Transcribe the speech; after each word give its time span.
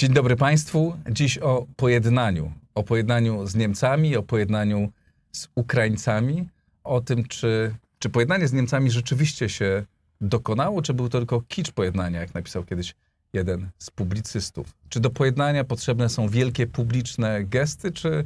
Dzień 0.00 0.12
dobry 0.12 0.36
Państwu. 0.36 0.96
Dziś 1.10 1.38
o 1.38 1.66
pojednaniu. 1.76 2.52
O 2.74 2.82
pojednaniu 2.82 3.46
z 3.46 3.54
Niemcami, 3.54 4.16
o 4.16 4.22
pojednaniu 4.22 4.92
z 5.32 5.48
Ukraińcami, 5.54 6.48
o 6.84 7.00
tym, 7.00 7.24
czy, 7.24 7.74
czy 7.98 8.08
pojednanie 8.08 8.48
z 8.48 8.52
Niemcami 8.52 8.90
rzeczywiście 8.90 9.48
się 9.48 9.84
dokonało, 10.20 10.82
czy 10.82 10.94
był 10.94 11.08
to 11.08 11.18
tylko 11.18 11.40
kicz 11.40 11.72
pojednania, 11.72 12.20
jak 12.20 12.34
napisał 12.34 12.64
kiedyś 12.64 12.94
jeden 13.32 13.70
z 13.78 13.90
publicystów. 13.90 14.74
Czy 14.88 15.00
do 15.00 15.10
pojednania 15.10 15.64
potrzebne 15.64 16.08
są 16.08 16.28
wielkie 16.28 16.66
publiczne 16.66 17.44
gesty, 17.44 17.92
czy 17.92 18.24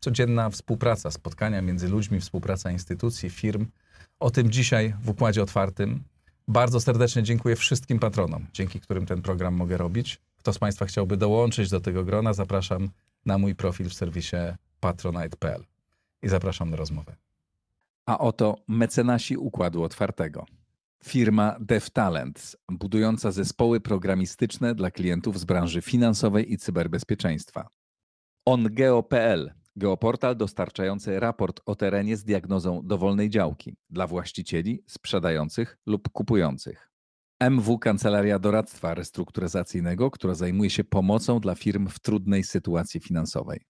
codzienna 0.00 0.50
współpraca, 0.50 1.10
spotkania 1.10 1.62
między 1.62 1.88
ludźmi, 1.88 2.20
współpraca 2.20 2.70
instytucji, 2.70 3.30
firm? 3.30 3.66
O 4.20 4.30
tym 4.30 4.50
dzisiaj 4.50 4.94
w 5.02 5.08
Układzie 5.08 5.42
Otwartym. 5.42 6.02
Bardzo 6.48 6.80
serdecznie 6.80 7.22
dziękuję 7.22 7.56
wszystkim 7.56 7.98
patronom, 7.98 8.46
dzięki 8.52 8.80
którym 8.80 9.06
ten 9.06 9.22
program 9.22 9.54
mogę 9.54 9.76
robić. 9.76 10.20
Kto 10.46 10.52
z 10.52 10.58
Państwa 10.58 10.86
chciałby 10.86 11.16
dołączyć 11.16 11.70
do 11.70 11.80
tego 11.80 12.04
grona, 12.04 12.32
zapraszam 12.32 12.88
na 13.24 13.38
mój 13.38 13.54
profil 13.54 13.88
w 13.88 13.94
serwisie 13.94 14.36
patronite.pl 14.80 15.64
i 16.22 16.28
zapraszam 16.28 16.70
na 16.70 16.76
rozmowę. 16.76 17.16
A 18.06 18.18
oto 18.18 18.56
mecenasi 18.68 19.36
Układu 19.36 19.82
Otwartego. 19.82 20.46
Firma 21.04 21.56
DevTalent, 21.60 22.56
budująca 22.68 23.32
zespoły 23.32 23.80
programistyczne 23.80 24.74
dla 24.74 24.90
klientów 24.90 25.40
z 25.40 25.44
branży 25.44 25.82
finansowej 25.82 26.52
i 26.52 26.58
cyberbezpieczeństwa. 26.58 27.68
OnGeo.pl, 28.44 29.52
geoportal 29.76 30.36
dostarczający 30.36 31.20
raport 31.20 31.60
o 31.66 31.74
terenie 31.74 32.16
z 32.16 32.24
diagnozą 32.24 32.80
dowolnej 32.84 33.30
działki 33.30 33.76
dla 33.90 34.06
właścicieli, 34.06 34.82
sprzedających 34.86 35.78
lub 35.86 36.08
kupujących. 36.08 36.95
MW 37.40 37.78
Kancelaria 37.78 38.38
Doradztwa 38.38 38.94
Restrukturyzacyjnego, 38.94 40.10
która 40.10 40.34
zajmuje 40.34 40.70
się 40.70 40.84
pomocą 40.84 41.40
dla 41.40 41.54
firm 41.54 41.88
w 41.88 41.98
trudnej 41.98 42.44
sytuacji 42.44 43.00
finansowej. 43.00 43.60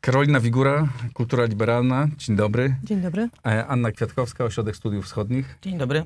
Karolina 0.00 0.40
Wigura, 0.40 0.88
Kultura 1.14 1.44
Liberalna. 1.44 2.08
Dzień 2.16 2.36
dobry. 2.36 2.76
Dzień 2.84 3.00
dobry. 3.00 3.28
E, 3.46 3.66
Anna 3.66 3.92
Kwiatkowska, 3.92 4.44
Ośrodek 4.44 4.76
Studiów 4.76 5.04
Wschodnich. 5.04 5.58
Dzień 5.62 5.78
dobry. 5.78 6.04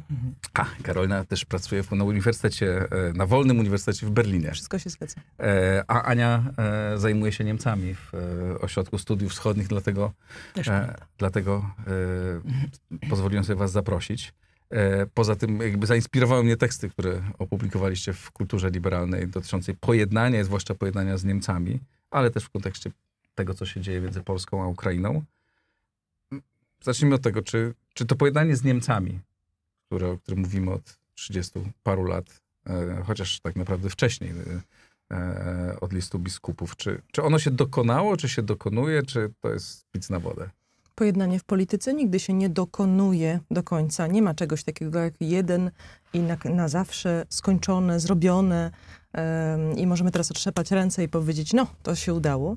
A, 0.55 0.67
Karolina 0.83 1.25
też 1.25 1.45
pracuje 1.45 1.84
na 1.91 2.05
uniwersytecie, 2.05 2.87
e, 2.91 3.12
na 3.12 3.27
Wolnym 3.27 3.59
Uniwersytecie 3.59 4.06
w 4.06 4.11
Berlinie. 4.11 4.53
Wszystko 4.53 4.78
się 4.78 4.91
zgadza. 4.91 5.20
E, 5.41 5.84
a 5.89 6.03
Ania 6.03 6.45
zajmuje 6.97 7.33
się 7.33 7.45
Niemcami 7.45 7.95
w 7.95 8.12
Ośrodku 8.61 8.98
Studiów 8.98 9.33
Wschodnich, 9.33 9.69
dlatego, 9.69 10.12
dlatego 11.19 11.70
pozwoliłem 13.11 13.45
sobie 13.45 13.59
was 13.59 13.72
zaprosić. 13.72 14.33
Poza 15.15 15.37
tym 15.37 15.61
jakby 15.61 15.87
zainspirowały 15.87 16.45
mnie 16.45 16.56
teksty, 16.56 16.91
które 16.91 17.22
opublikowaliście 17.39 18.12
w 18.12 18.31
Kulturze 18.31 18.70
Liberalnej 18.70 19.28
dotyczącej 19.28 19.75
pojednania, 19.81 20.45
zwłaszcza 20.45 20.75
pojednania 20.75 21.19
z 21.19 21.25
Niemcami, 21.25 21.81
ale 22.11 22.31
też 22.31 22.45
w 22.45 22.50
kontekście 22.50 22.91
tego, 23.35 23.55
co 23.55 23.67
się 23.67 23.81
dzieje 23.81 24.01
między 24.01 24.23
Polską 24.23 24.63
a 24.63 24.67
Ukrainą. 24.67 25.23
Zacznijmy 26.83 27.15
od 27.15 27.23
tego, 27.23 27.43
czy, 27.43 27.75
czy 27.95 28.07
to 28.07 28.17
pojednanie 28.17 28.57
z 28.57 28.65
Niemcami, 28.65 29.21
które, 29.87 30.11
o 30.11 30.19
którym 30.19 30.41
mówimy 30.41 30.73
od 30.73 30.99
30 31.15 31.61
paru 31.83 32.05
lat, 32.05 32.41
e, 32.67 33.03
chociaż 33.07 33.41
tak 33.41 33.57
naprawdę 33.57 33.91
wcześniej, 33.91 34.31
e, 34.31 35.17
e, 35.17 35.81
od 35.81 35.93
listu 35.93 36.19
biskupów, 36.19 36.77
czy, 36.77 37.03
czy 37.12 37.23
ono 37.23 37.39
się 37.39 37.50
dokonało, 37.50 38.17
czy 38.17 38.28
się 38.28 38.43
dokonuje, 38.43 39.03
czy 39.03 39.31
to 39.41 39.53
jest 39.53 39.87
pic 39.93 40.11
na 40.11 40.21
wodę? 40.21 40.50
Pojednanie 40.94 41.39
w 41.39 41.44
polityce 41.44 41.94
nigdy 41.94 42.21
się 42.21 42.33
nie 42.33 42.49
dokonuje 42.49 43.41
do 43.50 43.62
końca. 43.62 44.06
Nie 44.06 44.23
ma 44.23 44.34
czegoś 44.34 44.65
takiego 44.65 44.99
jak 44.99 45.15
jeden 45.21 45.71
i 46.12 46.19
na, 46.19 46.37
na 46.44 46.69
zawsze 46.69 47.27
skończone, 47.28 48.00
zrobione 48.00 48.71
i 49.76 49.86
możemy 49.86 50.10
teraz 50.10 50.30
otrzepać 50.30 50.70
ręce 50.70 51.04
i 51.04 51.08
powiedzieć, 51.08 51.52
no, 51.52 51.66
to 51.82 51.94
się 51.94 52.14
udało. 52.14 52.56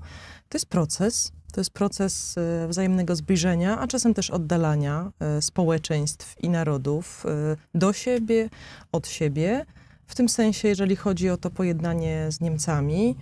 To 0.49 0.55
jest 0.55 0.65
proces, 0.65 1.31
to 1.51 1.61
jest 1.61 1.71
proces 1.71 2.35
e, 2.37 2.67
wzajemnego 2.67 3.15
zbliżenia, 3.15 3.79
a 3.79 3.87
czasem 3.87 4.13
też 4.13 4.29
oddalania 4.29 5.11
e, 5.19 5.41
społeczeństw 5.41 6.35
i 6.43 6.49
narodów 6.49 7.25
e, 7.25 7.55
do 7.75 7.93
siebie, 7.93 8.49
od 8.91 9.07
siebie. 9.07 9.65
W 10.07 10.15
tym 10.15 10.29
sensie, 10.29 10.67
jeżeli 10.67 10.95
chodzi 10.95 11.29
o 11.29 11.37
to 11.37 11.49
pojednanie 11.49 12.27
z 12.29 12.41
Niemcami, 12.41 13.15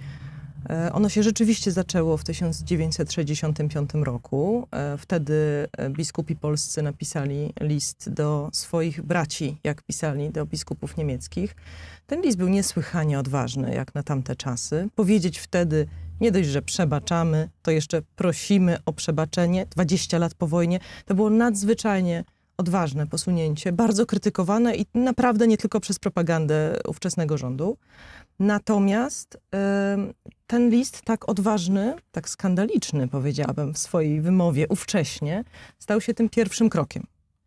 ono 0.94 1.10
się 1.10 1.24
rzeczywiście 1.24 1.72
zaczęło 1.72 2.18
w 2.18 2.24
1965 2.24 3.90
roku. 3.94 4.68
Wtedy 4.98 5.68
biskupi 5.90 6.36
polscy 6.36 6.82
napisali 6.82 7.54
list 7.62 8.10
do 8.10 8.50
swoich 8.54 9.02
braci, 9.02 9.58
jak 9.64 9.84
pisali 9.84 10.30
do 10.30 10.46
biskupów 10.46 10.98
niemieckich. 10.98 11.56
Ten 12.08 12.22
list 12.22 12.38
był 12.38 12.48
niesłychanie 12.48 13.20
odważny, 13.20 13.76
jak 13.76 13.96
na 13.96 14.04
tamte 14.04 14.36
czasy. 14.36 14.90
Powiedzieć 14.96 15.40
wtedy, 15.40 15.88
nie 16.22 16.32
dość, 16.32 16.50
że 16.50 16.62
przebaczamy, 16.62 17.50
to 17.62 17.72
jeszcze 17.72 18.02
prosimy 18.16 18.78
o 18.86 18.94
przebaczenie. 18.94 19.66
20 19.66 20.18
lat 20.18 20.34
po 20.34 20.48
wojnie 20.48 20.80
to 21.06 21.16
było 21.16 21.30
nadzwyczajnie 21.30 22.24
odważne 22.58 23.08
posunięcie, 23.08 23.72
bardzo 23.72 24.06
krytykowane 24.06 24.76
i 24.76 24.86
naprawdę 24.94 25.48
nie 25.48 25.58
tylko 25.58 25.80
przez 25.80 26.00
propagandę 26.00 26.80
ówczesnego 26.88 27.38
rządu. 27.38 27.78
Natomiast 28.40 29.38
ten 30.48 30.70
list 30.70 31.02
tak 31.02 31.30
odważny, 31.30 31.96
tak 32.12 32.30
skandaliczny, 32.30 33.08
powiedziałabym 33.08 33.74
w 33.74 33.78
swojej 33.78 34.22
wymowie 34.22 34.68
ówcześnie, 34.70 35.44
stał 35.80 36.02
się 36.02 36.14
tym 36.14 36.30
pierwszym 36.30 36.70
krokiem. 36.70 37.04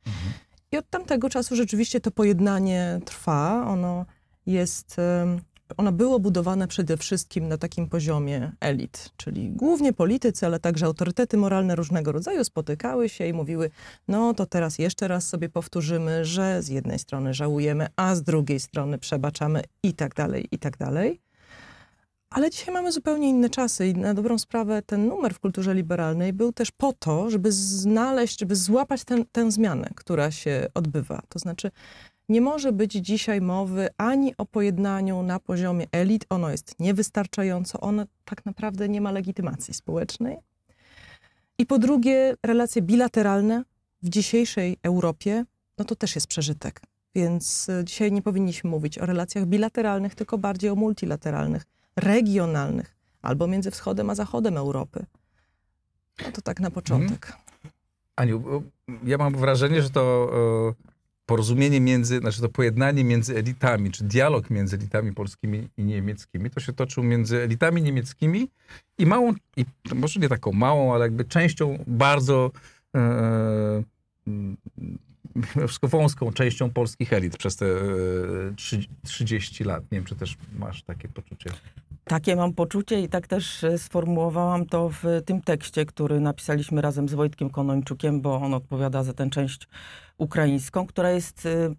Mhm. 0.06 0.32
I 0.72 0.76
od 0.76 0.90
tamtego 0.90 1.30
czasu 1.30 1.56
rzeczywiście 1.56 2.00
to 2.00 2.10
pojednanie 2.10 3.00
trwa. 3.04 3.66
Ono 3.66 4.06
jest 4.46 4.96
ono 5.76 5.92
było 5.92 6.20
budowane 6.20 6.68
przede 6.68 6.96
wszystkim 6.96 7.48
na 7.48 7.58
takim 7.58 7.88
poziomie 7.88 8.52
elit, 8.60 9.10
czyli 9.16 9.50
głównie 9.50 9.92
politycy, 9.92 10.46
ale 10.46 10.60
także 10.60 10.86
autorytety 10.86 11.36
moralne 11.36 11.76
różnego 11.76 12.12
rodzaju 12.12 12.44
spotykały 12.44 13.08
się 13.08 13.26
i 13.26 13.32
mówiły, 13.32 13.70
no 14.08 14.34
to 14.34 14.46
teraz 14.46 14.78
jeszcze 14.78 15.08
raz 15.08 15.28
sobie 15.28 15.48
powtórzymy, 15.48 16.24
że 16.24 16.62
z 16.62 16.68
jednej 16.68 16.98
strony 16.98 17.34
żałujemy, 17.34 17.86
a 17.96 18.14
z 18.14 18.22
drugiej 18.22 18.60
strony 18.60 18.98
przebaczamy 18.98 19.62
i 19.82 19.94
tak 19.94 20.14
dalej, 20.14 20.48
i 20.50 20.58
tak 20.58 20.76
dalej. 20.76 21.20
Ale 22.30 22.50
dzisiaj 22.50 22.74
mamy 22.74 22.92
zupełnie 22.92 23.28
inne 23.28 23.50
czasy 23.50 23.88
i 23.88 23.94
na 23.94 24.14
dobrą 24.14 24.38
sprawę 24.38 24.82
ten 24.82 25.06
numer 25.06 25.34
w 25.34 25.38
kulturze 25.38 25.74
liberalnej 25.74 26.32
był 26.32 26.52
też 26.52 26.70
po 26.70 26.92
to, 26.92 27.30
żeby 27.30 27.52
znaleźć, 27.52 28.40
żeby 28.40 28.56
złapać 28.56 29.04
ten, 29.04 29.24
tę 29.32 29.50
zmianę, 29.50 29.90
która 29.96 30.30
się 30.30 30.66
odbywa. 30.74 31.22
To 31.28 31.38
znaczy 31.38 31.70
nie 32.28 32.40
może 32.40 32.72
być 32.72 32.92
dzisiaj 32.92 33.40
mowy 33.40 33.88
ani 33.96 34.36
o 34.36 34.46
pojednaniu 34.46 35.22
na 35.22 35.40
poziomie 35.40 35.86
elit. 35.92 36.26
Ono 36.28 36.50
jest 36.50 36.74
niewystarczająco, 36.80 37.80
ono 37.80 38.04
tak 38.24 38.46
naprawdę 38.46 38.88
nie 38.88 39.00
ma 39.00 39.12
legitymacji 39.12 39.74
społecznej. 39.74 40.36
I 41.58 41.66
po 41.66 41.78
drugie, 41.78 42.34
relacje 42.42 42.82
bilateralne 42.82 43.64
w 44.02 44.08
dzisiejszej 44.08 44.76
Europie, 44.82 45.44
no 45.78 45.84
to 45.84 45.96
też 45.96 46.14
jest 46.14 46.26
przeżytek. 46.26 46.80
Więc 47.14 47.68
e, 47.68 47.84
dzisiaj 47.84 48.12
nie 48.12 48.22
powinniśmy 48.22 48.70
mówić 48.70 48.98
o 48.98 49.06
relacjach 49.06 49.46
bilateralnych, 49.46 50.14
tylko 50.14 50.38
bardziej 50.38 50.70
o 50.70 50.74
multilateralnych, 50.74 51.66
regionalnych, 51.96 52.96
albo 53.22 53.46
między 53.46 53.70
wschodem 53.70 54.10
a 54.10 54.14
zachodem 54.14 54.56
Europy. 54.56 55.06
No 56.24 56.32
to 56.32 56.42
tak 56.42 56.60
na 56.60 56.70
początek. 56.70 57.26
Hmm. 57.26 57.42
Aniu, 58.16 58.62
ja 59.04 59.18
mam 59.18 59.34
wrażenie, 59.36 59.82
że 59.82 59.90
to 59.90 60.30
porozumienie 61.28 61.80
między, 61.80 62.18
znaczy 62.18 62.40
to 62.40 62.48
pojednanie 62.48 63.04
między 63.04 63.36
elitami, 63.36 63.90
czy 63.90 64.04
dialog 64.04 64.50
między 64.50 64.76
elitami 64.76 65.12
polskimi 65.12 65.68
i 65.76 65.84
niemieckimi, 65.84 66.50
to 66.50 66.60
się 66.60 66.72
toczył 66.72 67.02
między 67.04 67.42
elitami 67.42 67.82
niemieckimi 67.82 68.48
i 68.98 69.06
małą, 69.06 69.34
i 69.56 69.64
może 69.94 70.20
nie 70.20 70.28
taką 70.28 70.52
małą, 70.52 70.94
ale 70.94 71.04
jakby 71.04 71.24
częścią 71.24 71.84
bardzo 71.86 72.50
e, 72.94 73.00
e, 73.00 73.82
wąską 75.82 76.32
częścią 76.32 76.70
polskich 76.70 77.12
elit 77.12 77.36
przez 77.36 77.56
te 77.56 77.66
e, 77.66 78.54
30 79.02 79.64
lat. 79.64 79.82
Nie 79.82 79.98
wiem, 79.98 80.04
czy 80.04 80.16
też 80.16 80.36
masz 80.58 80.82
takie 80.82 81.08
poczucie. 81.08 81.50
Takie 82.08 82.36
mam 82.36 82.52
poczucie 82.52 83.00
i 83.00 83.08
tak 83.08 83.26
też 83.26 83.64
e, 83.64 83.78
sformułowałam 83.78 84.66
to 84.66 84.88
w 84.88 85.02
tym 85.24 85.42
tekście, 85.42 85.86
który 85.86 86.20
napisaliśmy 86.20 86.80
razem 86.80 87.08
z 87.08 87.14
Wojtkiem 87.14 87.50
Konończukiem, 87.50 88.20
bo 88.20 88.34
on 88.34 88.54
odpowiada 88.54 89.02
za 89.02 89.12
tę 89.12 89.30
część 89.30 89.68
ukraińską, 90.18 90.86
która 90.86 91.10
jest 91.10 91.46
e, 91.46 91.74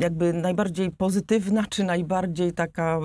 jakby 0.00 0.32
najbardziej 0.32 0.90
pozytywna, 0.90 1.64
czy 1.70 1.84
najbardziej 1.84 2.52
taka 2.52 3.00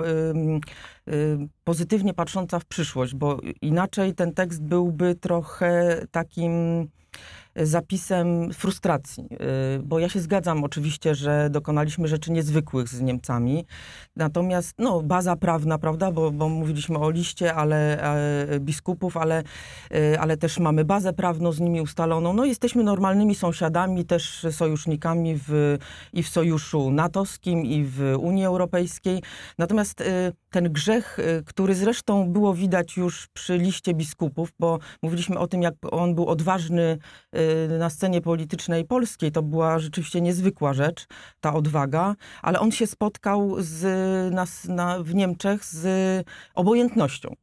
pozytywnie 1.64 2.14
patrząca 2.14 2.60
w 2.60 2.66
przyszłość, 2.66 3.16
bo 3.16 3.40
inaczej 3.62 4.16
ten 4.16 4.34
tekst 4.34 4.64
byłby 4.64 5.16
trochę 5.16 6.02
takim 6.12 6.52
zapisem 7.56 8.54
frustracji, 8.54 9.24
y, 9.78 9.84
bo 9.84 10.00
ja 10.00 10.10
się 10.10 10.20
zgadzam 10.20 10.64
oczywiście, 10.64 11.16
że 11.16 11.50
dokonaliśmy 11.50 12.08
rzeczy 12.08 12.32
niezwykłych 12.32 12.90
z 12.90 13.02
Niemcami, 13.02 13.66
natomiast 14.16 14.76
no, 14.80 15.02
baza 15.02 15.36
prawna, 15.36 15.78
prawda, 15.78 16.12
bo, 16.12 16.32
bo 16.32 16.50
mówiliśmy 16.50 16.98
o 16.98 17.10
liście 17.10 17.54
ale, 17.54 18.04
e, 18.54 18.60
biskupów, 18.60 19.18
ale, 19.18 19.44
y, 19.96 20.20
ale 20.20 20.38
też 20.38 20.60
mamy 20.60 20.86
bazę 20.86 21.14
prawną 21.14 21.52
z 21.52 21.60
nimi 21.60 21.82
ustaloną, 21.82 22.34
no 22.34 22.46
jesteśmy 22.46 22.84
normalnymi 22.84 23.36
sąsiadami, 23.36 24.06
też 24.06 24.46
sojusznikami 24.52 25.40
w, 25.48 25.78
i 26.14 26.24
w 26.24 26.30
sojuszu 26.30 26.92
natowskim, 26.92 27.66
i 27.66 27.84
w 27.84 28.16
Unii 28.20 28.46
Europejskiej, 28.46 29.24
natomiast 29.58 30.02
y, 30.02 30.06
ten 30.50 30.74
grzech, 30.74 31.18
który 31.46 31.76
zresztą 31.76 32.30
było 32.30 32.54
widać 32.54 32.98
już 32.98 33.28
przy 33.34 33.58
liście 33.58 33.94
biskupów, 33.94 34.54
bo 34.60 34.80
mówiliśmy 35.02 35.40
o 35.40 35.48
tym, 35.48 35.62
jak 35.62 35.74
on 35.92 36.16
był 36.16 36.28
odważny 36.28 36.98
na 37.80 37.90
scenie 37.90 38.22
politycznej 38.22 38.86
polskiej. 38.86 39.32
To 39.32 39.42
była 39.42 39.80
rzeczywiście 39.80 40.22
niezwykła 40.22 40.74
rzecz, 40.74 41.08
ta 41.42 41.54
odwaga, 41.54 42.16
ale 42.42 42.60
on 42.60 42.72
się 42.72 42.88
spotkał 42.88 43.56
z, 43.60 43.84
na, 44.34 44.46
na, 44.68 45.04
w 45.04 45.16
Niemczech 45.16 45.66
z 45.66 45.86
obojętnością. 46.56 47.36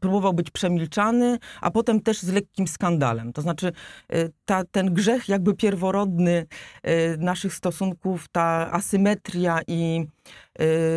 Próbował 0.00 0.34
być 0.34 0.50
przemilczany, 0.50 1.38
a 1.60 1.70
potem 1.70 2.00
też 2.00 2.20
z 2.20 2.28
lekkim 2.28 2.68
skandalem. 2.68 3.32
To 3.32 3.42
znaczy, 3.42 3.72
y, 4.14 4.32
ta, 4.44 4.64
ten 4.64 4.94
grzech, 4.94 5.28
jakby 5.28 5.54
pierworodny 5.54 6.46
y, 6.86 7.16
naszych 7.18 7.54
stosunków, 7.54 8.28
ta 8.28 8.72
asymetria 8.72 9.60
i 9.66 10.06
y, 10.06 10.45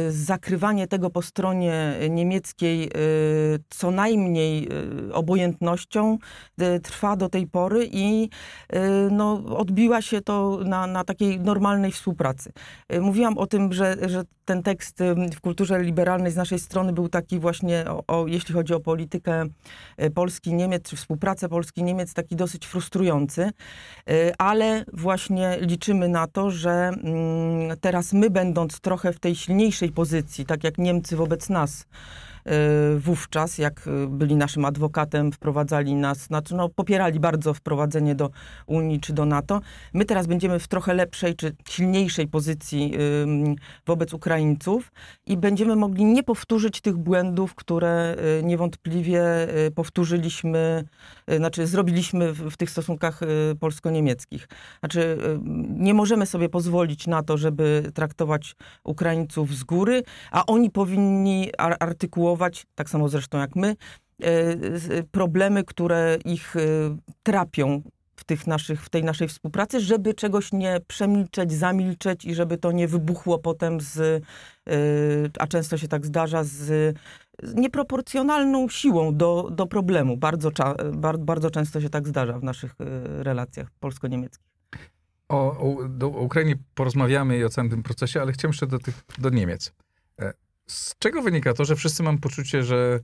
zakrywanie 0.10 0.88
tego 0.88 1.10
po 1.10 1.22
stronie 1.22 1.96
niemieckiej 2.10 2.84
y, 2.88 2.90
co 3.70 3.92
najmniej 3.92 4.70
y, 5.08 5.14
obojętnością 5.14 6.18
y, 6.62 6.80
trwa 6.80 7.16
do 7.16 7.30
tej 7.30 7.48
pory 7.48 7.90
i 7.92 8.30
y, 8.74 8.80
no, 9.12 9.34
odbiła 9.58 10.02
się 10.02 10.22
to 10.22 10.60
na, 10.66 10.88
na 10.88 11.04
takiej 11.04 11.40
normalnej 11.40 11.92
współpracy. 11.92 12.52
Y, 12.94 13.02
Mówiłam 13.02 13.38
o 13.38 13.48
tym, 13.48 13.74
że, 13.74 13.98
że 14.10 14.24
ten 14.46 14.64
tekst 14.64 15.02
y, 15.02 15.16
w 15.36 15.42
kulturze 15.42 15.84
liberalnej 15.84 16.32
z 16.32 16.36
naszej 16.36 16.60
strony 16.60 16.94
był 16.94 17.10
taki 17.10 17.40
właśnie, 17.40 17.86
o, 17.88 18.04
o, 18.08 18.28
jeśli 18.28 18.54
chodzi 18.54 18.74
o 18.74 18.80
politykę 18.80 19.46
y, 20.04 20.12
Polski-Niemiec, 20.12 20.90
czy 20.90 20.96
współpracę 20.96 21.50
Polski-Niemiec, 21.50 22.14
taki 22.14 22.36
dosyć 22.36 22.66
frustrujący, 22.68 23.52
Y, 24.10 24.34
ale 24.38 24.86
właśnie 24.94 25.58
liczymy 25.62 26.08
na 26.08 26.28
to, 26.28 26.52
że 26.52 26.72
mm, 26.72 27.78
teraz 27.82 28.14
my, 28.14 28.30
będąc 28.30 28.80
trochę 28.80 29.14
w 29.14 29.20
tej 29.20 29.36
silniejszej 29.50 29.92
pozycji, 29.92 30.46
tak 30.46 30.64
jak 30.64 30.78
Niemcy 30.78 31.16
wobec 31.16 31.50
nas, 31.50 31.86
wówczas, 32.98 33.58
jak 33.58 33.88
y, 33.88 34.08
byli 34.08 34.36
naszym 34.36 34.66
adwokatem, 34.66 35.32
wprowadzali 35.32 35.96
nas, 35.96 36.18
znaczy 36.18 36.56
no, 36.56 36.70
popierali 36.70 37.20
bardzo 37.20 37.54
wprowadzenie 37.54 38.16
do 38.16 38.30
Unii 38.68 39.00
czy 39.00 39.14
do 39.14 39.26
NATO. 39.26 39.62
My 39.94 40.06
teraz 40.06 40.28
będziemy 40.28 40.60
w 40.60 40.68
trochę 40.68 40.94
lepszej 40.94 41.36
czy 41.36 41.56
silniejszej 41.70 42.28
pozycji 42.28 42.94
wobec 43.86 44.14
Ukraińców 44.14 44.92
i 45.26 45.38
będziemy 45.38 45.76
mogli 45.76 46.06
nie 46.06 46.24
powtórzyć 46.24 46.82
tych 46.82 46.98
błędów, 46.98 47.56
które 47.56 48.16
y, 48.40 48.44
niewątpliwie 48.44 49.24
y, 49.68 49.72
powtórzyliśmy, 49.72 50.84
y, 51.32 51.38
znaczy 51.38 51.68
zrobiliśmy 51.68 52.34
w, 52.34 52.58
tych 52.58 52.70
stosunkach 52.70 53.24
y, 53.24 53.56
polsko-niemieckich. 53.60 54.48
Znaczy 54.80 55.00
y, 55.02 55.40
nie 55.70 55.94
możemy 55.94 56.26
sobie 56.26 56.50
pozwolić 56.50 57.08
na 57.08 57.24
to, 57.24 57.38
żeby 57.38 57.92
traktować 57.94 58.56
Ukraińców 58.84 59.56
z 59.56 59.64
góry, 59.64 60.04
a 60.32 60.46
oni 60.46 60.70
powinni 60.70 61.50
ar- 61.58 61.78
tak 62.76 62.90
samo 62.90 63.10
zresztą 63.10 63.38
jak 63.38 63.56
my, 63.56 63.70
y, 63.70 63.76
z- 64.80 65.08
problemy, 65.12 65.64
które 65.64 66.18
ich 66.26 66.56
y, 66.56 66.60
trapią 67.24 67.82
w, 68.16 68.24
tych 68.24 68.48
naszych, 68.48 68.84
w 68.86 68.90
tej 68.90 69.04
naszej 69.04 69.28
współpracy, 69.28 69.80
żeby 69.80 70.14
czegoś 70.14 70.52
nie 70.54 70.80
przemilczeć, 70.88 71.52
zamilczeć 71.54 72.26
i 72.26 72.36
żeby 72.36 72.58
to 72.58 72.72
nie 72.72 72.88
wybuchło 72.88 73.38
potem 73.40 73.82
z, 73.82 74.24
a 75.40 75.48
często 75.48 75.78
się 75.78 75.88
tak 75.88 76.06
zdarza, 76.06 76.44
z, 76.44 76.96
nieproporcjonalną 77.56 78.70
siłą 78.70 79.16
do, 79.16 79.50
do 79.52 79.66
problemu. 79.66 80.18
Bardzo, 80.18 80.52
bardzo 81.20 81.52
często 81.52 81.82
się 81.82 81.90
tak 81.90 82.08
zdarza 82.08 82.40
w 82.40 82.44
naszych 82.44 82.76
relacjach 83.20 83.68
polsko-niemieckich. 83.80 84.46
O, 85.30 85.58
o, 85.58 85.78
o 86.02 86.08
Ukrainie 86.08 86.56
porozmawiamy 86.76 87.38
i 87.38 87.44
o 87.44 87.50
całym 87.50 87.70
tym 87.70 87.84
procesie, 87.84 88.22
ale 88.22 88.32
chciałem 88.32 88.50
jeszcze 88.52 88.68
do, 88.68 88.80
tych, 88.80 89.04
do 89.18 89.30
Niemiec. 89.30 89.74
Z 90.70 90.96
czego 91.00 91.22
wynika 91.22 91.54
to, 91.54 91.66
że 91.66 91.76
wszyscy 91.76 92.04
mamy 92.04 92.18
poczucie, 92.18 92.64
że, 92.64 93.00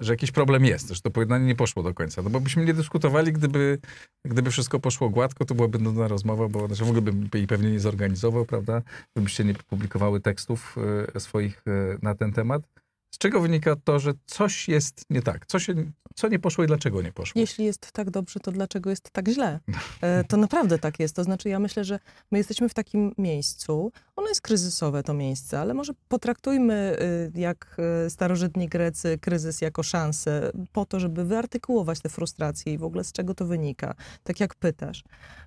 że 0.00 0.12
jakiś 0.12 0.30
problem 0.30 0.64
jest, 0.64 0.88
że 0.88 1.00
to 1.00 1.10
pojednanie 1.10 1.46
nie 1.46 1.54
poszło 1.54 1.82
do 1.82 1.94
końca? 1.94 2.22
No 2.22 2.30
bo 2.30 2.40
byśmy 2.40 2.64
nie 2.64 2.74
dyskutowali, 2.74 3.32
gdyby, 3.32 3.78
gdyby 4.24 4.50
wszystko 4.50 4.80
poszło 4.80 5.10
gładko, 5.10 5.44
to 5.44 5.54
byłaby 5.54 5.78
nudna 5.78 6.08
rozmowa, 6.08 6.48
bo 6.48 6.66
znaczy 6.66 6.84
w 6.84 6.88
ogóle 6.88 7.02
bym 7.02 7.28
jej 7.34 7.46
pewnie 7.46 7.70
nie 7.70 7.80
zorganizował, 7.80 8.44
prawda? 8.44 8.82
Gdybyście 9.14 9.44
nie 9.44 9.54
publikowały 9.54 10.20
tekstów 10.20 10.76
e, 11.14 11.20
swoich 11.20 11.62
e, 11.66 11.98
na 12.02 12.14
ten 12.14 12.32
temat. 12.32 12.62
Z 13.10 13.18
czego 13.18 13.40
wynika 13.40 13.76
to, 13.84 13.98
że 13.98 14.12
coś 14.26 14.68
jest 14.68 15.04
nie 15.10 15.22
tak? 15.22 15.46
Co, 15.46 15.58
się, 15.58 15.74
co 16.14 16.28
nie 16.28 16.38
poszło 16.38 16.64
i 16.64 16.66
dlaczego 16.66 17.02
nie 17.02 17.12
poszło? 17.12 17.40
Jeśli 17.40 17.64
jest 17.64 17.92
tak 17.92 18.10
dobrze, 18.10 18.40
to 18.40 18.52
dlaczego 18.52 18.90
jest 18.90 19.10
tak 19.10 19.28
źle? 19.28 19.60
E, 20.00 20.24
To 20.24 20.36
naprawdę 20.36 20.78
tak 20.78 21.00
jest. 21.00 21.16
To 21.16 21.24
znaczy, 21.24 21.48
ja 21.48 21.58
myślę, 21.58 21.84
że 21.84 21.98
my 22.30 22.38
jesteśmy 22.38 22.68
w 22.68 22.74
takim 22.74 23.12
miejscu. 23.18 23.92
Ono 24.16 24.28
jest 24.28 24.40
kryzysowe, 24.40 25.02
to 25.02 25.14
miejsce, 25.14 25.60
ale 25.60 25.74
może 25.74 25.92
potraktujmy, 26.08 26.96
y, 27.36 27.40
jak 27.40 27.76
y, 28.06 28.10
starożytni 28.10 28.68
Grecy, 28.68 29.18
kryzys 29.20 29.60
jako 29.60 29.82
szansę 29.82 30.52
po 30.72 30.86
to, 30.86 31.00
żeby 31.00 31.24
wyartykułować 31.24 32.00
te 32.00 32.08
frustracje 32.08 32.72
i 32.72 32.78
w 32.78 32.84
ogóle 32.84 33.04
z 33.04 33.12
czego 33.12 33.34
to 33.34 33.44
wynika, 33.46 33.94
tak 34.24 34.40
jak 34.40 34.54
pytasz. 34.54 35.04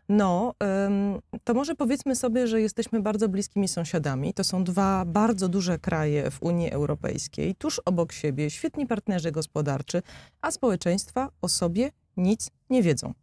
No, 0.10 0.54
to 1.44 1.54
może 1.54 1.75
powiedzmy 1.75 2.15
sobie, 2.15 2.48
że 2.48 2.62
jesteśmy 2.62 3.01
bardzo 3.01 3.30
bliskimi 3.30 3.68
sąsiadami. 3.68 4.33
To 4.33 4.44
są 4.44 4.63
dwa 4.63 5.06
bardzo 5.06 5.50
duże 5.50 5.80
kraje 5.80 6.31
w 6.31 6.44
Unii 6.44 6.71
Europejskiej, 6.71 7.52
tuż 7.53 7.81
obok 7.85 8.11
siebie, 8.11 8.50
świetni 8.50 8.88
partnerzy 8.88 9.31
gospodarczy, 9.31 10.01
a 10.41 10.51
społeczeństwa 10.51 11.29
o 11.41 11.50
sobie 11.50 11.91
nic 12.17 12.51
nie 12.69 12.83
wiedzą. 12.83 13.13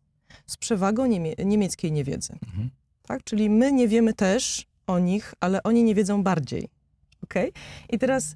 Z 0.47 0.57
przewagą 0.57 1.07
niemie 1.07 1.35
niemieckiej 1.45 1.93
niewiedzy. 1.93 2.33
Mhm. 2.47 2.71
Tak? 3.03 3.25
Czyli 3.25 3.51
my 3.51 3.73
nie 3.73 3.89
wiemy 3.89 4.15
też 4.15 4.67
o 4.87 4.99
nich, 4.99 5.35
ale 5.41 5.63
oni 5.63 5.85
nie 5.85 5.95
wiedzą 5.95 6.23
bardziej. 6.23 6.69
Okay? 7.25 7.53
I 7.91 7.99
teraz 7.99 8.35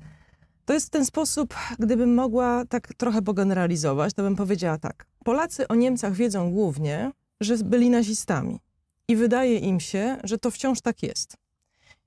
to 0.64 0.72
jest 0.72 0.90
ten 0.90 1.04
sposób, 1.04 1.54
gdybym 1.78 2.14
mogła 2.14 2.64
tak 2.64 2.94
trochę 2.94 3.22
pogeneralizować, 3.22 4.14
to 4.14 4.22
bym 4.22 4.36
powiedziała 4.36 4.78
tak. 4.78 5.06
Polacy 5.24 5.68
o 5.68 5.74
Niemcach 5.74 6.12
wiedzą 6.12 6.50
głównie, 6.52 7.12
że 7.40 7.56
byli 7.56 7.90
nazistami. 7.90 8.60
I 9.08 9.16
wydaje 9.16 9.58
im 9.58 9.80
się, 9.80 10.16
że 10.24 10.38
to 10.38 10.50
wciąż 10.50 10.80
tak 10.80 11.02
jest. 11.02 11.36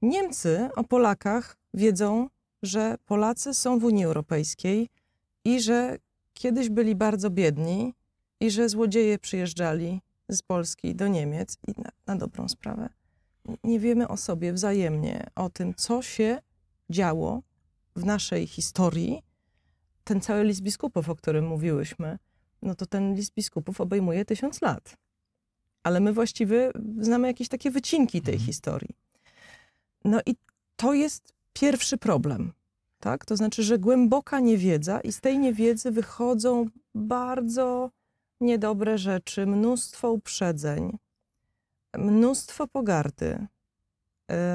Niemcy 0.01 0.70
o 0.75 0.84
Polakach 0.84 1.58
wiedzą, 1.74 2.29
że 2.64 2.96
Polacy 3.06 3.54
są 3.54 3.80
w 3.80 3.84
Unii 3.84 4.06
Europejskiej 4.06 4.90
i 5.46 5.62
że 5.62 5.98
kiedyś 6.34 6.70
byli 6.70 6.96
bardzo 6.96 7.30
biedni 7.30 7.94
i 8.40 8.52
że 8.52 8.70
złodzieje 8.70 9.20
przyjeżdżali 9.20 10.02
z 10.30 10.42
Polski 10.42 10.96
do 10.96 11.08
Niemiec 11.08 11.58
i 11.68 11.82
na, 11.82 11.90
na 12.08 12.16
dobrą 12.16 12.50
sprawę. 12.50 12.90
Nie 13.64 13.80
wiemy 13.80 14.08
o 14.08 14.18
sobie 14.18 14.54
wzajemnie, 14.54 15.28
o 15.36 15.50
tym, 15.50 15.74
co 15.74 16.02
się 16.02 16.42
działo 16.90 17.42
w 17.96 18.06
naszej 18.06 18.48
historii. 18.48 19.24
Ten 20.04 20.22
cały 20.22 20.44
list 20.44 20.62
biskupów, 20.62 21.10
o 21.10 21.16
którym 21.16 21.48
mówiłyśmy, 21.48 22.18
no 22.62 22.76
to 22.76 22.86
ten 22.86 23.16
list 23.16 23.34
biskupów 23.34 23.82
obejmuje 23.82 24.26
tysiąc 24.26 24.62
lat. 24.62 24.98
Ale 25.84 26.00
my 26.00 26.14
właściwie 26.14 26.72
znamy 27.00 27.28
jakieś 27.28 27.48
takie 27.48 27.72
wycinki 27.72 28.22
tej 28.22 28.34
Mhm. 28.34 28.46
historii. 28.48 28.96
No 30.06 30.20
i 30.26 30.36
to 30.76 30.94
jest 30.94 31.34
pierwszy 31.60 31.98
problem. 31.98 32.54
Tak? 33.00 33.26
To 33.26 33.38
znaczy, 33.38 33.64
że 33.64 33.80
głęboka 33.80 34.40
niewiedza 34.40 35.00
i 35.00 35.12
z 35.12 35.22
tej 35.22 35.40
niewiedzy 35.40 35.92
wychodzą 35.92 36.66
bardzo 36.96 37.92
niedobre 38.42 38.98
rzeczy, 38.98 39.46
mnóstwo 39.46 40.12
uprzedzeń, 40.12 40.98
mnóstwo 41.98 42.68
pogardy. 42.68 43.48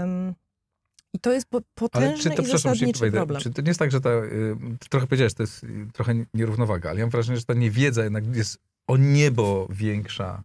Ym, 0.03 0.35
I 1.13 1.19
to 1.19 1.33
jest 1.33 1.47
po, 1.47 1.57
Ale 1.57 1.65
potężny 1.75 2.31
czy 2.31 2.37
to, 2.37 2.43
i 2.43 2.47
zasadniczy 2.47 3.11
problem. 3.11 3.41
czy 3.41 3.51
to 3.51 3.63
nie 3.63 3.69
jest 3.69 3.79
tak, 3.79 3.91
że 3.93 4.01
ta, 4.01 4.11
y, 4.11 4.57
trochę 4.91 5.07
powiedziałeś, 5.07 5.35
to 5.35 5.43
jest 5.43 5.65
y, 5.65 5.89
trochę 5.93 6.15
nierównowaga, 6.35 6.91
ale 6.91 6.99
ja 6.99 7.07
mam 7.07 7.11
wrażenie, 7.11 7.39
że 7.39 7.45
ta 7.45 7.55
niewiedza 7.55 8.05
jednak 8.05 8.37
jest 8.37 8.59
o 8.87 8.97
niebo 8.97 9.69
większa 9.71 10.43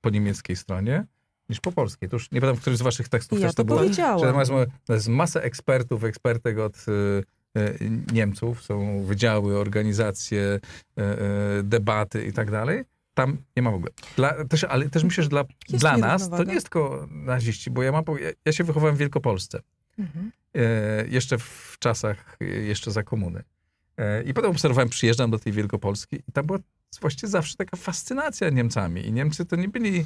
po 0.00 0.10
niemieckiej 0.10 0.56
stronie 0.56 1.06
niż 1.52 1.60
po 1.60 1.72
polskiej. 1.72 2.08
To 2.08 2.16
już 2.16 2.30
nie 2.30 2.40
pamiętam, 2.40 2.56
w 2.56 2.60
którym 2.60 2.76
z 2.76 2.82
waszych 2.82 3.08
tekstów 3.08 3.40
ja 3.40 3.46
też 3.46 3.54
to 3.54 3.62
to 3.62 3.66
było. 3.66 3.78
Powiedziałam. 3.78 4.20
tam 4.20 4.64
jest, 4.88 5.08
masę 5.08 5.42
ekspertów, 5.42 6.04
ekspertek 6.04 6.58
od 6.58 6.76
y, 6.88 7.90
Niemców, 8.12 8.62
są 8.62 9.02
wydziały, 9.04 9.58
organizacje, 9.58 10.60
y, 10.98 11.62
debaty 11.62 12.24
i 12.24 12.32
tak 12.32 12.50
dalej. 12.50 12.84
Tam 13.14 13.36
nie 13.56 13.62
ma 13.62 13.70
w 13.70 13.74
ogóle. 13.74 13.92
Dla, 14.16 14.44
też, 14.44 14.64
ale 14.64 14.88
też 14.88 15.04
myślę, 15.04 15.22
że 15.22 15.30
dla, 15.30 15.44
Jest 15.68 15.82
dla 15.82 15.96
nas 15.96 16.30
to 16.30 16.44
nie 16.44 16.54
jest 16.54 16.66
tylko 16.66 17.08
naziści, 17.10 17.70
bo 17.70 17.82
ja, 17.82 17.92
mam, 17.92 18.04
ja, 18.20 18.30
ja 18.44 18.52
się 18.52 18.64
wychowałem 18.64 18.96
w 18.96 18.98
Wielkopolsce 18.98 19.60
Mhm. 19.98 20.32
jeszcze 21.08 21.38
w 21.38 21.76
czasach 21.78 22.36
jeszcze 22.40 22.90
za 22.90 23.02
komuny. 23.02 23.42
I 24.26 24.34
potem 24.34 24.50
obserwowałem, 24.50 24.88
przyjeżdżam 24.88 25.30
do 25.30 25.38
tej 25.38 25.52
Wielkopolski 25.52 26.16
i 26.28 26.32
tam 26.32 26.46
była 26.46 26.58
właściwie 27.00 27.28
zawsze 27.28 27.56
taka 27.56 27.76
fascynacja 27.76 28.50
Niemcami. 28.50 29.06
I 29.06 29.12
Niemcy 29.12 29.44
to 29.44 29.56
nie 29.56 29.68
byli 29.68 30.04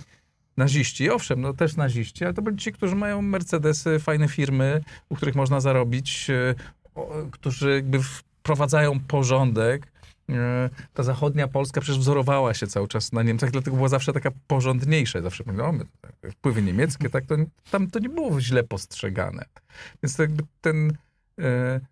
naziści, 0.56 1.10
owszem, 1.10 1.40
no 1.40 1.52
też 1.52 1.76
naziści, 1.76 2.24
ale 2.24 2.34
to 2.34 2.42
byli 2.42 2.56
ci, 2.56 2.72
którzy 2.72 2.96
mają 2.96 3.22
Mercedesy, 3.22 3.98
fajne 3.98 4.28
firmy, 4.28 4.80
u 5.08 5.16
których 5.16 5.34
można 5.34 5.60
zarobić, 5.60 6.30
e, 6.30 6.54
którzy 7.30 7.74
jakby 7.74 8.02
wprowadzają 8.02 9.00
porządek. 9.00 9.86
E, 10.30 10.70
Ta 10.94 11.02
zachodnia 11.02 11.48
Polska 11.48 11.80
przecież 11.80 11.98
wzorowała 11.98 12.54
się 12.54 12.66
cały 12.66 12.88
czas 12.88 13.12
na 13.12 13.22
Niemcach, 13.22 13.50
dlatego 13.50 13.76
była 13.76 13.88
zawsze 13.88 14.12
taka 14.12 14.30
porządniejsza. 14.46 15.22
Zawsze 15.22 15.44
mówią, 15.46 15.72
no, 15.72 15.84
tak, 16.00 16.32
wpływy 16.32 16.62
niemieckie, 16.62 17.10
tak, 17.10 17.26
to, 17.26 17.34
tam 17.70 17.90
to 17.90 17.98
nie 17.98 18.08
było 18.08 18.40
źle 18.40 18.62
postrzegane. 18.62 19.44
Więc 20.02 20.16
to 20.16 20.22
jakby 20.22 20.42
ten, 20.60 20.96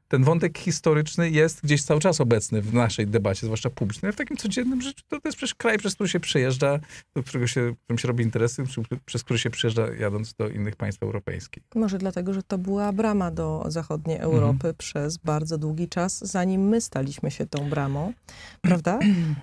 ten 0.09 0.25
wątek 0.25 0.59
historyczny 0.59 1.31
jest 1.31 1.63
gdzieś 1.63 1.83
cały 1.83 2.01
czas 2.01 2.21
obecny 2.21 2.63
w 2.63 2.75
naszej 2.75 3.07
debacie, 3.07 3.47
zwłaszcza 3.47 3.71
publicznej. 3.71 4.09
A 4.09 4.13
w 4.13 4.17
takim 4.17 4.37
codziennym 4.37 4.83
życiu 4.83 5.03
to, 5.09 5.21
to 5.21 5.29
jest 5.29 5.37
przecież 5.37 5.55
kraj, 5.55 5.79
przez 5.79 5.95
który 5.95 6.09
się 6.09 6.21
przejeżdża, 6.21 6.79
do 7.15 7.23
którego 7.23 7.47
się, 7.47 7.75
którym 7.85 7.99
się 7.99 8.09
robi 8.09 8.25
interesy, 8.25 8.65
przez 9.05 9.25
który 9.25 9.39
się 9.39 9.51
przyjeżdża 9.51 9.87
jadąc 10.01 10.35
do 10.35 10.49
innych 10.49 10.77
państw 10.77 11.03
europejskich. 11.03 11.63
Może 11.75 11.99
dlatego, 11.99 12.35
że 12.35 12.43
to 12.43 12.59
była 12.59 12.93
brama 12.93 13.31
do 13.31 13.65
zachodniej 13.69 14.17
Mhm. 14.17 14.35
Europy 14.35 14.75
przez 14.79 15.17
bardzo 15.17 15.59
długi 15.59 15.89
czas, 15.89 16.19
zanim 16.19 16.69
my 16.69 16.81
staliśmy 16.81 17.31
się 17.31 17.47
tą 17.47 17.71
bramą, 17.71 18.13
prawda? 18.63 18.99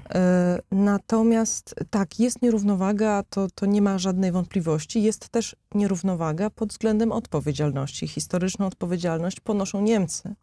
E, 0.10 0.60
Natomiast 0.72 1.76
tak, 1.90 2.20
jest 2.20 2.42
nierównowaga, 2.42 3.24
to, 3.30 3.48
to 3.56 3.66
nie 3.66 3.82
ma 3.82 3.98
żadnej 3.98 4.32
wątpliwości. 4.32 5.04
Jest 5.04 5.30
też 5.30 5.56
nierównowaga 5.76 6.50
pod 6.50 6.70
względem 6.70 7.12
odpowiedzialności. 7.12 8.08
Historyczną 8.08 8.66
odpowiedzialność 8.66 9.40
ponoszą 9.40 9.82
Niemcy. 9.82 10.36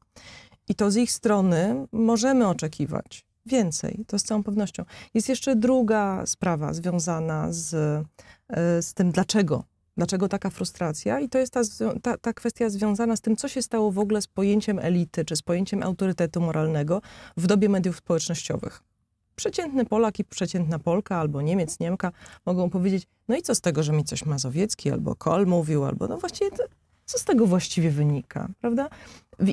I 0.69 0.75
to 0.75 0.91
z 0.91 0.97
ich 0.97 1.13
strony 1.13 1.87
możemy 1.93 2.49
oczekiwać 2.49 3.27
więcej, 3.47 4.05
to 4.07 4.19
z 4.19 4.23
całą 4.23 4.43
pewnością. 4.43 4.85
Jest 5.15 5.29
jeszcze 5.29 5.57
druga 5.57 6.27
sprawa 6.27 6.73
związana 6.73 7.47
z, 7.51 7.75
e, 8.49 8.83
z 8.83 8.95
tym, 8.95 9.11
dlaczego 9.11 9.65
Dlaczego 9.99 10.29
taka 10.29 10.51
frustracja? 10.51 11.21
I 11.21 11.29
to 11.29 11.39
jest 11.39 11.53
ta, 11.53 11.61
ta, 12.03 12.19
ta 12.19 12.33
kwestia 12.33 12.71
związana 12.71 13.17
z 13.17 13.21
tym, 13.21 13.37
co 13.37 13.49
się 13.49 13.63
stało 13.63 13.93
w 13.93 13.99
ogóle 13.99 14.23
z 14.23 14.27
pojęciem 14.27 14.79
elity, 14.79 15.25
czy 15.25 15.37
z 15.37 15.43
pojęciem 15.43 15.83
autorytetu 15.83 16.41
moralnego 16.41 17.03
w 17.37 17.47
dobie 17.47 17.69
mediów 17.69 17.97
społecznościowych. 17.97 18.83
Przeciętny 19.39 19.85
Polak 19.85 20.19
i 20.19 20.25
przeciętna 20.25 20.79
Polka, 20.79 21.17
albo 21.17 21.43
Niemiec, 21.43 21.81
Niemka 21.81 22.13
mogą 22.47 22.71
powiedzieć, 22.71 23.07
no 23.29 23.37
i 23.37 23.43
co 23.43 23.55
z 23.55 23.61
tego, 23.61 23.83
że 23.83 23.93
mi 23.93 24.05
coś 24.05 24.25
Mazowiecki, 24.27 24.91
albo 24.91 25.15
Kohl 25.15 25.47
mówił, 25.47 25.85
albo 25.85 26.09
no 26.09 26.17
właściwie 26.19 26.51
to, 26.51 26.63
co 27.05 27.19
z 27.19 27.25
tego 27.25 27.47
właściwie 27.47 27.91
wynika, 27.91 28.49
prawda? 28.61 28.89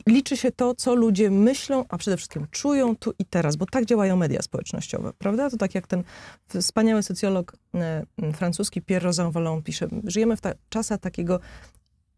Liczy 0.07 0.37
się 0.37 0.51
to, 0.51 0.75
co 0.75 0.95
ludzie 0.95 1.31
myślą, 1.31 1.85
a 1.89 1.97
przede 1.97 2.17
wszystkim 2.17 2.47
czują 2.51 2.95
tu 2.95 3.13
i 3.19 3.25
teraz, 3.25 3.55
bo 3.55 3.65
tak 3.65 3.85
działają 3.85 4.15
media 4.15 4.41
społecznościowe, 4.41 5.13
prawda? 5.17 5.49
To 5.49 5.57
tak 5.57 5.75
jak 5.75 5.87
ten 5.87 6.03
wspaniały 6.47 7.03
socjolog 7.03 7.55
e, 7.75 8.05
francuski 8.33 8.81
Pierre 8.81 9.05
Rosanvallon 9.05 9.63
pisze, 9.63 9.87
żyjemy 10.03 10.37
w 10.37 10.41
ta- 10.41 10.53
czasach 10.69 10.99
takiego 10.99 11.39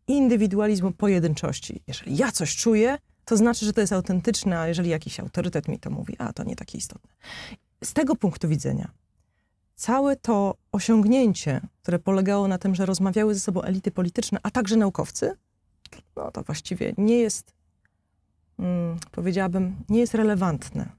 indywidualizmu 0.08 0.92
pojedynczości. 0.92 1.82
Jeżeli 1.88 2.18
ja 2.18 2.32
coś 2.32 2.56
czuję, 2.56 2.98
to 3.28 3.38
znaczy, 3.38 3.66
że 3.66 3.74
to 3.74 3.82
jest 3.82 3.94
autentyczne, 3.94 4.60
a 4.60 4.68
jeżeli 4.68 4.90
jakiś 4.90 5.20
autorytet 5.20 5.68
mi 5.68 5.80
to 5.80 5.90
mówi, 5.90 6.16
a 6.18 6.34
to 6.34 6.44
nie 6.44 6.56
takie 6.56 6.78
istotne. 6.78 7.12
Z 7.84 7.94
tego 7.94 8.16
punktu 8.16 8.48
widzenia, 8.48 8.92
całe 9.76 10.16
to 10.16 10.56
osiągnięcie, 10.72 11.62
które 11.82 12.00
polegało 12.00 12.48
na 12.48 12.58
tym, 12.58 12.76
że 12.76 12.86
rozmawiały 12.86 13.34
ze 13.34 13.40
sobą 13.40 13.62
elity 13.62 13.92
polityczne, 13.92 14.40
a 14.44 14.52
także 14.52 14.76
naukowcy, 14.76 15.32
no 16.16 16.32
to 16.32 16.44
właściwie 16.44 16.94
nie 16.98 17.20
jest, 17.20 17.54
mm, 18.60 18.98
powiedziałabym, 19.12 19.76
nie 19.90 20.00
jest 20.00 20.14
relevantne, 20.14 20.90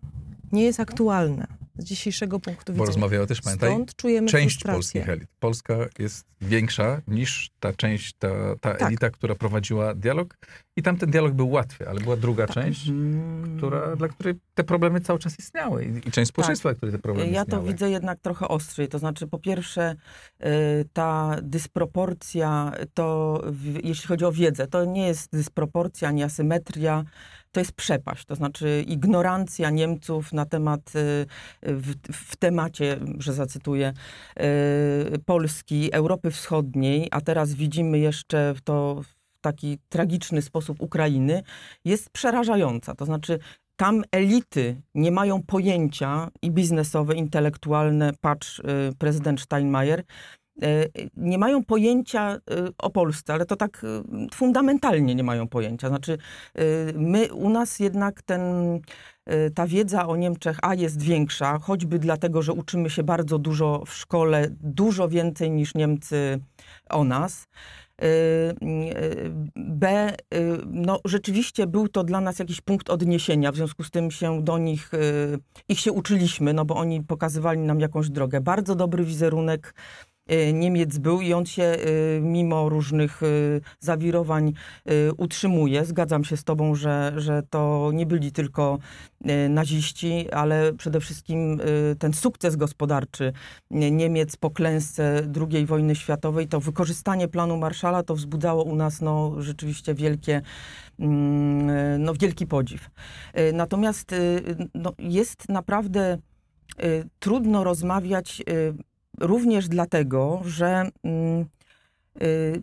nie 0.52 0.64
jest 0.64 0.80
aktualne 0.80 1.57
z 1.78 1.85
dzisiejszego 1.85 2.40
punktu 2.40 2.64
Bo 2.66 2.73
widzenia. 2.73 2.87
rozmawiały 2.87 3.26
też, 3.26 3.40
pamiętaj, 3.40 3.70
Stąd 3.70 3.97
czujemy 3.97 4.28
część 4.28 4.54
frustrację. 4.54 4.73
polskich 4.75 5.08
elit. 5.08 5.28
Polska 5.40 5.75
jest 5.99 6.25
większa 6.40 7.00
niż 7.08 7.50
ta 7.61 7.73
część, 7.73 8.12
ta, 8.18 8.28
ta 8.61 8.75
Tak. 8.75 8.82
elita, 8.82 9.11
która 9.11 9.35
prowadziła 9.35 9.94
dialog. 9.94 10.37
I 10.76 10.82
tam 10.82 10.97
ten 10.97 11.11
dialog 11.11 11.32
był 11.32 11.50
łatwy, 11.50 11.88
ale 11.88 12.00
była 12.00 12.16
druga 12.16 12.47
Tak. 12.47 12.54
część, 12.54 12.88
Mm. 12.88 13.56
która, 13.58 13.97
dla 13.97 14.08
której 14.08 14.35
te 14.54 14.64
problemy 14.64 15.00
cały 15.00 15.18
czas 15.18 15.38
istniały. 15.38 15.85
I, 15.85 16.08
i 16.08 16.11
część 16.11 16.28
społeczeństwa, 16.28 16.68
dla 16.68 16.76
której 16.76 16.92
te 16.92 16.99
problemy 16.99 17.26
Tak. 17.28 17.35
Ja 17.35 17.44
to 17.44 17.49
istniały. 17.49 17.68
widzę 17.68 17.90
jednak 17.90 18.20
trochę 18.20 18.49
ostrzej. 18.49 18.88
To 18.88 18.99
znaczy, 18.99 19.26
po 19.26 19.38
pierwsze, 19.38 19.94
y, 20.40 20.47
ta 20.92 21.37
dysproporcja, 21.42 22.73
to 22.94 23.40
jeśli 23.85 24.08
chodzi 24.08 24.25
o 24.25 24.32
wiedzę, 24.32 24.66
to 24.66 24.85
nie 24.85 25.06
jest 25.06 25.32
dysproporcja 25.32 26.08
ani 26.08 26.23
asymetria, 26.23 27.04
to 27.52 27.61
jest 27.61 27.73
przepaść. 27.73 28.25
To 28.25 28.35
znaczy, 28.35 28.85
ignorancja 28.87 29.71
Niemców 29.71 30.33
na 30.33 30.47
temat, 30.47 30.81
y, 30.97 31.26
w, 31.62 31.95
w 32.12 32.37
temacie, 32.37 33.00
że 33.19 33.33
zacytuję, 33.33 33.93
y, 35.14 35.19
Polski, 35.19 35.93
Europy 35.93 36.31
Wschodniej, 36.31 37.09
a 37.11 37.21
teraz 37.21 37.55
widzimy 37.55 37.99
jeszcze 37.99 38.55
to 38.64 39.02
w 39.02 39.40
taki 39.40 39.78
tragiczny 39.88 40.43
sposób 40.43 40.83
Ukrainy, 40.83 41.43
jest 41.85 42.11
przerażająca. 42.11 42.95
To 42.95 43.05
znaczy, 43.05 43.38
tam 43.76 44.02
elity 44.12 44.81
nie 44.95 45.11
mają 45.11 45.43
pojęcia 45.43 46.31
i 46.43 46.50
biznesowe, 46.50 47.14
intelektualne, 47.14 48.12
patrz, 48.21 48.59
y, 48.59 48.62
prezydent 48.99 49.40
Steinmeier, 49.40 50.05
nie 51.16 51.38
mają 51.38 51.64
pojęcia 51.64 52.36
y, 52.36 52.40
o 52.78 52.90
Polsce, 52.90 53.34
ale 53.34 53.46
to 53.46 53.56
tak 53.56 53.84
y, 53.84 54.34
fundamentalnie 54.34 55.14
nie 55.14 55.24
mają 55.24 55.48
pojęcia. 55.48 55.88
Znaczy, 55.88 56.18
my, 56.94 57.34
u 57.34 57.50
nas 57.50 57.78
jednak 57.78 58.22
ten, 58.22 58.42
ta 59.54 59.66
wiedza 59.66 60.06
o 60.06 60.16
Niemczech 60.16 60.58
A 60.62 60.74
jest 60.74 61.02
większa, 61.02 61.58
choćby 61.58 61.98
dlatego, 61.98 62.42
że 62.42 62.52
uczymy 62.52 62.90
się 62.90 63.02
bardzo 63.02 63.38
dużo 63.38 63.82
w 63.86 63.94
szkole, 63.94 64.46
dużo 64.50 65.08
więcej 65.08 65.50
niż 65.50 65.74
Niemcy 65.74 66.40
o 66.90 67.04
nas. 67.04 67.48
B, 69.56 70.12
no 70.66 71.00
rzeczywiście 71.04 71.66
był 71.66 71.88
to 71.88 72.04
dla 72.04 72.20
nas 72.20 72.38
jakiś 72.38 72.60
punkt 72.60 72.90
odniesienia, 72.90 73.52
w 73.52 73.56
związku 73.56 73.84
z 73.84 73.90
tym 73.90 74.10
się 74.10 74.42
do 74.42 74.58
nich, 74.58 74.90
ich 75.68 75.80
się 75.80 75.92
uczyliśmy, 75.92 76.52
no 76.52 76.64
bo 76.64 76.76
oni 76.76 77.02
pokazywali 77.02 77.60
nam 77.60 77.80
jakąś 77.80 78.10
drogę. 78.10 78.40
Bardzo 78.40 78.74
dobry 78.74 79.04
wizerunek 79.04 79.74
Niemiec 80.52 80.99
był 80.99 81.20
i 81.20 81.32
on 81.32 81.47
się 81.47 81.62
y, 81.62 82.20
mimo 82.23 82.68
różnych 82.68 83.23
y, 83.23 83.61
zawirowań 83.80 84.52
y, 84.90 85.12
utrzymuje. 85.16 85.85
Zgadzam 85.85 86.25
się 86.25 86.37
z 86.37 86.44
tobą, 86.44 86.75
że, 86.75 87.12
że 87.16 87.42
to 87.50 87.90
nie 87.94 88.06
byli 88.06 88.32
tylko 88.32 88.78
y, 89.30 89.49
naziści, 89.49 90.30
ale 90.30 90.73
przede 90.73 91.00
wszystkim 91.00 91.61
y, 91.61 91.97
ten 91.99 92.12
sukces 92.14 92.56
gospodarczy 92.56 93.32
Nie- 93.70 93.90
Niemiec 93.90 94.37
po 94.37 94.50
klęsce 94.50 95.28
II 95.52 95.66
wojny 95.66 95.94
światowej, 95.94 96.49
to 96.49 96.61
wykorzystanie 96.61 97.28
planu 97.28 97.56
Marszala 97.56 98.02
to 98.02 98.14
wzbudzało 98.14 98.62
u 98.64 98.76
nas 98.76 99.00
no, 99.00 99.35
rzeczywiście 99.42 99.94
wielkie, 99.94 100.42
mm, 100.99 102.02
no, 102.04 102.14
wielki 102.14 102.47
podziw. 102.47 102.90
Y, 103.38 103.52
Natomiast 103.52 104.12
y, 104.12 104.42
no, 104.75 104.92
jest 104.99 105.49
naprawdę 105.49 106.18
y, 106.85 107.04
trudno 107.18 107.64
rozmawiać 107.64 108.42
y, 108.49 108.75
również 109.20 109.68
dlatego, 109.68 110.40
że 110.44 110.90
mm, 111.04 111.46
y, 112.22 112.62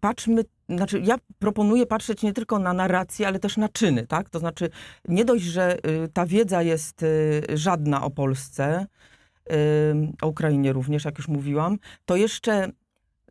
patrzmy, 0.00 0.44
znaczy 0.68 1.00
ja 1.00 1.16
proponuję 1.38 1.86
patrzeć 1.86 2.22
nie 2.22 2.32
tylko 2.32 2.58
na 2.58 2.72
narrację, 2.72 3.26
ale 3.26 3.38
też 3.38 3.56
na 3.56 3.68
czyny, 3.68 4.06
tak? 4.06 4.30
To 4.30 4.38
znaczy 4.38 4.70
nie 5.08 5.24
dość, 5.24 5.44
że 5.44 5.76
y, 5.76 6.08
ta 6.12 6.26
wiedza 6.26 6.62
jest 6.62 7.02
y, 7.02 7.42
żadna 7.54 8.04
o 8.04 8.10
Polsce, 8.10 8.86
y, 9.50 9.54
o 10.22 10.26
Ukrainie 10.26 10.72
również, 10.72 11.04
jak 11.04 11.18
już 11.18 11.28
mówiłam, 11.28 11.78
to 12.04 12.16
jeszcze 12.16 12.72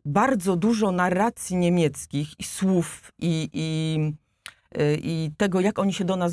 bardzo 0.04 0.56
dużo 0.56 0.92
narracji 0.92 1.56
niemieckich 1.56 2.40
i 2.40 2.44
słów 2.44 3.12
i, 3.18 3.50
i, 3.52 3.98
i 5.02 5.30
tego, 5.36 5.60
jak 5.60 5.78
oni 5.78 5.92
się 5.92 6.04
do 6.04 6.16
nas 6.16 6.32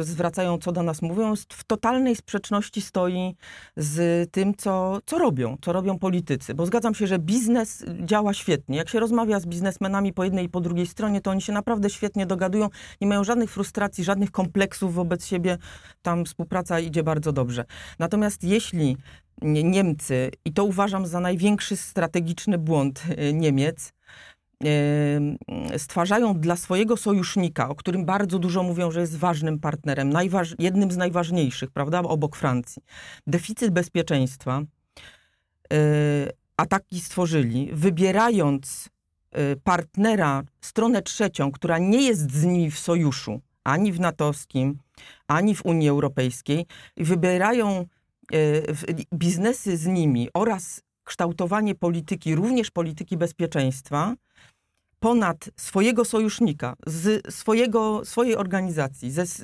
zwracają, 0.00 0.58
co 0.58 0.72
do 0.72 0.82
nas 0.82 1.02
mówią, 1.02 1.34
w 1.52 1.64
totalnej 1.64 2.16
sprzeczności 2.16 2.80
stoi 2.80 3.34
z 3.76 4.30
tym, 4.32 4.54
co, 4.54 4.98
co 5.06 5.18
robią, 5.18 5.56
co 5.60 5.72
robią 5.72 5.98
politycy. 5.98 6.54
Bo 6.54 6.66
zgadzam 6.66 6.94
się, 6.94 7.06
że 7.06 7.18
biznes 7.18 7.84
działa 8.04 8.34
świetnie. 8.34 8.76
Jak 8.76 8.88
się 8.88 9.00
rozmawia 9.00 9.40
z 9.40 9.46
biznesmenami 9.46 10.12
po 10.12 10.24
jednej 10.24 10.44
i 10.44 10.48
po 10.48 10.60
drugiej 10.60 10.86
stronie, 10.86 11.20
to 11.20 11.30
oni 11.30 11.42
się 11.42 11.52
naprawdę 11.52 11.90
świetnie 11.90 12.26
dogadują, 12.26 12.68
nie 13.00 13.06
mają 13.06 13.24
żadnych 13.24 13.50
frustracji, 13.50 14.04
żadnych 14.04 14.30
kompleksów 14.30 14.94
wobec 14.94 15.26
siebie. 15.26 15.58
Tam 16.02 16.24
współpraca 16.24 16.80
idzie 16.80 17.02
bardzo 17.02 17.32
dobrze. 17.32 17.64
Natomiast 17.98 18.44
jeśli 18.44 18.96
Nie- 19.42 19.64
Niemcy, 19.64 20.30
i 20.44 20.52
to 20.52 20.64
uważam 20.64 21.06
za 21.06 21.20
największy 21.20 21.76
strategiczny 21.76 22.58
błąd 22.58 23.02
y, 23.28 23.32
Niemiec, 23.32 23.88
y, 23.88 23.92
stwarzają 25.76 26.34
dla 26.40 26.56
swojego 26.56 26.96
sojusznika, 26.96 27.68
o 27.68 27.74
którym 27.74 28.04
bardzo 28.04 28.38
dużo 28.38 28.62
mówią, 28.62 28.90
że 28.90 29.00
jest 29.00 29.16
ważnym 29.16 29.58
partnerem, 29.58 30.10
najważ, 30.10 30.54
jednym 30.58 30.90
z 30.90 30.96
najważniejszych, 30.96 31.70
prawda, 31.70 32.00
obok 32.00 32.36
Francji, 32.36 32.82
deficyt 33.26 33.70
bezpieczeństwa, 33.70 34.62
y, 35.72 35.76
a 36.56 36.66
taki 36.66 37.00
stworzyli, 37.00 37.70
wybierając 37.72 38.88
y, 39.38 39.56
partnera, 39.64 40.42
stronę 40.60 41.02
trzecią, 41.02 41.52
która 41.52 41.78
nie 41.78 42.02
jest 42.02 42.32
z 42.32 42.44
nimi 42.44 42.70
w 42.70 42.78
sojuszu, 42.78 43.40
ani 43.64 43.92
w 43.92 44.00
natowskim, 44.00 44.78
ani 45.28 45.54
w 45.54 45.64
Unii 45.64 45.88
Europejskiej 45.88 46.66
wybierają 46.96 47.86
e, 48.32 48.36
biznesy 49.14 49.76
z 49.76 49.86
nimi 49.86 50.28
oraz 50.34 50.82
kształtowanie 51.08 51.74
polityki, 51.74 52.34
również 52.34 52.70
polityki 52.70 53.16
bezpieczeństwa, 53.16 54.14
ponad 55.00 55.50
swojego 55.56 56.04
sojusznika, 56.04 56.76
z 56.86 57.34
swojego, 57.34 58.04
swojej 58.04 58.36
organizacji, 58.36 59.10
ze, 59.10 59.26
z, 59.26 59.42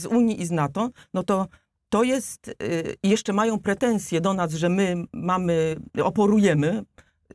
z 0.00 0.06
Unii 0.06 0.40
i 0.42 0.46
z 0.46 0.50
NATO, 0.50 0.90
no 1.14 1.22
to 1.22 1.48
to 1.88 2.02
jest, 2.02 2.48
y, 2.48 2.96
jeszcze 3.02 3.32
mają 3.32 3.58
pretensje 3.58 4.20
do 4.20 4.34
nas, 4.34 4.52
że 4.52 4.68
my 4.68 5.04
mamy, 5.12 5.76
oporujemy, 6.02 6.82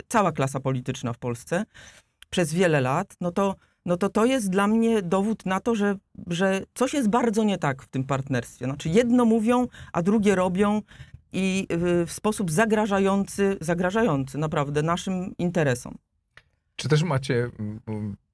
cała 0.08 0.32
klasa 0.32 0.60
polityczna 0.60 1.14
w 1.14 1.18
Polsce, 1.18 1.66
przez 2.30 2.54
wiele 2.54 2.82
lat, 2.82 3.16
no 3.22 3.32
to, 3.32 3.56
no 3.86 3.98
to 3.98 4.10
to 4.10 4.26
jest 4.26 4.50
dla 4.50 4.68
mnie 4.68 5.02
dowód 5.02 5.46
na 5.46 5.60
to, 5.60 5.76
że, 5.76 5.96
że 6.28 6.62
coś 6.74 6.94
jest 6.94 7.10
bardzo 7.10 7.44
nie 7.44 7.58
tak 7.58 7.84
w 7.84 7.88
tym 7.88 8.04
partnerstwie. 8.04 8.66
Znaczy 8.66 8.90
jedno 8.90 9.26
mówią, 9.26 9.68
a 9.94 10.02
drugie 10.02 10.36
robią 10.36 10.82
i 11.34 11.68
y, 11.72 12.06
w 12.06 12.12
sposób 12.12 12.52
zagrażający, 12.52 13.58
zagrażający 13.62 14.38
naprawdę 14.38 14.84
naszym 14.84 15.38
interesom. 15.38 15.98
Czy 16.76 16.90
też 16.90 17.04
macie, 17.04 17.50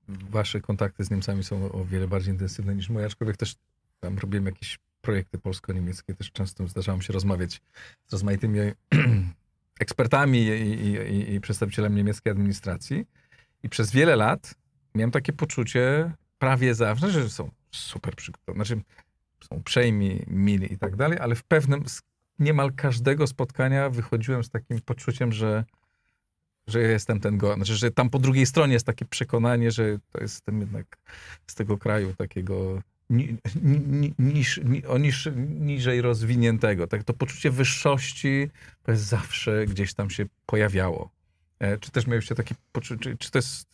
wasze 0.07 0.61
kontakty 0.61 1.03
z 1.03 1.11
Niemcami 1.11 1.43
są 1.43 1.71
o 1.71 1.85
wiele 1.85 2.07
bardziej 2.07 2.33
intensywne 2.33 2.75
niż 2.75 2.89
moje, 2.89 3.05
aczkolwiek 3.05 3.37
też 3.37 3.55
tam 3.99 4.17
robiłem 4.19 4.45
jakieś 4.45 4.79
projekty 5.01 5.37
polsko-niemieckie, 5.37 6.15
też 6.15 6.31
często 6.31 6.67
zdarzało 6.67 6.97
mi 6.97 7.03
się 7.03 7.13
rozmawiać 7.13 7.61
z 8.07 8.13
rozmaitymi 8.13 8.59
ekspertami 9.79 10.39
i, 10.39 10.51
i, 10.51 11.33
i, 11.33 11.41
przedstawicielami 11.41 11.95
niemieckiej 11.95 12.31
administracji. 12.31 13.05
I 13.63 13.69
przez 13.69 13.91
wiele 13.91 14.15
lat 14.15 14.55
miałem 14.95 15.11
takie 15.11 15.33
poczucie 15.33 16.11
prawie 16.39 16.75
zawsze, 16.75 17.11
że 17.11 17.29
są 17.29 17.51
super 17.71 18.15
przygotowani, 18.15 18.65
znaczy 18.65 18.81
są 19.49 19.55
uprzejmi, 19.55 20.23
mili 20.27 20.73
i 20.73 20.77
tak 20.77 20.95
dalej, 20.95 21.19
ale 21.19 21.35
w 21.35 21.43
pewnym, 21.43 21.83
niemal 22.39 22.73
każdego 22.73 23.27
spotkania 23.27 23.89
wychodziłem 23.89 24.43
z 24.43 24.49
takim 24.49 24.81
poczuciem, 24.81 25.31
że 25.31 25.63
że 26.67 26.79
jestem 26.79 27.19
ten 27.19 27.37
go, 27.37 27.55
znaczy, 27.55 27.75
że 27.75 27.91
tam 27.91 28.09
po 28.09 28.19
drugiej 28.19 28.45
stronie 28.45 28.73
jest 28.73 28.85
takie 28.85 29.05
przekonanie, 29.05 29.71
że 29.71 29.99
to 30.11 30.21
jestem 30.21 30.59
jednak 30.59 30.97
z 31.47 31.55
tego 31.55 31.77
kraju 31.77 32.13
takiego 32.13 32.81
ni, 33.09 33.37
ni, 33.63 34.13
niż, 34.19 34.61
ni, 34.63 34.85
o 34.85 34.97
niż, 34.97 35.29
niżej 35.35 36.01
rozwiniętego. 36.01 36.87
Tak, 36.87 37.03
to 37.03 37.13
poczucie 37.13 37.51
wyższości 37.51 38.49
to 38.83 38.91
jest 38.91 39.03
zawsze 39.03 39.65
gdzieś 39.65 39.93
tam 39.93 40.09
się 40.09 40.25
pojawiało. 40.45 41.09
E, 41.59 41.77
czy 41.77 41.91
też 41.91 42.07
mieliście 42.07 42.35
takie 42.35 42.55
poczucie, 42.71 43.03
czy, 43.03 43.17
czy 43.17 43.31
to 43.31 43.37
jest 43.37 43.67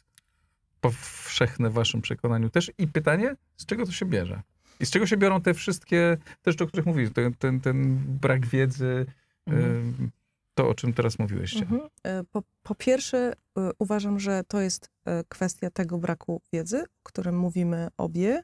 powszechne 0.81 1.69
w 1.69 1.73
waszym 1.73 2.01
przekonaniu 2.01 2.49
też? 2.49 2.71
I 2.77 2.87
pytanie, 2.87 3.35
z 3.57 3.65
czego 3.65 3.85
to 3.85 3.91
się 3.91 4.05
bierze? 4.05 4.41
I 4.81 4.85
z 4.85 4.89
czego 4.91 5.07
się 5.07 5.17
biorą 5.17 5.41
te 5.41 5.53
wszystkie, 5.53 6.17
też 6.41 6.61
o 6.61 6.67
których 6.67 6.85
mówisz, 6.85 7.09
ten, 7.13 7.33
ten, 7.33 7.59
ten 7.61 7.97
brak 7.97 8.45
wiedzy, 8.45 9.05
Mhm. 9.47 10.11
to 10.53 10.69
o 10.69 10.75
czym 10.75 10.93
teraz 10.93 11.19
mówiłyście. 11.19 11.59
Mhm. 11.61 11.81
E, 12.03 12.23
Po, 12.31 12.43
po 12.63 12.75
pierwsze, 12.75 13.33
e, 13.57 13.69
uważam, 13.79 14.19
że 14.19 14.43
to 14.47 14.61
jest 14.61 14.89
e, 15.05 15.23
kwestia 15.29 15.69
tego 15.69 15.97
braku 15.97 16.41
wiedzy, 16.53 16.81
o 16.83 17.03
którym 17.03 17.37
mówimy 17.39 17.87
obie. 17.97 18.43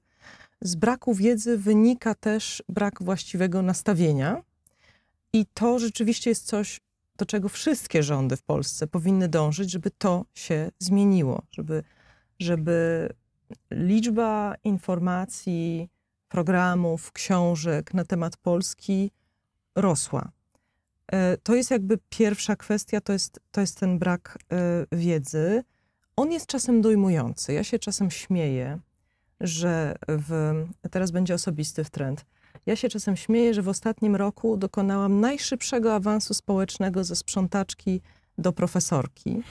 Z 0.62 0.76
braku 0.76 1.14
wiedzy 1.14 1.58
wynika 1.58 2.16
też 2.16 2.64
brak 2.70 3.04
właściwego 3.04 3.62
nastawienia. 3.62 4.42
I 5.34 5.46
to 5.54 5.80
rzeczywiście 5.80 6.30
jest 6.30 6.46
coś, 6.46 6.80
do 7.18 7.26
czego 7.26 7.50
wszystkie 7.50 8.04
rządy 8.04 8.36
w 8.38 8.42
Polsce 8.44 8.88
powinny 8.88 9.28
dążyć, 9.30 9.72
żeby 9.72 9.92
to 9.92 10.26
się 10.34 10.72
zmieniło, 10.80 11.44
żeby, 11.52 11.84
żeby 12.40 13.10
liczba 13.72 14.56
informacji, 14.64 15.90
programów, 16.30 17.12
książek 17.12 17.94
na 17.94 18.06
temat 18.06 18.38
Polski 18.38 19.12
rosła. 19.76 20.32
E, 21.12 21.38
To 21.38 21.56
jest 21.56 21.72
jakby 21.72 21.98
pierwsza 22.10 22.56
kwestia, 22.56 23.02
to 23.02 23.14
jest, 23.14 23.40
to 23.52 23.62
jest 23.62 23.80
ten 23.80 24.00
brak 24.00 24.38
e, 24.52 24.86
wiedzy. 24.98 25.64
On 26.16 26.32
jest 26.32 26.48
czasem 26.48 26.82
dojmujący. 26.82 27.54
Ja 27.54 27.64
się 27.64 27.80
czasem 27.80 28.12
śmieję, 28.12 28.80
że 29.42 29.96
w, 30.08 30.54
teraz 30.92 31.12
będzie 31.12 31.34
osobisty 31.34 31.86
trend. 31.86 32.26
Ja 32.66 32.76
się 32.76 32.90
czasem 32.90 33.16
śmieję, 33.18 33.54
że 33.54 33.62
w 33.62 33.70
ostatnim 33.70 34.16
roku 34.16 34.58
dokonałam 34.58 35.20
najszybszego 35.20 35.96
awansu 35.96 36.34
społecznego 36.34 37.04
ze 37.04 37.16
sprzątaczki 37.16 38.02
do 38.38 38.54
profesorki. 38.54 39.42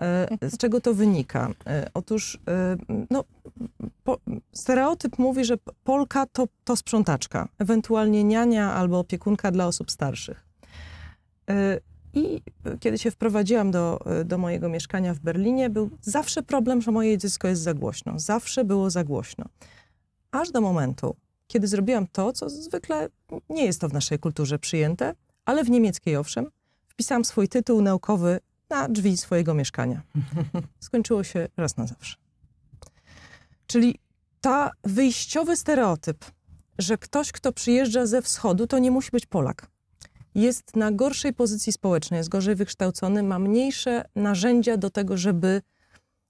E, 0.00 0.28
Z 0.50 0.56
czego 0.56 0.80
to 0.80 0.94
wynika? 0.94 1.50
E, 1.66 1.90
Otóż 1.94 2.38
e, 2.48 2.76
no, 3.10 3.24
po, 4.04 4.18
stereotyp 4.52 5.18
mówi, 5.18 5.44
że 5.44 5.54
Polka 5.84 6.26
to, 6.26 6.48
to 6.64 6.76
sprzątaczka, 6.76 7.48
ewentualnie 7.58 8.24
niania 8.24 8.72
albo 8.72 8.98
opiekunka 8.98 9.50
dla 9.50 9.66
osób 9.66 9.90
starszych. 9.90 10.46
I 12.14 12.42
kiedy 12.80 12.98
się 12.98 13.10
wprowadziłam 13.10 13.70
do, 13.70 14.00
do 14.24 14.38
mojego 14.38 14.68
mieszkania 14.68 15.14
w 15.14 15.18
Berlinie, 15.18 15.70
był 15.70 15.90
zawsze 16.02 16.42
problem, 16.42 16.82
że 16.82 16.90
moje 16.90 17.18
dziecko 17.18 17.48
jest 17.48 17.62
za 17.62 17.74
głośno. 17.74 18.18
Zawsze 18.18 18.64
było 18.64 18.90
za 18.90 19.04
głośno. 19.04 19.44
Aż 20.30 20.50
do 20.50 20.60
momentu, 20.60 21.16
kiedy 21.46 21.66
zrobiłam 21.68 22.06
to, 22.12 22.32
co 22.32 22.50
zwykle 22.50 23.08
nie 23.48 23.64
jest 23.64 23.80
to 23.80 23.88
w 23.88 23.92
naszej 23.92 24.18
kulturze 24.18 24.58
przyjęte, 24.58 25.14
ale 25.44 25.64
w 25.64 25.70
niemieckiej 25.70 26.16
owszem, 26.16 26.50
wpisałam 26.88 27.24
swój 27.24 27.48
tytuł 27.48 27.82
naukowy 27.82 28.40
na 28.72 28.88
drzwi 28.88 29.16
swojego 29.16 29.54
mieszkania. 29.54 30.02
Skończyło 30.80 31.24
się 31.24 31.48
raz 31.56 31.76
na 31.76 31.86
zawsze. 31.86 32.16
Czyli 33.66 33.98
ta 34.40 34.70
wyjściowy 34.84 35.56
stereotyp, 35.56 36.24
że 36.78 36.98
ktoś, 36.98 37.32
kto 37.32 37.52
przyjeżdża 37.52 38.06
ze 38.06 38.22
wschodu, 38.22 38.66
to 38.66 38.78
nie 38.78 38.90
musi 38.90 39.10
być 39.10 39.26
Polak. 39.26 39.66
Jest 40.34 40.76
na 40.76 40.92
gorszej 40.92 41.32
pozycji 41.32 41.72
społecznej, 41.72 42.18
jest 42.18 42.28
gorzej 42.28 42.54
wykształcony, 42.54 43.22
ma 43.22 43.38
mniejsze 43.38 44.04
narzędzia 44.14 44.76
do 44.76 44.90
tego, 44.90 45.16
żeby 45.16 45.62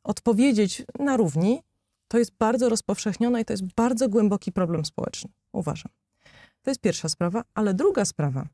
odpowiedzieć 0.05 0.83
na 0.99 1.17
równi. 1.17 1.63
To 2.09 2.19
jest 2.19 2.33
bardzo 2.39 2.69
rozpowszechnione 2.69 3.41
i 3.41 3.45
to 3.45 3.53
jest 3.53 3.75
bardzo 3.75 4.09
głęboki 4.09 4.53
problem 4.53 4.85
społeczny, 4.85 5.31
uważam. 5.53 5.93
To 6.63 6.71
jest 6.71 6.81
pierwsza 6.81 7.09
sprawa, 7.09 7.43
ale 7.55 7.75
druga 7.75 8.05
sprawa, 8.05 8.47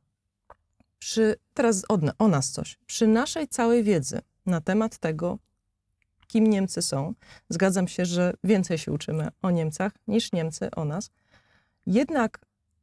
przy, 0.98 1.36
teraz 1.54 1.84
od, 1.88 2.00
o 2.18 2.28
nas 2.28 2.50
coś, 2.50 2.78
przy 2.86 3.06
naszej 3.06 3.48
całej 3.48 3.84
wiedzy 3.84 4.20
na 4.46 4.60
temat 4.60 4.98
tego, 4.98 5.38
kim 6.26 6.46
Niemcy 6.46 6.82
są, 6.82 7.14
zgadzam 7.48 7.88
się, 7.88 8.04
że 8.04 8.34
więcej 8.44 8.78
się 8.78 8.92
uczymy 8.92 9.28
o 9.42 9.50
Niemcach 9.50 9.92
niż 10.06 10.32
Niemcy 10.32 10.70
o 10.70 10.84
nas, 10.84 11.10
jednak 11.86 12.40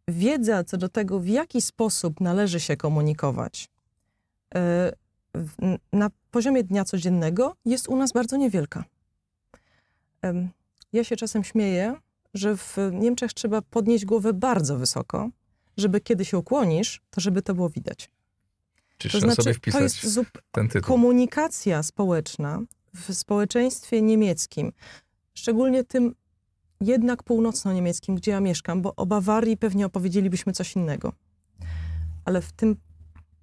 wiedza 0.08 0.63
co 0.63 0.78
do 0.78 0.89
tego, 0.89 1.19
w 1.19 1.28
jaki 1.28 1.62
sposób 1.62 2.21
należy 2.21 2.60
się 2.60 2.78
komunikować 2.78 3.69
e, 4.56 4.91
na 5.93 6.10
poziomie 6.32 6.63
dnia 6.63 6.86
codziennego 6.86 7.56
jest 7.65 7.88
u 7.88 7.95
nas 7.95 8.12
bardzo 8.12 8.38
niewielka. 8.38 8.84
Ja 10.93 11.04
się 11.04 11.15
czasem 11.15 11.43
śmieję, 11.43 11.95
że 12.34 12.58
w 12.58 12.78
Niemczech 12.91 13.34
trzeba 13.34 13.62
podnieść 13.62 14.06
głowę 14.06 14.34
bardzo 14.34 14.78
wysoko, 14.78 15.30
żeby 15.78 16.02
kiedy 16.02 16.26
się 16.26 16.38
ukłonisz, 16.38 17.02
to 17.10 17.22
żeby 17.22 17.42
to 17.42 17.54
było 17.54 17.70
widać. 17.70 18.10
Czy 18.98 19.10
To 19.10 19.20
znaczy, 19.20 19.36
sobie 19.44 19.54
to 19.54 19.58
wpisać 19.58 19.82
jest 19.82 20.06
zup- 20.18 20.42
ten 20.52 20.68
tytuł? 20.70 20.88
komunikacja 20.88 21.84
społeczna 21.84 22.60
w 22.94 23.14
społeczeństwie 23.14 24.02
niemieckim, 24.02 24.72
szczególnie 25.34 25.84
tym 25.84 26.16
jednak 26.82 27.24
północno-niemieckim, 27.24 28.16
gdzie 28.16 28.32
ja 28.32 28.40
mieszkam, 28.40 28.82
bo 28.82 28.96
o 28.96 29.06
Bawarii 29.06 29.58
pewnie 29.58 29.86
opowiedzielibyśmy 29.86 30.54
coś 30.54 30.76
innego. 30.76 31.14
Ale 32.26 32.42
w 32.42 32.52
tym, 32.52 32.76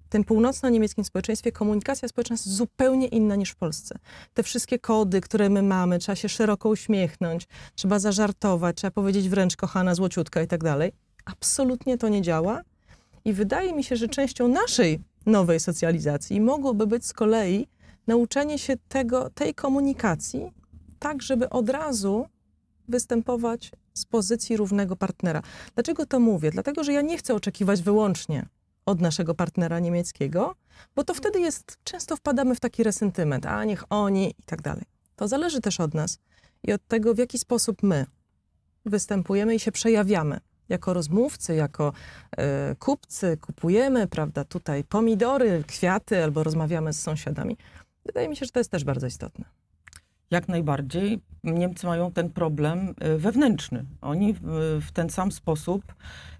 tym 0.09 0.23
północno-niemieckim 0.23 1.03
społeczeństwie 1.03 1.51
komunikacja 1.51 2.07
społeczna 2.07 2.33
jest 2.33 2.49
zupełnie 2.49 3.07
inna 3.07 3.35
niż 3.35 3.49
w 3.49 3.55
Polsce. 3.55 3.95
Te 4.33 4.43
wszystkie 4.43 4.79
kody, 4.79 5.21
które 5.21 5.49
my 5.49 5.61
mamy, 5.61 5.99
trzeba 5.99 6.15
się 6.15 6.29
szeroko 6.29 6.69
uśmiechnąć, 6.69 7.47
trzeba 7.75 7.99
zażartować, 7.99 8.77
trzeba 8.77 8.91
powiedzieć 8.91 9.29
wręcz 9.29 9.55
kochana, 9.55 9.95
złociutka 9.95 10.41
i 10.41 10.47
tak 10.47 10.63
dalej. 10.63 10.91
Absolutnie 11.25 11.97
to 11.97 12.09
nie 12.09 12.21
działa. 12.21 12.61
I 13.25 13.33
wydaje 13.33 13.73
mi 13.73 13.83
się, 13.83 13.95
że 13.95 14.07
częścią 14.07 14.47
naszej 14.47 14.99
nowej 15.25 15.59
socjalizacji 15.59 16.41
mogłoby 16.41 16.87
być 16.87 17.05
z 17.05 17.13
kolei 17.13 17.67
nauczenie 18.07 18.59
się 18.59 18.77
tego, 18.87 19.29
tej 19.29 19.53
komunikacji, 19.53 20.51
tak 20.99 21.21
żeby 21.21 21.49
od 21.49 21.69
razu 21.69 22.25
występować 22.87 23.71
z 23.93 24.05
pozycji 24.05 24.57
równego 24.57 24.95
partnera. 24.95 25.41
Dlaczego 25.75 26.05
to 26.05 26.19
mówię? 26.19 26.51
Dlatego, 26.51 26.83
że 26.83 26.93
ja 26.93 27.01
nie 27.01 27.17
chcę 27.17 27.35
oczekiwać 27.35 27.81
wyłącznie 27.81 28.45
od 28.85 29.01
naszego 29.01 29.35
partnera 29.35 29.79
niemieckiego, 29.79 30.55
bo 30.95 31.03
to 31.03 31.13
wtedy 31.13 31.39
jest, 31.39 31.77
często 31.83 32.15
wpadamy 32.15 32.55
w 32.55 32.59
taki 32.59 32.83
resentyment, 32.83 33.45
a 33.45 33.65
niech 33.65 33.83
oni 33.89 34.29
i 34.39 34.43
tak 34.45 34.61
dalej. 34.61 34.85
To 35.15 35.27
zależy 35.27 35.61
też 35.61 35.79
od 35.79 35.93
nas 35.93 36.19
i 36.63 36.73
od 36.73 36.87
tego, 36.87 37.13
w 37.13 37.17
jaki 37.17 37.39
sposób 37.39 37.83
my 37.83 38.05
występujemy 38.85 39.55
i 39.55 39.59
się 39.59 39.71
przejawiamy. 39.71 40.39
Jako 40.73 40.93
rozmówcy, 40.93 41.55
jako 41.55 41.93
e, 42.37 42.75
kupcy, 42.75 43.37
kupujemy, 43.37 44.07
prawda, 44.07 44.43
tutaj 44.43 44.83
pomidory, 44.83 45.63
kwiaty 45.67 46.23
albo 46.23 46.43
rozmawiamy 46.43 46.93
z 46.93 47.01
sąsiadami. 47.01 47.57
Wydaje 48.05 48.29
mi 48.29 48.35
się, 48.35 48.45
że 48.45 48.51
to 48.51 48.59
jest 48.59 48.71
też 48.71 48.83
bardzo 48.83 49.07
istotne. 49.07 49.45
Jak 50.31 50.47
najbardziej. 50.47 51.19
Niemcy 51.43 51.87
mają 51.87 52.11
ten 52.11 52.29
problem 52.29 52.95
y, 53.05 53.17
wewnętrzny. 53.17 53.85
Oni 54.01 54.35
w, 54.81 54.91
ten 54.93 55.09
sam 55.09 55.31
sposób 55.31 55.83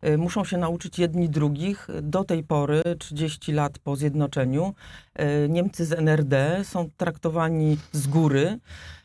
y, 0.08 0.18
muszą 0.18 0.46
się 0.46 0.58
nauczyć 0.58 1.00
jedni 1.00 1.30
drugich. 1.30 1.88
Do 2.02 2.24
tej 2.24 2.44
pory, 2.44 2.82
30 3.00 3.52
lat 3.52 3.80
po 3.80 3.96
zjednoczeniu, 3.96 4.74
Niemcy 5.50 5.86
z 5.86 5.92
NRD 5.92 6.62
są 6.64 6.90
traktowani 6.98 7.78
z 7.92 8.08
góry, 8.08 8.60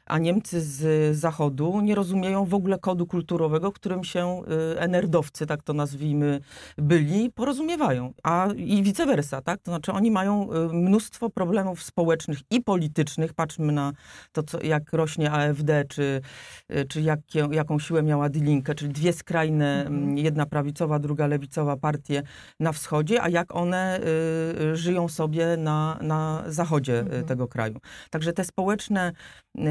a 0.08 0.18
Niemcy 0.18 0.60
z 0.60 1.16
zachodu 1.16 1.80
nie 1.80 1.94
rozumieją 1.94 2.44
w 2.44 2.54
ogóle 2.54 2.78
kodu 2.78 3.06
kulturowego, 3.06 3.72
którym 3.72 4.04
się 4.04 4.42
y, 4.76 4.80
NRD-owcy, 4.80 5.46
tak 5.46 5.62
to 5.62 5.72
nazwijmy, 5.72 6.40
byli, 6.78 7.30
porozumiewają. 7.30 8.12
A 8.22 8.48
i 8.56 8.82
vice 8.82 9.06
versa, 9.06 9.42
tak? 9.42 9.60
To 9.62 9.70
znaczy 9.70 9.92
oni 9.92 10.10
mają 10.10 10.52
y, 10.52 10.72
mnóstwo 10.72 11.30
problemów 11.30 11.82
społecznych 11.82 12.38
i 12.50 12.60
politycznych. 12.60 13.34
Patrzmy 13.34 13.72
na 13.72 13.92
to, 14.32 14.42
co, 14.42 14.62
jak 14.62 14.92
rośnie 14.92 15.30
AfD, 15.30 15.84
czy, 15.88 16.20
y, 16.72 16.84
czy 16.84 17.00
jakie, 17.02 17.48
jaką 17.50 17.78
siłę 17.78 18.02
miała 18.02 18.28
Die 18.28 18.42
Linke, 18.44 18.74
czyli 18.74 18.92
dwie 18.92 19.12
skrajne, 19.12 19.86
mm, 19.86 20.18
jedna 20.18 20.46
prawicowa, 20.46 20.98
druga 20.98 21.26
lewicowa 21.26 21.76
partie 21.76 22.22
na 22.60 22.72
wschodzie, 22.72 23.22
a 23.22 23.28
jak 23.28 23.54
one 23.54 24.00
y, 24.72 24.76
żyją 24.76 25.08
sobie 25.08 25.56
na, 25.56 25.98
na 26.02 26.44
zachodzie 26.46 26.98
Mhm. 27.00 27.24
tego 27.24 27.48
kraju. 27.48 27.80
Także 28.10 28.32
te 28.32 28.44
społeczne 28.44 29.12
y, 29.58 29.62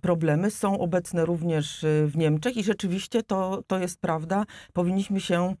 problemy 0.00 0.50
są 0.50 0.78
obecne 0.78 1.24
również 1.24 1.84
y, 1.84 2.06
w 2.06 2.16
Niemczech 2.16 2.56
i 2.56 2.64
rzeczywiście 2.64 3.22
to, 3.22 3.62
to 3.66 3.78
jest 3.78 4.00
prawda. 4.00 4.44
Powinniśmy 4.72 5.20
się 5.20 5.54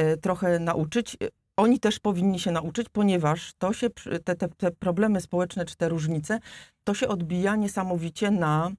y, 0.00 0.16
trochę 0.16 0.58
nauczyć. 0.58 1.16
Y, 1.22 1.28
Oni 1.56 1.80
też 1.80 1.98
powinni 1.98 2.38
się 2.38 2.50
nauczyć, 2.50 2.88
ponieważ 2.88 3.52
to 3.58 3.72
się, 3.72 3.90
te, 4.24 4.36
te, 4.36 4.48
te 4.48 4.70
problemy 4.70 5.20
społeczne 5.20 5.64
czy 5.64 5.76
te 5.76 5.88
różnice, 5.88 6.38
to 6.84 6.94
się 6.94 7.08
odbija 7.08 7.56
niesamowicie 7.56 8.30
na 8.30 8.70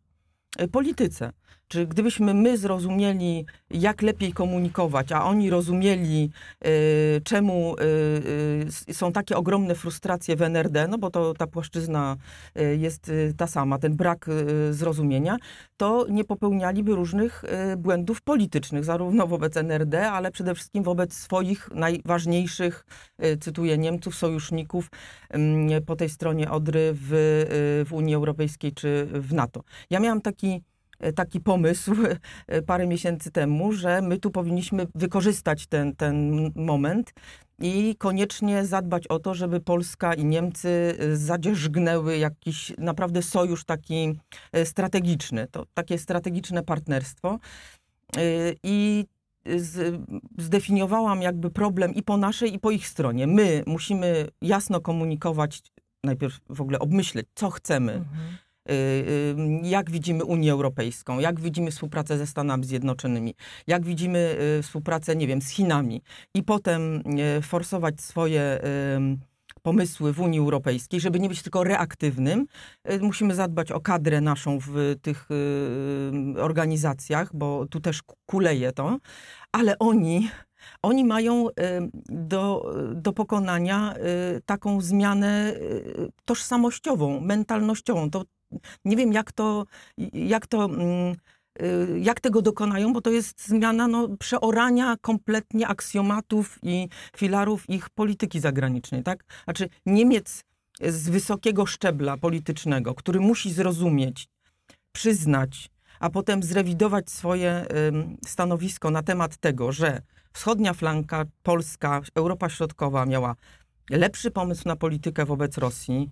y, 0.62 0.67
polityce. 0.67 1.32
Czy 1.69 1.88
gdybyśmy 1.88 2.33
my 2.33 2.57
zrozumieli, 2.57 3.45
jak 3.69 4.01
lepiej 4.01 4.33
komunikować, 4.33 5.12
a 5.12 5.25
oni 5.25 5.49
rozumieli, 5.49 6.29
y, 6.65 7.21
czemu 7.23 7.75
y, 7.75 8.89
y, 8.89 8.93
są 8.93 9.12
takie 9.12 9.38
ogromne 9.38 9.75
frustracje 9.75 10.35
w 10.35 10.41
NRD, 10.41 10.88
no 10.88 10.97
bo 10.97 11.09
to 11.09 11.33
ta 11.33 11.47
płaszczyzna 11.47 12.15
y, 12.59 12.77
jest 12.77 13.09
y, 13.09 13.33
ta 13.38 13.47
sama, 13.47 13.79
ten 13.79 13.95
brak 13.95 14.27
y, 14.27 14.73
zrozumienia, 14.73 15.38
to 15.77 16.05
nie 16.09 16.23
popełnialiby 16.23 16.95
różnych 16.95 17.43
błędów 17.77 18.21
politycznych, 18.21 18.83
zarówno 18.83 19.27
wobec 19.27 19.57
NRD, 19.57 20.12
ale 20.12 20.31
przede 20.31 20.55
wszystkim 20.55 20.83
wobec 20.83 21.13
swoich 21.13 21.69
najważniejszych, 21.71 22.85
cytuję 23.41 23.77
Niemców, 23.77 24.15
sojuszników 24.15 24.89
ym, 25.35 25.69
po 25.85 25.95
tej 25.95 26.09
stronie 26.09 26.51
Odry 26.51 26.91
w, 26.93 27.09
w 27.89 27.93
Unii 27.93 28.15
Europejskiej 28.15 28.73
czy 28.73 29.07
w 29.13 29.33
NATO. 29.33 29.63
Ja 29.89 29.99
miałam 29.99 30.21
taki 30.21 30.62
taki 31.15 31.39
pomysł 31.39 31.91
e, 32.47 32.62
parę 32.62 32.88
miesięcy 32.88 33.31
temu, 33.31 33.71
że 33.71 34.01
my 34.01 34.17
tu 34.17 34.31
powinniśmy 34.31 34.88
wykorzystać 34.95 35.67
ten, 35.67 35.95
ten 35.95 36.31
moment 36.55 37.13
i 37.62 37.95
koniecznie 37.97 38.65
zadbać 38.65 39.07
o 39.07 39.19
to, 39.19 39.33
żeby 39.33 39.59
Polska 39.59 40.13
i 40.13 40.25
Niemcy 40.25 40.95
e, 40.99 41.15
zadzierzgnęły 41.15 42.17
jakiś 42.17 42.73
naprawdę 42.77 43.21
sojusz 43.21 43.65
taki 43.65 44.19
e, 44.51 44.65
strategiczny, 44.65 45.47
to 45.51 45.65
takie 45.73 45.97
strategiczne 45.97 46.63
partnerstwo. 46.63 47.39
E, 48.17 48.21
I 48.63 49.05
z, 49.57 50.01
zdefiniowałam 50.38 51.21
jakby 51.21 51.49
problem 51.49 51.93
i 51.93 52.03
po 52.03 52.17
naszej, 52.17 52.53
i 52.53 52.59
po 52.59 52.71
ich 52.71 52.88
stronie. 52.88 53.27
My 53.27 53.63
musimy 53.67 54.27
jasno 54.41 54.81
komunikować, 54.81 55.62
najpierw 56.03 56.39
w 56.49 56.62
ogóle 56.62 56.79
obmyśleć, 56.79 57.27
co 57.35 57.49
chcemy, 57.49 57.93
Mhm. 57.93 58.38
Y, 58.69 58.73
y, 58.73 59.36
jak 59.63 59.91
widzimy 59.91 60.23
Unię 60.23 60.51
Europejską, 60.51 61.19
jak 61.19 61.39
widzimy 61.39 61.71
współpracę 61.71 62.17
ze 62.17 62.27
Stanami 62.27 62.65
Zjednoczonymi, 62.65 63.36
jak 63.67 63.86
widzimy 63.86 64.38
y, 64.60 64.63
współpracę, 64.63 65.15
nie 65.15 65.27
wiem, 65.27 65.41
z 65.41 65.49
Chinami 65.49 66.01
i 66.34 66.43
potem 66.43 67.03
forsować 67.41 68.01
swoje 68.01 68.60
pomysły 69.62 70.13
w 70.13 70.19
Unii 70.19 70.39
Europejskiej, 70.39 70.99
żeby 70.99 71.19
nie 71.19 71.29
być 71.29 71.41
tylko 71.41 71.63
reaktywnym. 71.63 72.45
Musimy 73.01 73.36
zadbać 73.36 73.71
o 73.71 73.79
kadrę 73.79 74.21
naszą 74.21 74.60
w 74.60 74.95
tych 75.01 75.29
organizacjach, 76.38 77.36
bo 77.36 77.65
tu 77.65 77.79
też 77.79 77.99
kuleje 78.25 78.71
to, 78.71 78.97
ale 79.51 79.79
oni 79.79 80.29
oni 80.82 81.05
mają 81.05 81.47
do, 82.10 82.73
do 82.95 83.13
pokonania 83.13 83.93
taką 84.45 84.82
zmianę 84.82 85.53
tożsamościową, 86.25 87.19
mentalnościową. 87.19 88.10
To 88.10 88.23
nie 88.85 88.95
wiem, 88.95 89.13
jak 89.13 89.31
to, 89.31 89.65
jak 90.13 90.47
to, 90.47 90.65
mm, 90.65 91.15
y, 91.62 91.99
jak 91.99 92.19
tego 92.19 92.41
dokonają, 92.41 92.93
bo 92.93 93.01
to 93.01 93.12
jest 93.12 93.47
zmiana 93.47 93.88
no, 93.88 94.07
przeorania 94.19 94.95
kompletnie 95.01 95.67
aksjomatów 95.67 96.59
i 96.62 96.89
filarów 97.17 97.69
ich 97.69 97.89
polityki 97.89 98.39
zagranicznej, 98.39 99.03
tak? 99.03 99.23
Znaczy 99.43 99.69
Niemiec 99.85 100.43
z 100.81 101.09
wysokiego 101.09 101.65
szczebla 101.65 102.17
politycznego, 102.17 102.95
który 102.95 103.19
musi 103.19 103.53
zrozumieć, 103.53 104.27
przyznać, 104.91 105.69
a 105.99 106.09
potem 106.09 106.43
zrewidować 106.43 107.09
swoje 107.09 107.65
stanowisko 108.25 108.91
na 108.91 109.03
temat 109.03 109.38
tego, 109.38 109.71
że 109.71 110.01
wschodnia 110.33 110.73
flanka, 110.73 111.25
Polska, 111.43 112.01
Europa 112.15 112.49
Środkowa 112.49 113.05
miała 113.05 113.35
lepszy 113.89 114.31
pomysł 114.31 114.67
na 114.67 114.75
politykę 114.75 115.25
wobec 115.25 115.57
Rosji, 115.57 116.09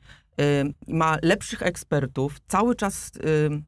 ma 0.88 1.18
lepszych 1.22 1.62
ekspertów, 1.62 2.38
cały 2.48 2.76
czas 2.76 3.12
y, 3.16 3.30
y, 3.30 3.62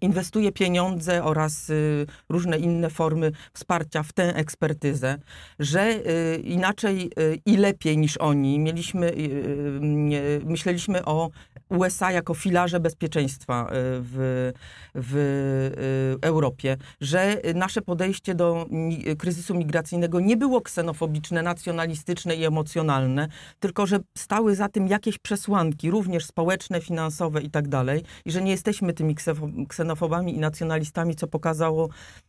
inwestuje 0.00 0.52
pieniądze 0.52 1.24
oraz 1.24 1.70
y, 1.70 2.06
różne 2.28 2.58
inne 2.58 2.90
formy 2.90 3.32
wsparcia 3.52 4.02
w 4.02 4.12
tę 4.12 4.36
ekspertyzę, 4.36 5.18
że 5.58 5.90
y, 5.90 6.40
inaczej 6.44 7.10
y, 7.18 7.38
i 7.46 7.56
lepiej 7.56 7.98
niż 7.98 8.16
oni. 8.16 8.58
Mieliśmy, 8.58 9.06
y, 9.06 9.14
y, 9.14 10.40
myśleliśmy 10.44 11.04
o 11.04 11.30
USA 11.68 12.12
jako 12.12 12.34
filarze 12.34 12.80
bezpieczeństwa 12.80 13.66
y, 13.66 13.70
w, 13.74 14.52
w 14.94 15.16
y, 15.16 16.26
Europie, 16.26 16.76
że 17.00 17.36
nasze 17.54 17.82
podejście 17.82 18.34
do 18.34 18.66
kryzysu 19.18 19.54
migracyjnego 19.54 20.20
nie 20.20 20.36
było 20.36 20.60
ksenofobiczne, 20.60 21.42
nacjonalistyczne 21.42 22.36
i 22.36 22.44
emocjonalne, 22.44 23.28
tylko 23.60 23.86
że 23.86 23.98
stały 24.18 24.54
za 24.54 24.68
tym 24.68 24.88
jakieś 24.88 25.18
przesłanki, 25.18 25.90
również 25.90 26.26
społeczne, 26.26 26.80
finansowe 26.80 27.42
i 27.42 27.50
tak 27.50 27.68
dalej, 27.68 28.02
i 28.24 28.32
że 28.32 28.42
nie 28.42 28.50
jesteśmy 28.50 28.92
tymi 29.02 29.14
ksenofobami 29.68 30.34
i 30.34 30.38
nacjonalistami, 30.38 31.16
co 31.16 31.26
pokazało 31.26 31.88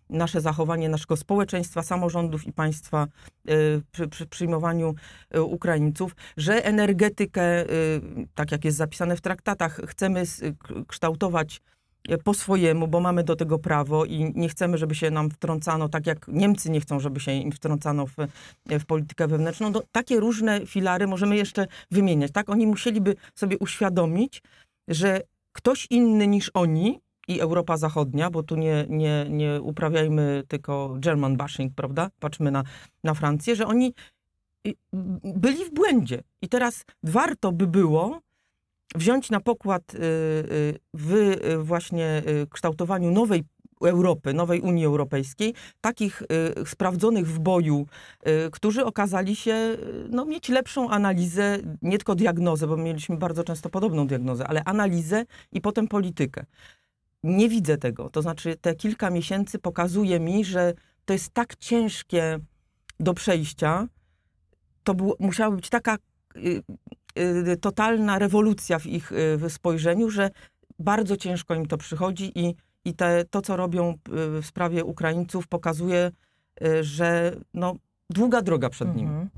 nasze 0.09 0.41
zachowanie 0.41 0.89
naszego 0.89 1.17
społeczeństwa, 1.17 1.83
samorządów 1.83 2.47
i 2.47 2.53
państwa 2.53 3.07
y, 3.49 3.81
przy, 3.91 4.07
przy 4.07 4.25
przyjmowaniu 4.27 4.95
y, 5.35 5.41
Ukraińców, 5.41 6.15
że 6.37 6.65
energetykę, 6.65 7.63
y, 7.63 8.01
tak 8.35 8.51
jak 8.51 8.65
jest 8.65 8.77
zapisane 8.77 9.15
w 9.15 9.21
traktatach, 9.21 9.81
chcemy 9.87 10.23
kształtować 10.87 11.61
po 12.23 12.33
swojemu, 12.33 12.87
bo 12.87 12.99
mamy 12.99 13.23
do 13.23 13.35
tego 13.35 13.59
prawo 13.59 14.05
i 14.05 14.31
nie 14.35 14.49
chcemy, 14.49 14.77
żeby 14.77 14.95
się 14.95 15.11
nam 15.11 15.29
wtrącano, 15.29 15.89
tak 15.89 16.07
jak 16.07 16.27
Niemcy 16.27 16.71
nie 16.71 16.81
chcą, 16.81 16.99
żeby 16.99 17.19
się 17.19 17.31
im 17.31 17.51
wtrącano 17.51 18.05
w, 18.05 18.15
w 18.65 18.85
politykę 18.85 19.27
wewnętrzną. 19.27 19.69
No, 19.69 19.81
takie 19.91 20.19
różne 20.19 20.65
filary 20.65 21.07
możemy 21.07 21.35
jeszcze 21.35 21.67
wymieniać. 21.91 22.31
Tak? 22.31 22.49
Oni 22.49 22.67
musieliby 22.67 23.15
sobie 23.35 23.57
uświadomić, 23.57 24.41
że 24.87 25.21
ktoś 25.53 25.87
inny 25.89 26.27
niż 26.27 26.51
oni 26.53 26.99
i 27.27 27.39
Europa 27.39 27.77
Zachodnia, 27.77 28.29
bo 28.29 28.43
tu 28.43 28.55
nie, 28.55 28.85
nie, 28.89 29.25
nie 29.29 29.61
uprawiajmy 29.61 30.43
tylko 30.47 30.95
German 30.99 31.37
bashing, 31.37 31.73
prawda? 31.75 32.09
Patrzmy 32.19 32.51
na, 32.51 32.63
na 33.03 33.13
Francję, 33.13 33.55
że 33.55 33.67
oni 33.67 33.93
y, 34.67 34.75
byli 35.23 35.65
w 35.65 35.73
błędzie. 35.73 36.23
I 36.41 36.49
teraz 36.49 36.85
warto 37.03 37.51
by 37.51 37.67
było 37.67 38.19
wziąć 38.95 39.29
na 39.29 39.39
pokład 39.39 39.93
y, 39.93 39.97
y, 39.97 40.79
w 40.93 41.37
właśnie 41.63 42.23
kształtowaniu 42.49 43.11
nowej 43.11 43.43
Europy, 43.85 44.33
nowej 44.33 44.61
Unii 44.61 44.85
Europejskiej, 44.85 45.53
takich 45.81 46.21
y, 46.21 46.65
sprawdzonych 46.65 47.27
w 47.27 47.39
boju, 47.39 47.85
y, 48.27 48.51
którzy 48.51 48.85
okazali 48.85 49.35
się 49.35 49.53
y, 49.53 50.07
no, 50.09 50.25
mieć 50.25 50.49
lepszą 50.49 50.89
analizę, 50.89 51.57
nie 51.81 51.97
tylko 51.97 52.15
diagnozę, 52.15 52.67
bo 52.67 52.77
mieliśmy 52.77 53.17
bardzo 53.17 53.43
często 53.43 53.69
podobną 53.69 54.07
diagnozę, 54.07 54.47
ale 54.47 54.63
analizę 54.63 55.25
i 55.51 55.61
potem 55.61 55.87
politykę. 55.87 56.45
Nie 57.23 57.49
widzę 57.49 57.77
tego. 57.77 58.09
To 58.09 58.21
znaczy, 58.21 58.55
te 58.61 58.75
kilka 58.75 59.09
miesięcy 59.09 59.59
pokazuje 59.59 60.19
mi, 60.19 60.45
że 60.45 60.73
to 61.05 61.13
jest 61.13 61.33
tak 61.33 61.55
ciężkie 61.55 62.39
do 62.99 63.13
przejścia. 63.13 63.87
To 64.83 64.95
musiała 65.19 65.55
być 65.55 65.69
taka 65.69 65.97
y, 66.35 66.63
y, 67.51 67.57
totalna 67.57 68.19
rewolucja 68.19 68.79
w 68.79 68.85
ich 68.85 69.11
y, 69.11 69.37
w 69.37 69.51
spojrzeniu, 69.51 70.09
że 70.09 70.29
bardzo 70.79 71.17
ciężko 71.17 71.55
im 71.55 71.65
to 71.65 71.77
przychodzi 71.77 72.31
i, 72.35 72.55
i 72.85 72.93
te, 72.93 73.25
to, 73.25 73.41
co 73.41 73.57
robią 73.57 73.91
y, 73.91 73.97
w 74.41 74.45
sprawie 74.45 74.85
Ukraińców, 74.85 75.47
pokazuje, 75.47 76.11
y, 76.63 76.83
że 76.83 77.35
no, 77.53 77.75
długa 78.09 78.41
droga 78.41 78.69
przed 78.69 78.95
nim. 78.95 79.07
Mhm. 79.07 79.29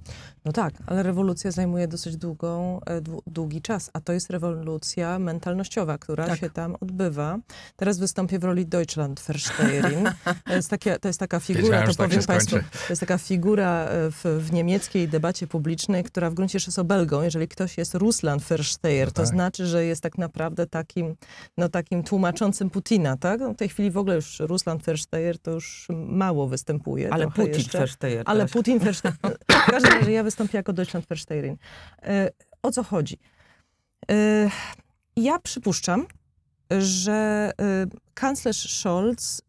No 0.45 0.51
tak, 0.51 0.73
ale 0.87 1.03
rewolucja 1.03 1.51
zajmuje 1.51 1.87
dosyć 1.87 2.17
długą, 2.17 2.79
e, 2.85 3.01
dłu- 3.01 3.21
długi 3.27 3.61
czas, 3.61 3.89
a 3.93 3.99
to 4.01 4.13
jest 4.13 4.29
rewolucja 4.29 5.19
mentalnościowa, 5.19 5.97
która 5.97 6.25
Tak. 6.27 6.39
się 6.39 6.49
tam 6.49 6.75
odbywa. 6.81 7.37
Teraz 7.75 7.99
wystąpię 7.99 8.39
w 8.39 8.43
roli 8.43 8.65
Deutschlandversteherin. 8.65 10.09
To 10.45 10.53
jest, 10.55 10.69
takie, 10.69 10.99
to 10.99 11.07
jest 11.07 11.19
taka 11.19 11.39
figura, 11.39 11.63
Wiedziałem, 11.63 11.87
to 11.87 11.93
tak 11.93 12.07
powiem 12.07 12.21
się 12.21 12.27
Państwu, 12.27 12.55
to 12.55 12.63
jest 12.89 12.99
taka 12.99 13.17
figura 13.17 13.85
e, 13.85 14.11
w, 14.11 14.23
w 14.39 14.53
niemieckiej 14.53 15.07
debacie 15.07 15.47
publicznej, 15.47 16.03
która 16.03 16.29
w 16.29 16.33
gruncie 16.33 16.59
rzeczy 16.59 16.69
jest 16.69 16.79
obelgą. 16.79 17.21
Jeżeli 17.21 17.47
ktoś 17.47 17.77
jest 17.77 17.95
Russlandversteher, 17.95 19.07
No 19.07 19.11
to 19.11 19.21
tak. 19.21 19.27
znaczy, 19.27 19.65
że 19.67 19.85
jest 19.85 20.03
tak 20.03 20.17
naprawdę 20.17 20.67
takim, 20.67 21.15
no, 21.57 21.69
takim 21.69 22.03
tłumaczącym 22.03 22.69
Putina, 22.69 23.17
tak? 23.17 23.39
No, 23.39 23.53
w 23.53 23.57
tej 23.57 23.69
chwili 23.69 23.91
w 23.91 23.97
ogóle 23.97 24.15
już 24.15 24.39
Russlandversteher 24.39 25.39
to 25.39 25.51
już 25.51 25.87
mało 26.07 26.47
występuje. 26.47 27.13
Ale 27.13 27.27
Putin 27.31 27.53
jeszcze. 27.53 27.85
Ale. 28.25 28.47
Putin 28.55 28.79
Versteher. 28.79 29.37
W 29.51 29.71
każdym 29.71 29.93
razie 29.93 30.11
ja 30.11 30.23
wystąpię 30.23 30.57
jako 30.57 30.73
Deutschlandversteherin. 30.73 31.57
E, 32.03 32.29
O 32.63 32.71
co 32.71 32.83
chodzi? 32.83 33.17
E, 34.11 34.49
Ja 35.15 35.39
przypuszczam, 35.39 36.05
że 36.79 37.51
e, 37.61 37.85
kanclerz 38.13 38.79
Scholz 38.79 39.41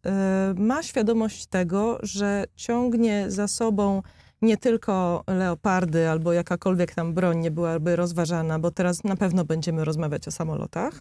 ma 0.57 0.83
świadomość 0.83 1.47
tego, 1.47 1.99
że 2.03 2.45
ciągnie 2.57 3.25
za 3.31 3.49
sobą 3.49 4.03
nie 4.43 4.57
tylko 4.57 5.25
leopardy 5.27 6.09
albo 6.09 6.33
jakakolwiek 6.33 6.95
tam 6.95 7.15
broń 7.15 7.39
nie 7.39 7.51
byłaby 7.51 7.97
rozważana, 7.97 8.59
bo 8.59 8.71
teraz 8.71 9.05
na 9.05 9.17
pewno 9.17 9.45
będziemy 9.45 9.85
rozmawiać 9.85 10.29
o 10.29 10.31
samolotach, 10.31 11.01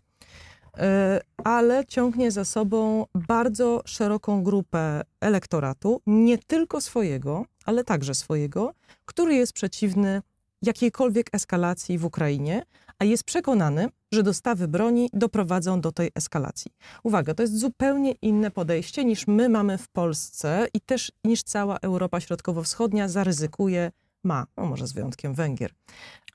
ale 1.44 1.86
ciągnie 1.86 2.32
za 2.32 2.46
sobą 2.46 3.06
bardzo 3.16 3.82
szeroką 3.86 4.44
grupę 4.44 5.02
elektoratu, 5.22 6.02
nie 6.08 6.38
tylko 6.38 6.82
swojego, 6.82 7.46
ale 7.66 7.84
także 7.84 8.16
swojego, 8.16 8.74
który 9.06 9.36
jest 9.36 9.54
przeciwny 9.54 10.22
jakiejkolwiek 10.62 11.30
eskalacji 11.34 11.98
w 11.98 12.06
Ukrainie, 12.06 12.64
a 13.00 13.06
jest 13.06 13.24
przekonany, 13.24 13.90
że 14.12 14.24
dostawy 14.24 14.68
broni 14.68 15.10
doprowadzą 15.14 15.82
do 15.82 15.92
tej 15.92 16.12
eskalacji. 16.16 16.72
Uwaga, 17.04 17.34
to 17.34 17.44
jest 17.44 17.60
zupełnie 17.60 18.12
inne 18.12 18.52
podejście 18.52 19.06
niż 19.06 19.28
my 19.28 19.50
mamy 19.50 19.78
w 19.78 19.88
Polsce 19.88 20.68
i 20.74 20.82
też 20.82 21.12
niż 21.24 21.44
cała 21.44 21.78
Europa 21.78 22.20
Środkowo-Wschodnia 22.20 23.08
zaryzykuje, 23.08 23.92
ma, 24.24 24.46
no 24.58 24.66
może 24.66 24.88
z 24.88 24.94
wyjątkiem 24.94 25.34
Węgier. 25.34 25.72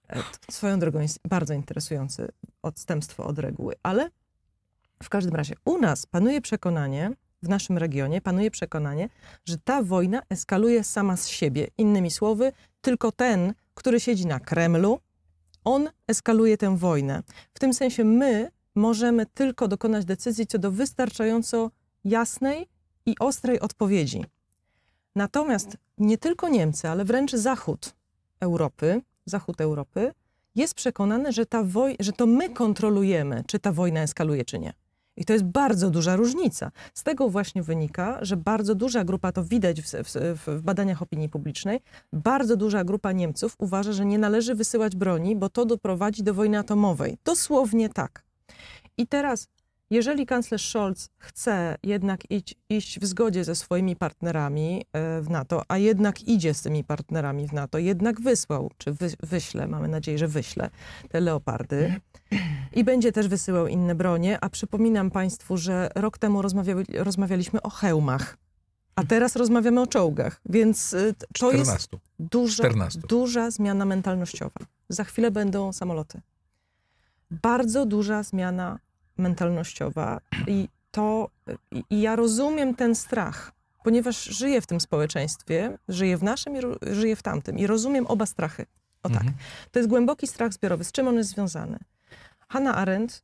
E, 0.08 0.22
Swoją 0.50 0.78
drogą 0.78 1.00
jest 1.00 1.18
bardzo 1.28 1.54
interesujące 1.54 2.28
odstępstwo 2.62 3.24
od 3.24 3.38
reguły, 3.38 3.74
ale 3.82 4.10
w 5.02 5.08
każdym 5.08 5.34
razie 5.34 5.54
u 5.64 5.78
nas 5.78 6.06
panuje 6.06 6.40
przekonanie, 6.40 7.10
w 7.42 7.48
naszym 7.48 7.78
regionie 7.78 8.20
panuje 8.20 8.50
przekonanie, 8.50 9.08
że 9.44 9.58
ta 9.58 9.82
wojna 9.82 10.22
eskaluje 10.30 10.84
sama 10.84 11.16
z 11.16 11.28
siebie. 11.28 11.68
Innymi 11.78 12.10
słowy, 12.10 12.52
tylko 12.80 13.12
ten, 13.12 13.54
który 13.74 14.00
siedzi 14.00 14.26
na 14.26 14.40
Kremlu, 14.40 15.00
on 15.64 15.88
eskaluje 16.08 16.56
tę 16.56 16.76
wojnę. 16.76 17.22
W 17.54 17.58
tym 17.58 17.74
sensie 17.74 18.04
my 18.04 18.50
możemy 18.74 19.26
tylko 19.26 19.68
dokonać 19.68 20.04
decyzji 20.04 20.46
co 20.46 20.58
do 20.58 20.70
wystarczająco 20.70 21.70
jasnej 22.04 22.66
i 23.06 23.14
ostrej 23.20 23.60
odpowiedzi. 23.60 24.24
Natomiast 25.16 25.76
nie 25.98 26.18
tylko 26.18 26.48
Niemcy, 26.48 26.88
ale 26.88 27.04
wręcz 27.04 27.32
Zachód 27.32 27.94
Europy, 28.40 29.02
Zachód 29.26 29.60
Europy 29.60 30.12
jest 30.54 30.74
przekonany, 30.74 31.32
że, 31.32 31.46
ta 31.46 31.62
woj- 31.64 31.96
że 32.00 32.12
to 32.12 32.26
my 32.26 32.48
kontrolujemy, 32.50 33.44
czy 33.46 33.58
ta 33.58 33.72
wojna 33.72 34.00
eskaluje, 34.00 34.44
czy 34.44 34.58
nie. 34.58 34.72
I 35.20 35.24
to 35.24 35.32
jest 35.32 35.44
bardzo 35.44 35.90
duża 35.90 36.16
różnica. 36.16 36.70
Z 36.94 37.02
tego 37.02 37.28
właśnie 37.28 37.62
wynika, 37.62 38.18
że 38.22 38.36
bardzo 38.36 38.74
duża 38.74 39.04
grupa, 39.04 39.32
to 39.32 39.44
widać 39.44 39.82
w, 39.82 39.86
w, 39.86 40.38
w 40.46 40.62
badaniach 40.62 41.02
opinii 41.02 41.28
publicznej, 41.28 41.80
bardzo 42.12 42.56
duża 42.56 42.84
grupa 42.84 43.12
Niemców 43.12 43.54
uważa, 43.58 43.92
że 43.92 44.04
nie 44.04 44.18
należy 44.18 44.54
wysyłać 44.54 44.96
broni, 44.96 45.36
bo 45.36 45.48
to 45.48 45.66
doprowadzi 45.66 46.22
do 46.22 46.34
wojny 46.34 46.58
atomowej. 46.58 47.18
Dosłownie 47.24 47.88
tak. 47.88 48.24
I 48.98 49.06
teraz, 49.06 49.48
jeżeli 49.90 50.26
kanclerz 50.26 50.68
Scholz 50.68 51.08
chce 51.18 51.76
jednak 51.82 52.30
iść, 52.30 52.54
iść 52.68 53.00
w 53.00 53.06
zgodzie 53.06 53.44
ze 53.44 53.54
swoimi 53.54 53.96
partnerami 53.96 54.84
e, 54.92 55.20
w 55.20 55.30
NATO, 55.30 55.62
a 55.68 55.78
jednak 55.78 56.22
idzie 56.22 56.54
z 56.54 56.62
tymi 56.62 56.84
partnerami 56.84 57.48
w 57.48 57.52
NATO, 57.52 57.78
jednak 57.78 58.20
wysłał, 58.20 58.70
czy 58.78 58.92
wy, 58.92 59.10
wyśle, 59.22 59.66
mamy 59.66 59.88
nadzieję, 59.88 60.18
że 60.18 60.28
wyśle 60.28 60.70
te 61.08 61.20
leopardy 61.20 62.00
i 62.72 62.84
będzie 62.84 63.12
też 63.12 63.28
wysyłał 63.28 63.66
inne 63.66 63.94
bronie, 63.94 64.38
a 64.40 64.48
przypominam 64.48 65.10
Państwu, 65.10 65.56
że 65.56 65.90
rok 65.94 66.18
temu 66.18 66.42
rozmawiali, 66.42 66.84
rozmawialiśmy 66.92 67.62
o 67.62 67.70
hełmach, 67.70 68.36
a 68.96 69.04
teraz 69.04 69.36
rozmawiamy 69.36 69.80
o 69.80 69.86
czołgach, 69.86 70.40
więc 70.48 70.90
t- 70.90 71.14
to 71.38 71.52
jest 71.52 71.70
14. 71.70 71.98
duża, 72.18 72.54
14. 72.54 73.00
duża 73.08 73.50
zmiana 73.50 73.84
mentalnościowa. 73.84 74.60
Za 74.88 75.04
chwilę 75.04 75.30
będą 75.30 75.72
samoloty. 75.72 76.20
Bardzo 77.30 77.86
duża 77.86 78.22
zmiana 78.22 78.78
mentalnościowa 79.20 80.20
i 80.46 80.68
to, 80.90 81.30
i, 81.70 82.00
ja 82.00 82.16
rozumiem 82.16 82.74
ten 82.74 82.94
strach, 82.94 83.52
ponieważ 83.84 84.24
żyję 84.24 84.60
w 84.60 84.66
tym 84.66 84.80
społeczeństwie, 84.80 85.78
żyję 85.88 86.16
w 86.16 86.22
naszym 86.22 86.56
i 86.56 86.60
żyję 86.94 87.16
w 87.16 87.22
tamtym 87.22 87.58
i 87.58 87.66
rozumiem 87.66 88.06
oba 88.06 88.26
strachy. 88.26 88.66
O 89.02 89.08
tak. 89.08 89.20
Mhm. 89.20 89.34
To 89.70 89.78
jest 89.78 89.88
głęboki 89.88 90.26
strach 90.26 90.52
zbiorowy. 90.52 90.84
Z 90.84 90.92
czym 90.92 91.08
on 91.08 91.16
jest 91.16 91.30
związany? 91.30 91.78
Hannah 92.48 92.78
Arendt, 92.78 93.22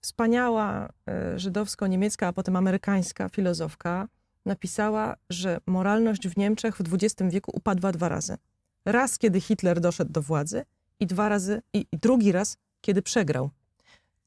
wspaniała 0.00 0.88
e, 1.08 1.38
żydowsko-niemiecka, 1.38 2.26
a 2.26 2.32
potem 2.32 2.56
amerykańska 2.56 3.28
filozofka, 3.28 4.08
napisała, 4.46 5.16
że 5.30 5.60
moralność 5.66 6.28
w 6.28 6.36
Niemczech 6.36 6.76
w 6.76 6.94
XX 6.94 7.30
wieku 7.30 7.50
upadła 7.54 7.92
dwa 7.92 8.08
razy. 8.08 8.36
Raz, 8.84 9.18
kiedy 9.18 9.40
Hitler 9.40 9.80
doszedł 9.80 10.12
do 10.12 10.22
władzy 10.22 10.64
i 11.00 11.06
dwa 11.06 11.28
razy, 11.28 11.62
i, 11.72 11.86
i 11.92 11.98
drugi 11.98 12.32
raz, 12.32 12.56
kiedy 12.80 13.02
przegrał. 13.02 13.50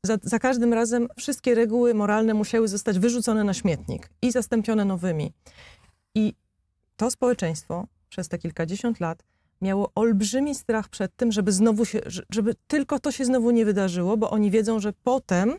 Za, 0.05 0.17
za 0.23 0.39
każdym 0.39 0.73
razem 0.73 1.07
wszystkie 1.17 1.55
reguły 1.55 1.93
moralne 1.93 2.33
musiały 2.33 2.67
zostać 2.67 2.99
wyrzucone 2.99 3.43
na 3.43 3.53
śmietnik 3.53 4.09
i 4.21 4.31
zastąpione 4.31 4.85
nowymi. 4.85 5.33
I 6.15 6.33
to 6.97 7.11
społeczeństwo 7.11 7.87
przez 8.09 8.27
te 8.29 8.37
kilkadziesiąt 8.37 8.99
lat 8.99 9.23
miało 9.61 9.91
olbrzymi 9.95 10.55
strach 10.55 10.89
przed 10.89 11.15
tym, 11.15 11.31
żeby 11.31 11.51
znowu 11.51 11.85
się, 11.85 11.99
że- 12.05 12.23
żeby 12.31 12.55
tylko 12.67 12.99
to 12.99 13.11
się 13.11 13.25
znowu 13.25 13.51
nie 13.51 13.65
wydarzyło, 13.65 14.17
bo 14.17 14.29
oni 14.29 14.51
wiedzą, 14.51 14.79
że 14.79 14.93
potem 15.03 15.53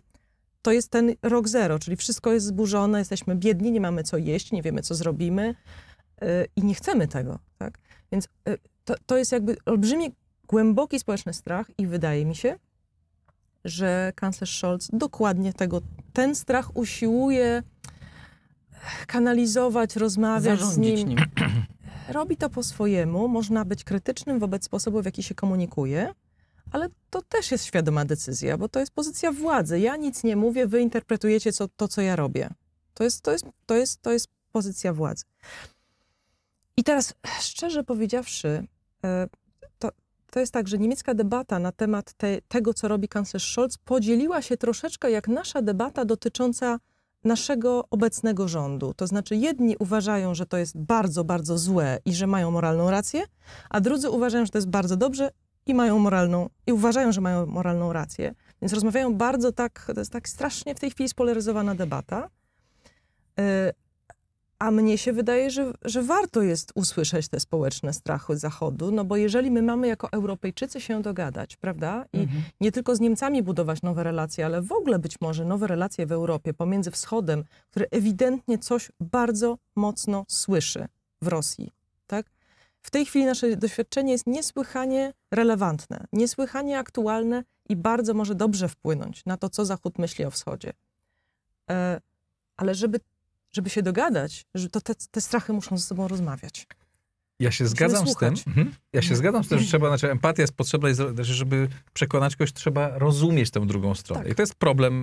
to 0.63 0.73
jest 0.73 0.89
ten 0.91 1.15
rok 1.23 1.49
zero, 1.49 1.79
czyli 1.79 1.97
wszystko 1.97 2.33
jest 2.33 2.47
zburzone, 2.47 2.99
jesteśmy 2.99 3.37
biedni, 3.37 3.73
nie 3.73 3.81
mamy 3.81 4.03
co 4.03 4.17
jeść, 4.17 4.53
nie 4.53 4.63
wiemy 4.63 4.83
co 4.83 4.95
zrobimy 4.95 5.55
yy, 6.21 6.29
i 6.57 6.65
nie 6.65 6.75
chcemy 6.75 7.09
tego, 7.09 7.39
tak? 7.59 7.79
Więc 8.13 8.29
yy, 8.47 8.59
to, 8.85 8.95
to 9.07 9.17
jest 9.17 9.33
jakby 9.33 9.57
olbrzymi, 9.67 10.13
głęboki 10.49 10.99
społeczny 10.99 11.35
strach 11.35 11.71
i 11.79 11.87
wydaje 11.87 12.27
mi 12.27 12.37
się, 12.37 12.59
że 13.65 14.13
kanclerz 14.15 14.59
Scholz 14.59 14.89
dokładnie 14.93 15.53
tego, 15.53 15.81
ten 16.13 16.35
strach 16.35 16.77
usiłuje 16.77 17.63
kanalizować, 19.07 19.97
rozmawiać 19.97 20.59
z 20.59 20.63
Zarządzić 20.63 21.05
nim. 21.05 21.09
nim. 21.09 21.19
Robi 22.09 22.37
to 22.37 22.51
po 22.51 22.63
swojemu, 22.63 23.29
można 23.29 23.65
być 23.65 23.85
krytycznym 23.85 24.39
wobec 24.39 24.65
sposobu, 24.65 25.03
w 25.03 25.05
jaki 25.05 25.23
się 25.23 25.35
komunikuje, 25.35 26.15
ale 26.73 26.89
to 27.11 27.23
też 27.23 27.51
jest 27.51 27.65
świadoma 27.65 28.05
decyzja, 28.05 28.59
bo 28.59 28.69
to 28.69 28.81
jest 28.81 28.93
pozycja 28.93 29.33
władzy. 29.33 29.81
Ja 29.81 29.97
nic 29.97 30.25
nie 30.25 30.37
mówię, 30.37 30.67
wy 30.67 30.81
interpretujecie 30.81 31.53
co, 31.53 31.69
to, 31.69 31.89
co 31.89 32.03
ja 32.03 32.17
robię. 32.17 32.51
To 32.95 33.05
jest, 33.05 33.23
to, 33.23 33.33
jest, 33.33 33.45
to, 33.67 33.75
jest, 33.77 34.03
to 34.03 34.13
jest 34.13 34.29
pozycja 34.53 34.93
władzy. 34.93 35.25
I 36.77 36.85
teraz, 36.85 37.15
szczerze 37.41 37.85
powiedziawszy, 37.85 38.67
e, 39.05 39.29
to, 40.33 40.41
jest 40.41 40.53
tak, 40.53 40.69
że 40.69 40.79
niemiecka 40.79 41.15
debata 41.15 41.59
na 41.59 41.73
temat 41.73 42.13
te, 42.13 42.39
tego, 42.49 42.75
co 42.75 42.89
robi 42.89 43.09
kanclerz 43.09 43.53
Scholz, 43.53 43.79
podzieliła 43.79 44.43
się 44.43 44.57
troszeczkę 44.57 45.11
jak 45.11 45.29
nasza 45.29 45.63
debata 45.63 46.05
dotycząca 46.05 46.79
naszego 47.25 47.85
obecnego 47.91 48.49
rządu. 48.49 48.95
To 48.95 49.07
znaczy, 49.07 49.37
jedni 49.37 49.77
uważają, 49.79 50.35
że 50.35 50.47
to 50.47 50.57
jest 50.57 50.79
bardzo, 50.79 51.25
bardzo 51.25 51.59
złe 51.59 51.99
i 52.05 52.15
że 52.15 52.27
mają 52.27 52.51
moralną 52.51 52.91
rację, 52.91 53.23
a 53.71 53.81
drudzy 53.81 54.11
uważają, 54.11 54.45
że 54.45 54.51
to 54.51 54.59
jest 54.59 54.71
bardzo 54.71 54.97
dobrze 54.97 55.31
i 55.67 55.75
mają 55.75 55.99
moralną, 55.99 56.49
i 56.67 56.73
uważają, 56.73 57.13
że 57.13 57.21
mają 57.21 57.47
moralną 57.47 57.93
rację. 57.93 58.35
Więc 58.63 58.73
rozmawiają 58.73 59.15
bardzo 59.15 59.53
tak, 59.53 59.91
to 59.95 60.01
jest 60.01 60.13
tak 60.13 60.29
strasznie 60.29 60.75
w 60.75 60.81
tej 60.81 60.91
chwili 60.91 61.09
spolaryzowana 61.09 61.75
debata. 61.75 62.29
A 64.63 64.71
mnie 64.71 64.99
się 64.99 65.13
wydaje, 65.13 65.51
że, 65.51 65.73
że 65.85 66.03
warto 66.03 66.43
jest 66.43 66.73
usłyszeć 66.75 67.29
te 67.29 67.41
społeczne 67.41 67.93
strachy 67.93 68.37
Zachodu, 68.37 68.91
no 68.91 69.05
bo 69.05 69.17
jeżeli 69.17 69.51
my 69.51 69.63
mamy 69.63 69.89
jako 69.89 70.13
Europejczycy 70.13 70.81
się 70.81 71.03
dogadać, 71.03 71.57
prawda? 71.57 72.05
I 72.13 72.19
Mhm. 72.19 72.43
nie 72.61 72.73
tylko 72.73 72.97
z 72.97 73.01
Niemcami 73.01 73.43
budować 73.43 73.83
nowe 73.83 74.03
relacje, 74.05 74.47
ale 74.47 74.63
w 74.63 74.73
ogóle 74.73 74.99
być 74.99 75.21
może 75.21 75.45
nowe 75.45 75.67
relacje 75.67 76.07
w 76.07 76.13
Europie 76.13 76.55
pomiędzy 76.55 76.91
Wschodem, 76.91 77.45
który 77.71 77.87
ewidentnie 77.91 78.59
coś 78.59 78.93
bardzo 79.01 79.59
mocno 79.77 80.25
słyszy 80.29 80.87
w 81.23 81.27
Rosji, 81.27 81.71
tak? 82.07 82.27
W 82.83 82.91
tej 82.91 83.07
chwili 83.07 83.25
nasze 83.25 83.57
doświadczenie 83.57 84.13
jest 84.13 84.27
niesłychanie 84.27 85.13
relevantne, 85.31 86.05
niesłychanie 86.13 86.79
aktualne 86.79 87.45
i 87.69 87.77
bardzo 87.77 88.15
może 88.15 88.35
dobrze 88.35 88.69
wpłynąć 88.69 89.25
na 89.27 89.37
to, 89.37 89.49
co 89.49 89.65
Zachód 89.65 89.99
myśli 89.99 90.25
o 90.25 90.31
Wschodzie. 90.31 90.73
E, 91.71 92.01
ale 92.57 92.75
żeby, 92.75 93.01
żeby 93.53 93.71
się 93.71 93.83
dogadać, 93.83 94.45
że 94.55 94.69
to 94.69 94.81
te, 94.81 94.95
te 95.11 95.21
strachy 95.21 95.53
muszą 95.53 95.79
ze 95.79 95.85
sobą 95.87 96.09
rozmawiać. 96.09 96.67
Ja 97.41 97.51
się 97.51 97.65
Musimy 97.65 97.69
zgadzam 97.77 97.97
z 98.07 98.17
tym. 98.19 98.37
słuchać. 98.37 98.47
Mhm. 98.47 98.75
Ja 98.93 99.03
się 99.03 99.17
zgadzam 99.17 99.45
z 99.45 99.49
tym, 99.49 99.59
że 99.59 99.67
trzeba, 99.67 99.89
znaczy 99.89 100.11
empatia 100.11 100.43
jest 100.43 100.53
potrzebna, 100.53 100.89
i 100.91 100.95
znaczy, 100.95 101.25
żeby 101.35 101.69
przekonać 101.93 102.37
kogoś, 102.37 102.53
trzeba 102.53 102.99
rozumieć 102.99 103.51
tę 103.51 103.67
drugą 103.67 103.95
stronę. 103.95 104.23
Tak. 104.23 104.33
I 104.33 104.35
to 104.35 104.43
jest 104.43 104.55
problem 104.55 104.95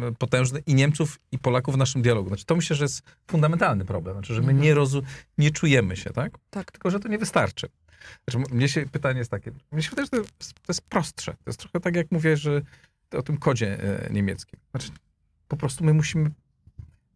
mm, 0.00 0.14
potężny 0.14 0.62
i 0.66 0.74
Niemców, 0.74 1.18
i 1.32 1.38
Polaków 1.38 1.74
w 1.74 1.78
naszym 1.78 2.02
dialogu. 2.02 2.28
Znaczy, 2.28 2.44
to 2.44 2.56
myślę, 2.56 2.76
że 2.76 2.84
jest 2.84 3.02
fundamentalny 3.30 3.84
problem. 3.84 4.14
Znaczy, 4.14 4.34
że 4.34 4.40
my 4.40 4.46
Mhm. 4.52 4.60
nie, 4.62 4.74
rozu- 4.74 5.02
nie 5.38 5.50
czujemy 5.50 5.96
się, 5.96 6.10
tak? 6.10 6.32
Tak. 6.50 6.72
Tylko, 6.72 6.90
że 6.90 7.00
to 7.00 7.08
nie 7.08 7.18
wystarczy. 7.18 7.68
Znaczy, 8.28 8.54
mnie 8.54 8.68
się 8.68 8.86
pytanie 8.86 9.18
jest 9.18 9.30
takie, 9.30 9.52
mnie 9.72 9.82
się 9.82 9.90
wydaje, 9.90 10.06
że 10.06 10.10
to 10.10 10.16
jest, 10.16 10.54
to 10.54 10.60
jest 10.68 10.80
prostsze. 10.82 11.32
To 11.32 11.42
jest 11.50 11.60
trochę 11.60 11.80
tak, 11.80 11.96
jak 11.96 12.12
mówię, 12.12 12.36
że 12.36 12.62
o 13.12 13.22
tym 13.22 13.36
kodzie 13.36 13.82
e, 14.06 14.12
niemieckim. 14.12 14.60
Znaczy, 14.70 14.88
po 15.48 15.56
prostu 15.56 15.84
my 15.84 15.94
musimy, 15.94 16.30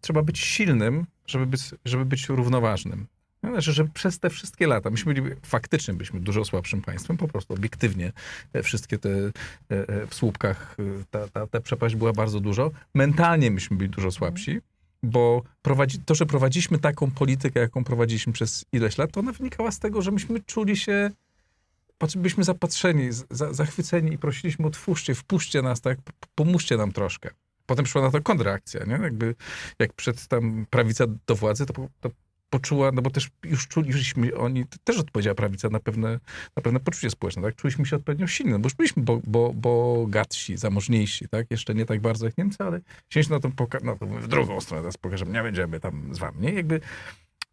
trzeba 0.02 0.22
być 0.22 0.38
silnym, 0.38 1.06
żeby 1.26 1.46
być, 1.46 1.62
żeby 1.84 2.04
być 2.04 2.28
równoważnym. 2.28 3.06
No, 3.42 3.50
Znaczy, 3.50 3.72
że 3.72 3.84
przez 3.84 4.18
te 4.18 4.30
wszystkie 4.30 4.66
lata, 4.66 4.90
myśmy 4.90 5.14
byli, 5.14 5.36
faktycznie 5.42 5.94
byliśmy 5.94 6.20
dużo 6.20 6.44
słabszym 6.44 6.82
państwem, 6.82 7.16
po 7.16 7.28
prostu 7.28 7.54
obiektywnie 7.54 8.12
wszystkie 8.62 8.98
te 8.98 9.10
e, 9.10 9.30
e, 9.70 10.06
w 10.06 10.14
słupkach, 10.14 10.76
e, 10.78 11.04
ta, 11.10 11.28
ta, 11.28 11.46
ta 11.46 11.60
przepaść 11.60 11.96
była 11.96 12.12
bardzo 12.12 12.40
dużo. 12.40 12.70
Mentalnie 12.94 13.50
myśmy 13.50 13.76
byli 13.76 13.90
dużo 13.90 14.10
słabsi, 14.10 14.60
bo 15.02 15.42
prowadzi, 15.62 15.98
to, 15.98 16.14
że 16.14 16.26
prowadziliśmy 16.26 16.78
taką 16.78 17.10
politykę, 17.10 17.60
jaką 17.60 17.84
prowadziliśmy 17.84 18.32
przez 18.32 18.64
ileś 18.72 18.98
lat, 18.98 19.12
to 19.12 19.20
ona 19.20 19.32
wynikała 19.32 19.70
z 19.70 19.78
tego, 19.78 20.02
że 20.02 20.10
myśmy 20.10 20.40
czuli 20.40 20.76
się, 20.76 21.10
byliśmy 22.16 22.44
zapatrzeni, 22.44 23.08
za, 23.30 23.52
zachwyceni 23.52 24.12
i 24.12 24.18
prosiliśmy, 24.18 24.66
otwórzcie, 24.66 25.14
wpuśćcie 25.14 25.62
nas, 25.62 25.80
tak, 25.80 25.98
pomóżcie 26.34 26.76
nam 26.76 26.92
troszkę. 26.92 27.30
Potem 27.66 27.85
przyszła 27.85 28.03
na 28.03 28.11
to 28.11 28.22
kontrreakcja, 28.22 28.85
nie? 28.85 28.92
Jakby, 28.92 29.35
jak 29.79 29.92
przed 29.92 30.27
tam 30.27 30.66
prawica 30.70 31.05
do 31.27 31.35
władzy, 31.37 31.66
to, 31.66 31.88
to 32.01 32.11
poczuła, 32.51 32.92
no 32.92 33.03
bo 33.03 33.11
też 33.11 33.31
już 33.44 33.68
czuliśmy, 33.68 34.37
oni, 34.37 34.66
to 34.66 34.77
też 34.85 34.98
odpowiedziała 34.98 35.35
prawica 35.35 35.68
na 35.68 35.81
pewne, 35.81 36.20
na 36.57 36.62
pewne 36.62 36.81
poczucie 36.81 37.11
społeczne, 37.11 37.42
tak? 37.42 37.57
Czuliśmy 37.57 37.87
się 37.87 37.96
odpowiednio 37.96 38.27
silni, 38.27 38.59
bo 38.59 38.66
już 38.66 38.75
byliśmy 38.75 39.03
bo, 39.03 39.20
bo, 39.25 39.53
bogatsi, 39.55 40.57
zamożniejsi, 40.57 41.29
tak? 41.29 41.46
Jeszcze 41.51 41.75
nie 41.75 41.87
tak 41.87 42.01
bardzo 42.01 42.27
jak 42.27 42.38
Niemcy, 42.38 42.64
ale 42.64 42.81
chcieliśmy 43.07 43.37
na 43.37 43.40
to, 43.40 43.48
poka- 43.48 43.85
no 43.85 43.96
to 43.96 44.07
w 44.07 44.29
drugą 44.29 44.61
stronę 44.61 44.83
teraz 44.83 44.96
pokażemy, 44.96 45.33
nie 45.33 45.42
będziemy 45.42 45.81
tam 45.81 46.14
z 46.14 46.18
wami, 46.18 46.40
nie? 46.40 46.53
Jakby 46.53 46.81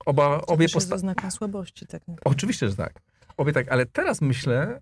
oba, 0.05 0.39
To 0.39 0.45
obie 0.45 0.57
też 0.57 0.63
jest 0.63 0.73
postawy... 0.73 0.95
oznaka 0.95 1.31
słabości. 1.31 1.87
Tak. 1.87 2.01
Oczywiście, 2.23 2.69
że 2.69 2.75
tak. 2.75 2.99
Obie 3.37 3.53
tak, 3.53 3.71
ale 3.71 3.85
teraz 3.85 4.21
myślę, 4.21 4.81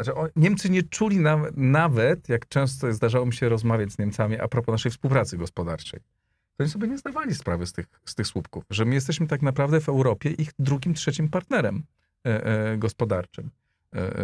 że 0.00 0.14
o, 0.14 0.28
Niemcy 0.36 0.70
nie 0.70 0.82
czuli 0.82 1.18
nawet, 1.56 2.28
jak 2.28 2.48
często 2.48 2.92
zdarzało 2.92 3.26
mi 3.26 3.32
się 3.32 3.48
rozmawiać 3.48 3.92
z 3.92 3.98
Niemcami 3.98 4.40
a 4.40 4.48
propos 4.48 4.72
naszej 4.72 4.92
współpracy 4.92 5.36
gospodarczej, 5.36 6.00
to 6.56 6.64
oni 6.64 6.70
sobie 6.70 6.88
nie 6.88 6.98
zdawali 6.98 7.34
sprawy 7.34 7.66
z 7.66 7.72
tych, 7.72 7.86
z 8.04 8.14
tych 8.14 8.26
słupków, 8.26 8.64
że 8.70 8.84
my 8.84 8.94
jesteśmy 8.94 9.26
tak 9.26 9.42
naprawdę 9.42 9.80
w 9.80 9.88
Europie 9.88 10.30
ich 10.30 10.50
drugim, 10.58 10.94
trzecim 10.94 11.28
partnerem 11.28 11.82
e, 12.26 12.46
e, 12.46 12.76
gospodarczym, 12.78 13.50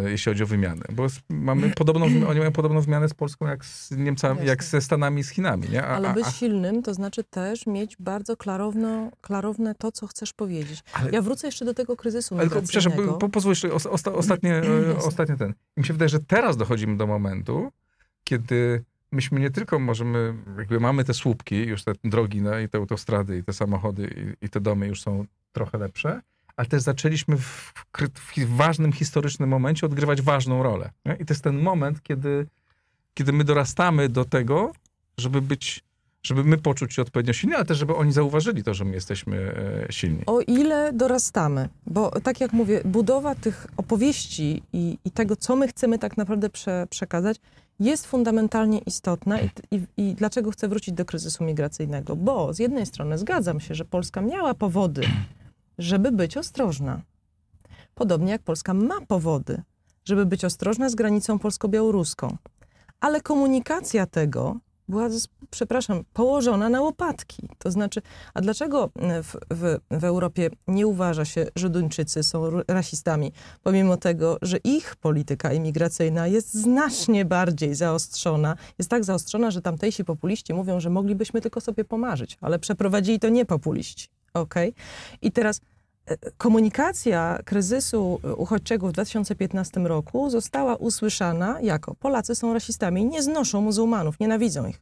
jeśli 0.05 0.31
chodzi 0.31 0.43
o 0.43 0.45
wymianę. 0.45 0.81
Bo 0.93 1.07
mamy 1.29 1.69
podobną, 1.69 2.05
oni 2.05 2.39
mają 2.39 2.51
podobną 2.51 2.81
wymianę 2.81 3.09
z 3.09 3.13
Polską 3.13 3.47
jak 3.47 3.65
z 3.65 3.91
Niemcami, 3.91 4.39
jak 4.39 4.59
Jasne. 4.59 4.79
ze 4.79 4.81
Stanami 4.81 5.21
i 5.21 5.23
z 5.23 5.29
Chinami. 5.29 5.69
Nie? 5.69 5.83
A, 5.83 5.87
Ale 5.87 6.09
a, 6.09 6.13
być 6.13 6.25
a, 6.25 6.31
silnym 6.31 6.83
to 6.83 6.93
znaczy 6.93 7.23
też 7.23 7.67
mieć 7.67 7.95
bardzo 7.99 8.37
klarowno, 8.37 9.11
klarowne 9.21 9.75
to, 9.75 9.91
co 9.91 10.07
chcesz 10.07 10.33
powiedzieć. 10.33 10.83
ale, 10.93 11.11
Ja 11.11 11.21
wrócę 11.21 11.47
jeszcze 11.47 11.65
do 11.65 11.73
tego 11.73 11.95
kryzysu 11.95 12.35
Ale 12.35 12.49
tylko, 12.49 12.61
przepraszam, 12.61 13.17
po, 13.19 13.29
pozwól 13.29 13.51
jeszcze, 13.51 13.73
os, 13.73 13.85
osta, 13.85 14.13
ostatnie, 14.13 14.55
e, 14.93 14.97
ostatnie 14.97 15.37
ten. 15.37 15.53
I 15.77 15.79
mi 15.79 15.85
się 15.85 15.93
wydaje, 15.93 16.09
że 16.09 16.19
teraz 16.19 16.57
dochodzimy 16.57 16.97
do 16.97 17.07
momentu, 17.07 17.71
kiedy 18.23 18.83
myśmy 19.11 19.39
nie 19.39 19.49
tylko 19.49 19.79
możemy, 19.79 20.33
jakby 20.57 20.79
mamy 20.79 21.03
te 21.03 21.13
słupki, 21.13 21.55
już 21.55 21.83
te 21.83 21.93
drogi 22.03 22.41
no, 22.41 22.59
i 22.59 22.69
te 22.69 22.77
autostrady, 22.77 23.37
i 23.37 23.43
te 23.43 23.53
samochody, 23.53 24.35
i, 24.41 24.45
i 24.45 24.49
te 24.49 24.61
domy 24.61 24.87
już 24.87 25.01
są 25.01 25.25
trochę 25.51 25.77
lepsze, 25.77 26.21
ale 26.61 26.67
też 26.67 26.81
zaczęliśmy 26.81 27.37
w, 27.37 27.73
w 28.37 28.55
ważnym 28.55 28.93
historycznym 28.93 29.49
momencie 29.49 29.85
odgrywać 29.85 30.21
ważną 30.21 30.63
rolę. 30.63 30.91
Nie? 31.05 31.13
I 31.19 31.25
to 31.25 31.33
jest 31.33 31.43
ten 31.43 31.59
moment, 31.59 32.03
kiedy, 32.03 32.47
kiedy 33.13 33.33
my 33.33 33.43
dorastamy 33.43 34.09
do 34.09 34.25
tego, 34.25 34.71
żeby 35.17 35.41
być, 35.41 35.83
żeby 36.23 36.43
my 36.43 36.57
poczuć 36.57 36.93
się 36.93 37.01
odpowiednio 37.01 37.33
silni, 37.33 37.55
ale 37.55 37.65
też 37.65 37.77
żeby 37.77 37.95
oni 37.95 38.11
zauważyli 38.11 38.63
to, 38.63 38.73
że 38.73 38.85
my 38.85 38.93
jesteśmy 38.93 39.37
e, 39.87 39.91
silni. 39.93 40.25
O 40.25 40.41
ile 40.41 40.93
dorastamy, 40.93 41.69
bo 41.87 42.11
tak 42.19 42.41
jak 42.41 42.53
mówię, 42.53 42.81
budowa 42.85 43.35
tych 43.35 43.67
opowieści 43.77 44.63
i, 44.73 44.97
i 45.05 45.11
tego, 45.11 45.35
co 45.35 45.55
my 45.55 45.67
chcemy 45.67 45.99
tak 45.99 46.17
naprawdę 46.17 46.49
prze, 46.49 46.87
przekazać, 46.89 47.37
jest 47.79 48.07
fundamentalnie 48.07 48.79
istotna. 48.79 49.41
I, 49.41 49.49
i, 49.71 49.81
I 49.97 50.15
dlaczego 50.15 50.51
chcę 50.51 50.67
wrócić 50.67 50.93
do 50.93 51.05
kryzysu 51.05 51.43
migracyjnego? 51.43 52.15
Bo 52.15 52.53
z 52.53 52.59
jednej 52.59 52.85
strony 52.85 53.17
zgadzam 53.17 53.59
się, 53.59 53.75
że 53.75 53.85
Polska 53.85 54.21
miała 54.21 54.53
powody, 54.53 55.01
żeby 55.77 56.11
być 56.11 56.37
ostrożna. 56.37 57.01
Podobnie 57.95 58.31
jak 58.31 58.41
Polska 58.41 58.73
ma 58.73 59.01
powody, 59.07 59.61
żeby 60.05 60.25
być 60.25 60.45
ostrożna 60.45 60.89
z 60.89 60.95
granicą 60.95 61.39
polsko-białoruską. 61.39 62.37
Ale 62.99 63.21
komunikacja 63.21 64.05
tego 64.05 64.57
była, 64.91 65.07
przepraszam, 65.49 66.03
położona 66.13 66.69
na 66.69 66.81
łopatki. 66.81 67.47
To 67.57 67.71
znaczy, 67.71 68.01
a 68.33 68.41
dlaczego 68.41 68.89
w, 69.23 69.35
w, 69.51 69.77
w 69.91 70.03
Europie 70.03 70.49
nie 70.67 70.87
uważa 70.87 71.25
się, 71.25 71.47
że 71.55 71.69
Duńczycy 71.69 72.23
są 72.23 72.49
rasistami, 72.67 73.31
pomimo 73.63 73.97
tego, 73.97 74.37
że 74.41 74.57
ich 74.57 74.95
polityka 74.95 75.53
imigracyjna 75.53 76.27
jest 76.27 76.53
znacznie 76.53 77.25
bardziej 77.25 77.75
zaostrzona. 77.75 78.55
Jest 78.79 78.89
tak 78.89 79.03
zaostrzona, 79.03 79.51
że 79.51 79.61
tamtejsi 79.61 80.05
populiści 80.05 80.53
mówią, 80.53 80.79
że 80.79 80.89
moglibyśmy 80.89 81.41
tylko 81.41 81.61
sobie 81.61 81.85
pomarzyć, 81.85 82.37
ale 82.41 82.59
przeprowadzili 82.59 83.19
to 83.19 83.29
nie 83.29 83.45
populiści. 83.45 84.09
Okay? 84.33 84.73
I 85.21 85.31
teraz 85.31 85.61
e, 86.05 86.17
komunikacja 86.37 87.39
kryzysu 87.45 88.19
uchodźczego 88.37 88.87
w 88.87 88.91
2015 88.91 89.79
roku 89.79 90.29
została 90.29 90.75
usłyszana 90.75 91.61
jako 91.61 91.95
Polacy 91.95 92.35
są 92.35 92.53
rasistami, 92.53 93.05
nie 93.05 93.23
znoszą 93.23 93.61
muzułmanów, 93.61 94.19
nienawidzą 94.19 94.67
ich. 94.67 94.81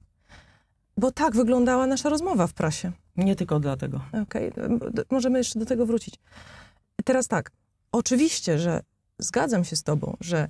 Bo 0.98 1.12
tak 1.12 1.36
wyglądała 1.36 1.88
nasza 1.88 2.10
rozmowa 2.10 2.48
w 2.48 2.54
prasie. 2.54 2.92
Nie 3.18 3.36
tylko 3.36 3.60
dlatego. 3.60 4.02
Okej, 4.24 4.52
d- 4.92 5.04
możemy 5.12 5.38
jeszcze 5.38 5.60
do 5.60 5.66
tego 5.66 5.86
wrócić. 5.86 6.16
Teraz 7.06 7.28
tak, 7.28 7.52
oczywiście, 7.92 8.60
że 8.60 8.82
zgadzam 9.20 9.66
się 9.66 9.76
z 9.76 9.84
tobą, 9.84 10.18
że 10.22 10.48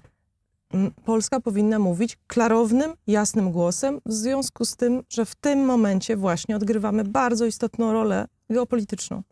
Polska 1.05 1.39
powinna 1.39 1.79
mówić 1.79 2.17
klarownym, 2.27 2.93
jasnym 3.07 3.51
głosem, 3.51 4.01
w 4.05 4.13
związku 4.13 4.65
z 4.65 4.75
tym, 4.75 5.03
że 5.09 5.25
w 5.25 5.35
tym 5.35 5.65
momencie 5.65 6.17
właśnie 6.17 6.55
odgrywamy 6.55 7.03
bardzo 7.03 7.45
istotną 7.45 7.93
rolę 7.93 8.27
geopolityczną. 8.49 9.23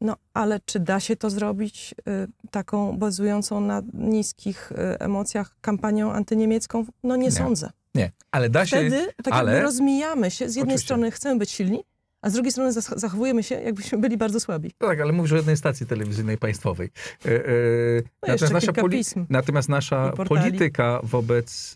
No, 0.00 0.16
ale 0.34 0.60
czy 0.64 0.80
da 0.80 1.00
się 1.00 1.16
to 1.16 1.30
zrobić 1.30 1.94
y, 2.08 2.50
taką 2.50 2.98
bazującą 2.98 3.60
na 3.60 3.82
niskich 3.94 4.72
y, 4.72 4.98
emocjach 4.98 5.56
kampanią 5.60 6.12
antyniemiecką? 6.12 6.84
No 7.02 7.16
nie, 7.16 7.22
Nie. 7.24 7.32
sądzę. 7.32 7.70
Nie, 7.94 8.12
ale 8.30 8.50
da 8.50 8.66
się... 8.66 8.76
Wtedy 8.76 9.06
tak 9.22 9.34
ale- 9.34 9.52
jakby 9.52 9.64
rozmijamy 9.64 10.30
się. 10.30 10.48
Z 10.48 10.56
jednej 10.56 10.62
Oczywiście. 10.74 10.86
strony 10.86 11.10
chcemy 11.10 11.38
być 11.38 11.50
silni, 11.50 11.84
a 12.22 12.30
z 12.30 12.32
drugiej 12.32 12.52
strony 12.52 12.72
zach- 12.72 12.98
zachowujemy 12.98 13.42
się, 13.42 13.54
jakbyśmy 13.54 13.98
byli 13.98 14.16
bardzo 14.16 14.40
słabi. 14.40 14.70
No 14.80 14.88
tak, 14.88 15.00
ale 15.00 15.12
mówisz 15.12 15.32
o 15.32 15.36
jednej 15.36 15.56
stacji 15.56 15.86
telewizyjnej 15.86 16.38
państwowej. 16.38 16.90
E, 17.26 17.28
e, 17.28 17.42
No 18.26 18.32
jeszcze 18.32 18.50
nasza, 18.50 18.72
natomiast 19.28 19.68
nasza 19.68 20.12
polityka 20.12 21.00
wobec... 21.02 21.74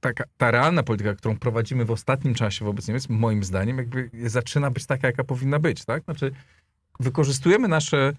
Taka, 0.00 0.24
ta 0.36 0.50
realna 0.50 0.82
polityka, 0.82 1.14
którą 1.14 1.36
prowadzimy 1.36 1.84
w 1.84 1.90
ostatnim 1.90 2.34
czasie 2.34 2.64
wobec 2.64 2.88
Niemiec, 2.88 3.08
moim 3.08 3.44
zdaniem, 3.44 3.78
jakby 3.78 4.10
zaczyna 4.26 4.70
być 4.70 4.86
taka, 4.86 5.06
jaka 5.06 5.24
powinna 5.24 5.58
być, 5.58 5.84
tak? 5.84 6.04
Znaczy, 6.04 6.32
wykorzystujemy 7.00 7.68
nasze... 7.68 8.12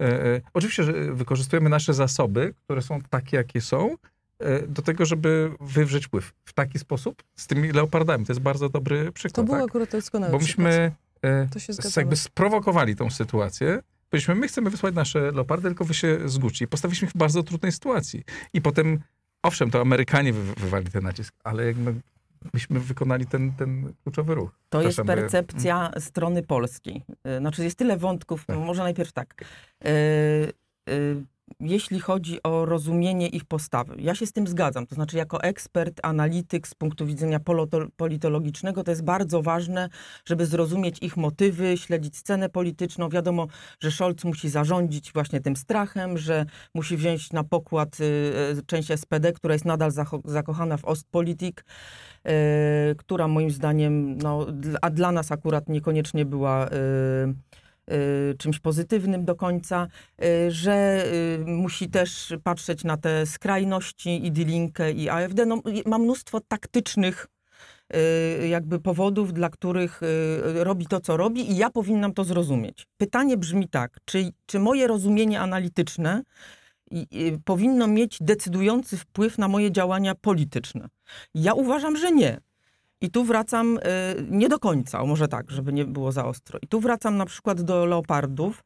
E, 0.00 0.24
e, 0.26 0.40
oczywiście, 0.54 0.84
że 0.84 1.14
wykorzystujemy 1.14 1.68
nasze 1.68 1.94
zasoby, 1.94 2.54
które 2.64 2.82
są 2.82 3.00
takie, 3.10 3.36
jakie 3.36 3.60
są, 3.60 3.96
e, 4.38 4.66
do 4.66 4.82
tego, 4.82 5.06
żeby 5.06 5.50
wywrzeć 5.60 6.06
wpływ 6.06 6.32
w 6.44 6.52
taki 6.52 6.78
sposób 6.78 7.22
z 7.36 7.46
tymi 7.46 7.72
leopardami. 7.72 8.26
To 8.26 8.32
jest 8.32 8.42
bardzo 8.42 8.68
dobry 8.68 9.04
To 9.06 9.12
przykład. 9.12 9.46
był 9.46 9.54
tak? 9.54 9.64
akurat 9.64 9.90
doskonały 9.90 10.32
Bo 10.32 10.38
myśmy 10.38 10.92
e, 11.22 11.48
To 11.94 12.00
jakby 12.00 12.16
sprowokowali 12.16 12.96
tą 12.96 13.10
sytuację. 13.10 13.82
Powiedzieliśmy, 14.10 14.34
my 14.34 14.48
chcemy 14.48 14.70
wysłać 14.70 14.94
nasze 14.94 15.32
leopardy, 15.32 15.68
tylko 15.68 15.84
wy 15.84 15.94
się 15.94 16.18
zgódźcie. 16.28 16.64
I 16.64 16.68
postawiliśmy 16.68 17.06
ich 17.08 17.14
w 17.14 17.16
bardzo 17.16 17.42
trudnej 17.42 17.72
sytuacji. 17.72 18.24
I 18.52 18.62
potem, 18.62 19.00
owszem, 19.42 19.70
to 19.70 19.80
Amerykanie 19.80 20.32
wy, 20.32 20.54
wywali 20.54 20.86
ten 20.86 21.02
nacisk, 21.02 21.34
ale 21.44 21.66
jakby 21.66 21.94
myśmy 22.52 22.80
wykonali 22.80 23.26
ten, 23.26 23.52
ten 23.52 23.92
kluczowy 24.02 24.34
ruch. 24.34 24.50
To 24.68 24.82
jest 24.82 25.02
percepcja 25.06 25.90
strony 25.98 26.42
polskiej. 26.42 27.04
Y, 27.36 27.38
Znaczy 27.38 27.64
jest 27.64 27.78
tyle 27.78 27.96
wątków, 27.96 28.46
Tak. 28.46 28.58
może 28.58 28.82
najpierw 28.82 29.12
tak. 29.12 29.44
Y, 29.86 29.88
y, 30.90 31.24
jeśli 31.60 32.00
chodzi 32.00 32.42
o 32.42 32.66
rozumienie 32.66 33.28
ich 33.28 33.44
postawy, 33.44 33.94
ja 33.98 34.14
się 34.14 34.26
z 34.26 34.32
tym 34.32 34.46
zgadzam. 34.46 34.86
To 34.86 34.94
znaczy, 34.94 35.16
jako 35.16 35.42
ekspert, 35.42 36.00
analityk 36.02 36.68
z 36.68 36.74
punktu 36.74 37.06
widzenia 37.06 37.40
politologicznego, 37.96 38.84
to 38.84 38.90
jest 38.90 39.04
bardzo 39.04 39.42
ważne, 39.42 39.88
żeby 40.24 40.46
zrozumieć 40.46 40.98
ich 41.02 41.16
motywy, 41.16 41.76
śledzić 41.76 42.16
scenę 42.16 42.48
polityczną. 42.48 43.08
Wiadomo, 43.08 43.46
że 43.80 43.90
Scholz 43.90 44.24
musi 44.24 44.48
zarządzić 44.48 45.12
właśnie 45.12 45.40
tym 45.40 45.56
strachem, 45.56 46.18
że 46.18 46.46
musi 46.74 46.96
wziąć 46.96 47.32
na 47.32 47.44
pokład 47.44 48.00
y, 48.00 48.04
y, 48.58 48.62
część 48.66 48.90
SPD, 48.90 49.32
która 49.32 49.54
jest 49.54 49.64
nadal 49.64 49.90
zakochana 50.24 50.76
w 50.76 50.84
Ostpolitik, 50.84 51.64
y, 52.26 52.30
która 52.96 53.28
moim 53.28 53.50
zdaniem, 53.50 54.18
no, 54.18 54.46
a 54.82 54.90
dla 54.90 55.12
nas 55.12 55.32
akurat 55.32 55.68
niekoniecznie 55.68 56.24
była 56.24 56.66
y, 56.66 56.70
y, 56.72 57.67
czymś 58.38 58.58
pozytywnym 58.58 59.24
do 59.24 59.34
końca, 59.34 59.88
y, 60.24 60.50
że 60.50 61.04
y, 61.40 61.44
musi 61.46 61.90
też 61.90 62.34
patrzeć 62.44 62.84
na 62.84 62.96
te 62.96 63.26
skrajności 63.26 64.26
i 64.26 64.32
Dilinkę 64.32 64.92
i 64.92 65.08
AfD. 65.08 65.46
No, 65.46 65.62
ma 65.86 65.98
mnóstwo 65.98 66.40
taktycznych 66.40 67.26
y, 68.42 68.48
jakby 68.48 68.80
powodów, 68.80 69.32
dla 69.32 69.50
których 69.50 70.02
y, 70.02 70.64
robi 70.64 70.86
to, 70.86 71.00
co 71.00 71.16
robi 71.16 71.50
i 71.52 71.56
ja 71.56 71.70
powinnam 71.70 72.14
to 72.14 72.24
zrozumieć. 72.24 72.86
Pytanie 72.96 73.36
brzmi 73.36 73.68
tak, 73.68 73.98
czy, 74.04 74.32
czy 74.46 74.58
moje 74.58 74.86
rozumienie 74.86 75.40
analityczne 75.40 76.22
powinno 77.44 77.86
mieć 77.86 78.18
decydujący 78.20 78.96
wpływ 78.96 79.38
na 79.38 79.48
moje 79.48 79.72
działania 79.72 80.14
polityczne? 80.14 80.88
Ja 81.34 81.54
uważam, 81.54 81.96
że 81.96 82.12
nie. 82.12 82.40
I 83.00 83.10
tu 83.10 83.24
wracam 83.24 83.76
y, 83.78 83.80
nie 84.30 84.48
do 84.48 84.58
końca, 84.58 85.04
może 85.04 85.28
tak, 85.28 85.50
żeby 85.50 85.72
nie 85.72 85.84
było 85.84 86.12
za 86.12 86.24
ostro. 86.24 86.58
I 86.62 86.66
tu 86.68 86.80
wracam 86.80 87.16
na 87.16 87.26
przykład 87.26 87.62
do 87.62 87.86
leopardów. 87.86 88.64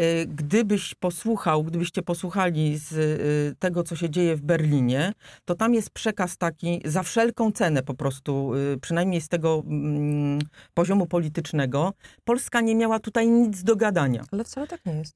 Y, 0.00 0.26
Gdybyś 0.26 0.94
posłuchał, 0.94 1.64
gdybyście 1.64 2.02
posłuchali 2.02 2.78
z 2.78 2.92
y, 2.92 3.56
tego, 3.58 3.82
co 3.82 3.96
się 3.96 4.10
dzieje 4.10 4.36
w 4.36 4.40
Berlinie, 4.42 5.12
to 5.44 5.54
tam 5.54 5.74
jest 5.74 5.90
przekaz 5.90 6.36
taki 6.36 6.80
za 6.84 7.02
wszelką 7.02 7.52
cenę 7.52 7.82
po 7.82 7.94
prostu, 7.94 8.52
przynajmniej 8.82 9.20
z 9.20 9.28
tego 9.28 9.62
mm, 9.66 10.38
poziomu 10.74 11.06
politycznego. 11.06 11.92
Polska 12.24 12.60
nie 12.60 12.74
miała 12.74 12.98
tutaj 12.98 13.28
nic 13.28 13.62
do 13.62 13.76
gadania. 13.76 14.24
Ale 14.32 14.44
wcale 14.44 14.66
tak 14.66 14.86
nie 14.86 14.92
jest. 14.94 15.14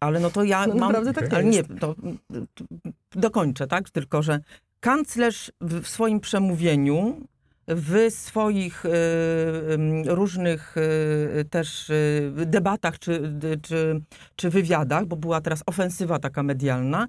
Ale 0.00 0.20
no 0.20 0.30
to 0.30 0.44
ja 0.44 0.66
No, 0.66 0.74
mam... 0.80 0.92
naprawdę 0.92 1.12
tak 1.12 1.30
nie 1.30 1.36
ale 1.36 1.44
nie, 1.44 1.56
jest. 1.56 1.68
to 1.80 1.94
mm, 2.02 2.18
t- 2.54 2.64
dokończę, 3.12 3.66
tak? 3.66 3.90
Tylko, 3.90 4.22
że 4.22 4.40
kanclerz 4.80 5.52
w 5.60 5.86
swoim 5.88 6.20
przemówieniu, 6.20 7.26
w 7.68 8.06
swoich 8.10 8.84
y, 8.84 8.90
różnych 10.06 10.76
y, 10.76 11.44
też 11.50 11.90
y, 11.90 12.32
debatach 12.46 12.98
czy, 12.98 13.32
czy, 13.62 14.00
czy 14.36 14.50
wywiadach, 14.50 15.06
bo 15.06 15.16
była 15.16 15.40
teraz 15.40 15.62
ofensywa 15.66 16.18
taka 16.18 16.42
medialna, 16.42 17.08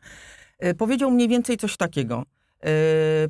powiedział 0.78 1.12
mniej 1.12 1.28
więcej 1.28 1.58
coś 1.58 1.78
takiego. 1.78 2.24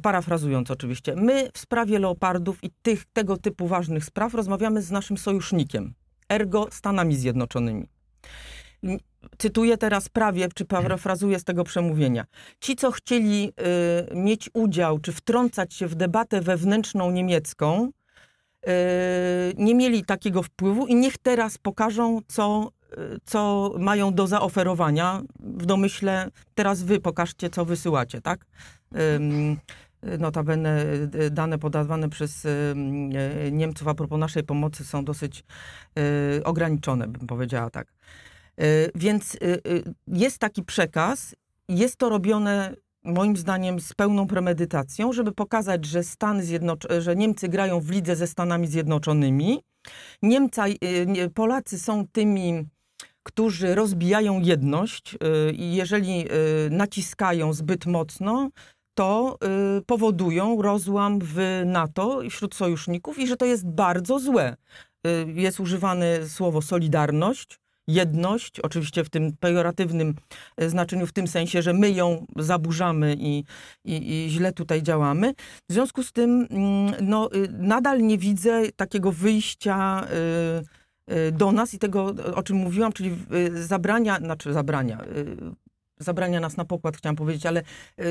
Parafrazując 0.02 0.72
oczywiście, 0.72 1.16
my 1.16 1.50
w 1.54 1.58
sprawie 1.58 2.00
leopardów 2.00 2.64
i 2.64 2.70
tych, 2.82 3.06
tego 3.14 3.38
typu 3.38 3.68
ważnych 3.68 4.06
spraw 4.06 4.34
rozmawiamy 4.34 4.82
z 4.82 4.92
naszym 4.92 5.18
sojusznikiem, 5.18 5.94
ergo 6.30 6.68
Stanami 6.72 7.16
Zjednoczonymi 7.16 7.88
cytuję 9.38 9.78
teraz 9.78 10.10
prawie, 10.10 10.48
czy 10.56 10.66
parafrazuję 10.66 11.40
z 11.40 11.44
tego 11.44 11.64
przemówienia. 11.64 12.26
Ci, 12.60 12.76
co 12.76 12.92
chcieli 12.92 13.54
y, 14.12 14.16
mieć 14.16 14.50
udział, 14.54 15.00
czy 15.00 15.12
wtrącać 15.12 15.74
się 15.74 15.88
w 15.88 15.96
debatę 15.96 16.42
wewnętrzną 16.42 17.12
niemiecką, 17.12 17.90
y, 17.90 18.70
nie 19.58 19.76
mieli 19.76 20.06
takiego 20.06 20.44
wpływu 20.44 20.88
i 20.88 20.96
niech 20.96 21.18
teraz 21.18 21.58
pokażą, 21.58 22.20
co, 22.28 22.72
y, 22.94 23.18
co 23.26 23.72
mają 23.80 24.14
do 24.14 24.28
zaoferowania. 24.28 25.22
W 25.40 25.66
domyśle, 25.66 26.30
teraz 26.56 26.84
wy 26.84 27.00
pokażcie, 27.00 27.50
co 27.50 27.66
wysyłacie, 27.66 28.22
tak? 28.22 28.46
Ym, 29.16 29.58
Notabene 30.20 30.86
y, 31.16 31.32
dane 31.32 31.58
podawane 31.58 32.10
przez 32.10 32.46
ym, 32.46 33.12
y, 33.12 33.52
Niemców 33.52 33.88
a 33.88 33.94
propos 33.94 34.20
naszej 34.20 34.44
pomocy 34.44 34.86
są 34.86 35.06
dosyć 35.06 35.44
y, 36.40 36.44
ograniczone, 36.44 37.08
bym 37.08 37.28
powiedziała 37.28 37.70
tak. 37.70 37.94
Y, 38.62 38.92
Więc 38.96 39.36
y, 39.36 39.38
y, 39.68 39.84
jest 40.08 40.40
taki 40.40 40.64
przekaz, 40.64 41.36
jest 41.70 41.98
to 41.98 42.10
robione 42.10 42.76
moim 43.04 43.38
zdaniem 43.38 43.80
z 43.80 43.94
pełną 43.94 44.28
premedytacją, 44.28 45.14
żeby 45.14 45.32
pokazać, 45.32 45.86
że 45.86 46.04
Stany 46.04 46.44
że 47.00 47.16
Niemcy 47.16 47.48
grają 47.50 47.80
w 47.80 47.90
lidze 47.90 48.16
ze 48.16 48.28
Stanami 48.28 48.68
Zjednoczonymi. 48.68 49.60
Niemca, 50.22 50.66
nie- 51.08 51.30
Polacy 51.30 51.80
są 51.80 52.08
tymi, 52.12 52.66
którzy 53.24 53.76
rozbijają 53.76 54.40
jedność 54.42 55.18
i 55.54 55.76
jeżeli 55.76 56.26
naciskają 56.70 57.54
zbyt 57.54 57.86
mocno, 57.86 58.50
to 58.98 59.38
powodują 59.86 60.62
rozłam 60.62 61.20
w 61.24 61.62
NATO 61.66 62.22
i 62.22 62.30
wśród 62.30 62.56
sojuszników 62.56 63.20
i 63.20 63.28
że 63.28 63.38
to 63.38 63.46
jest 63.46 63.68
bardzo 63.68 64.20
złe. 64.20 64.56
Jest 65.36 65.60
używane 65.60 66.30
słowo 66.30 66.62
solidarność, 66.62 67.60
jedność, 67.88 68.60
oczywiście 68.60 69.04
w 69.04 69.10
tym 69.10 69.38
pejoratywnym 69.40 70.16
e, 70.58 70.70
znaczeniu, 70.70 71.08
w 71.08 71.14
tym 71.14 71.28
sensie, 71.28 71.62
że 71.62 71.74
my 71.74 71.92
ją 71.92 72.26
zaburzamy 72.36 73.16
i, 73.20 73.44
i, 73.86 74.26
i 74.26 74.30
źle 74.30 74.54
tutaj 74.54 74.84
działamy. 74.84 75.34
W 75.70 75.74
związku 75.74 76.04
z 76.04 76.12
tym 76.12 76.48
mm, 76.50 76.94
no, 77.02 77.30
y, 77.36 77.48
nadal 77.52 78.02
nie 78.02 78.18
widzę 78.18 78.62
takiego 78.76 79.12
wyjścia 79.12 80.08
y, 81.10 81.14
y, 81.14 81.32
do 81.32 81.52
nas 81.52 81.74
i 81.74 81.80
tego, 81.80 82.14
o 82.36 82.44
czym 82.44 82.58
mówiłam, 82.58 82.94
czyli 82.94 83.16
zabrania, 83.54 84.18
znaczy 84.18 84.54
zabrania, 84.54 85.02
zabrania 86.00 86.40
nas 86.40 86.58
na 86.58 86.66
pokład, 86.66 86.98
chciałam 86.98 87.16
powiedzieć, 87.16 87.46
ale 87.46 87.64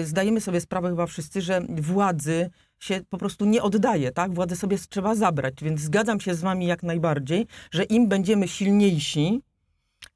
zdajemy 0.05 0.41
sobie 0.41 0.61
sprawę 0.61 0.89
chyba 0.89 1.07
wszyscy, 1.07 1.41
że 1.41 1.63
władzy 1.69 2.51
się 2.81 3.01
po 3.11 3.19
prostu 3.19 3.45
nie 3.45 3.63
oddaje, 3.63 4.13
tak? 4.13 4.35
Władzę 4.35 4.57
sobie 4.57 4.79
trzeba 4.89 5.15
zabrać, 5.15 5.55
więc 5.63 5.81
zgadzam 5.81 6.21
się 6.21 6.35
z 6.35 6.41
wami 6.41 6.67
jak 6.67 6.83
najbardziej, 6.83 7.47
że 7.71 7.85
im 7.85 8.09
będziemy 8.09 8.49
silniejsi, 8.49 9.43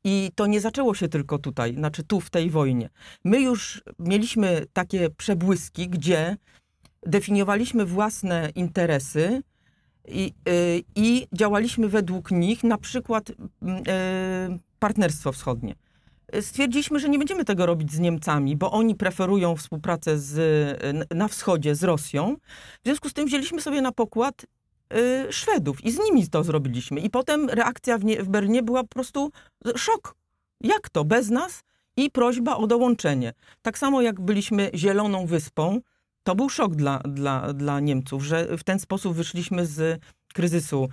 i 0.09 0.31
to 0.35 0.47
nie 0.47 0.61
zaczęło 0.61 0.95
się 0.95 1.09
tylko 1.09 1.39
tutaj, 1.39 1.75
znaczy 1.75 2.03
tu 2.03 2.21
w 2.21 2.31
tej 2.31 2.51
wojnie. 2.51 2.91
My 3.25 3.41
już 3.41 3.83
mieliśmy 3.99 4.67
takie 4.73 5.11
przebłyski, 5.11 5.89
gdzie 5.89 6.37
definiowaliśmy 7.07 7.87
własne 7.87 8.51
interesy 8.55 9.43
i, 10.09 10.33
y, 10.49 10.83
i 10.95 11.27
działaliśmy 11.33 11.89
według 11.89 12.31
nich, 12.31 12.65
na 12.65 12.79
przykład 12.79 13.33
mm, 13.63 13.83
y, 14.57 14.59
partnerstwo 14.79 15.33
wschodnie. 15.33 15.75
Stwierdziliśmy, 16.41 17.01
że 17.01 17.09
nie 17.09 17.19
będziemy 17.19 17.45
tego 17.45 17.67
robić 17.67 17.93
z 17.93 17.99
Niemcami, 17.99 18.57
bo 18.57 18.73
oni 18.73 18.95
preferują 18.95 19.57
współpracę 19.57 20.19
z, 20.19 20.35
na 21.15 21.29
wschodzie 21.29 21.75
z 21.75 21.85
Rosją. 21.85 22.37
W 22.83 22.85
związku 22.85 23.09
z 23.09 23.13
tym 23.13 23.27
wzięliśmy 23.27 23.61
sobie 23.61 23.83
na 23.83 23.93
pokład 23.93 24.47
Szwedów 25.31 25.85
i 25.85 25.91
z 25.91 25.99
nimi 25.99 26.29
to 26.29 26.45
zrobiliśmy. 26.45 27.01
I 27.01 27.11
potem 27.11 27.51
reakcja 27.51 27.99
w, 27.99 28.05
nie, 28.05 28.23
w 28.23 28.29
Berlinie 28.29 28.63
była 28.63 28.83
po 28.83 28.89
prostu 28.89 29.31
szok. 29.77 30.15
Jak 30.61 30.89
to? 30.89 31.05
Bez 31.05 31.31
nas? 31.31 31.63
I 31.97 32.11
prośba 32.11 32.57
o 32.57 32.67
dołączenie. 32.67 33.33
Tak 33.63 33.79
samo 33.79 34.03
jak 34.03 34.21
byliśmy 34.21 34.71
zieloną 34.75 35.27
wyspą, 35.27 35.81
to 36.23 36.35
był 36.35 36.49
szok 36.49 36.75
dla, 36.75 36.99
dla, 36.99 37.53
dla 37.53 37.81
Niemców, 37.81 38.25
że 38.25 38.59
w 38.59 38.65
ten 38.65 38.79
sposób 38.79 39.15
wyszliśmy 39.15 39.67
z 39.67 40.01
kryzysu 40.35 40.89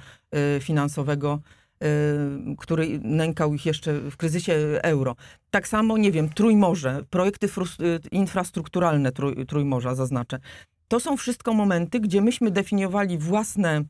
y, 0.57 0.61
finansowego, 0.61 1.39
y, 1.83 2.55
który 2.57 2.99
nękał 3.03 3.53
ich 3.53 3.65
jeszcze 3.65 3.99
w 3.99 4.17
kryzysie 4.17 4.53
euro. 4.83 5.15
Tak 5.51 5.67
samo, 5.67 5.97
nie 5.97 6.11
wiem, 6.11 6.29
Trójmorze, 6.29 7.01
projekty 7.09 7.47
y, 7.47 7.99
infrastrukturalne 8.11 9.11
trój, 9.11 9.45
Trójmorza 9.45 9.95
zaznaczę. 9.95 10.39
To 10.87 10.99
są 10.99 11.17
wszystko 11.17 11.53
momenty, 11.53 11.99
gdzie 11.99 12.21
myśmy 12.21 12.51
definiowali 12.51 13.17
własne 13.17 13.83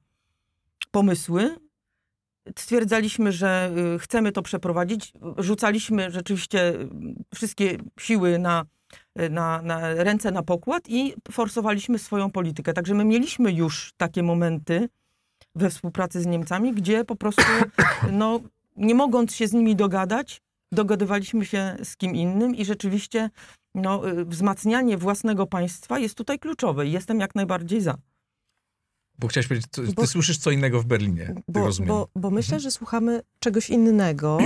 pomysły, 0.92 1.56
stwierdzaliśmy, 2.58 3.32
że 3.32 3.72
y, 3.96 4.00
chcemy 4.00 4.32
to 4.32 4.42
przeprowadzić. 4.42 5.14
Rzucaliśmy 5.38 6.12
rzeczywiście 6.12 6.70
y, 6.70 6.90
wszystkie 7.36 7.78
siły 8.00 8.40
na, 8.40 8.66
y, 9.20 9.30
na, 9.30 9.62
na 9.62 9.94
ręce 9.94 10.32
na 10.32 10.44
pokład 10.44 10.90
i 10.90 11.14
forsowaliśmy 11.32 12.00
swoją 12.00 12.32
politykę. 12.32 12.74
Także 12.74 12.94
my 12.94 13.06
mieliśmy 13.06 13.52
już 13.52 13.94
takie 13.98 14.24
momenty 14.24 14.90
we 15.56 15.70
współpracy 15.70 16.22
z 16.22 16.26
Niemcami, 16.26 16.74
gdzie 16.74 17.06
po 17.06 17.16
prostu, 17.16 17.44
no, 18.12 18.40
nie 18.76 18.96
mogąc 18.96 19.36
się 19.36 19.48
z 19.48 19.54
nimi 19.54 19.76
dogadać, 19.76 20.42
dogadywaliśmy 20.72 21.46
się 21.46 21.76
z 21.84 21.98
kim 21.98 22.16
innym 22.16 22.56
i 22.56 22.66
rzeczywiście 22.66 23.30
no, 23.76 24.10
y, 24.10 24.26
wzmacnianie 24.26 24.98
własnego 24.98 25.48
państwa 25.48 26.00
jest 26.00 26.16
tutaj 26.16 26.40
kluczowe 26.40 26.88
i 26.88 26.92
jestem 26.92 27.20
jak 27.20 27.36
najbardziej 27.36 27.82
za. 27.82 27.98
Bo 29.20 29.28
chciałeś 29.28 29.48
powiedzieć, 29.48 29.72
ty 29.72 29.82
Bo- 29.96 30.08
słyszysz 30.08 30.38
co 30.38 30.52
innego 30.52 30.82
w 30.82 30.86
Berlinie, 30.86 31.36
Bo, 31.48 31.60
rozumiem. 31.66 31.88
bo, 31.88 32.08
bo 32.16 32.32
myślę, 32.32 32.60
że 32.60 32.72
słuchamy 32.72 33.22
czegoś 33.40 33.70
innego. 33.70 34.38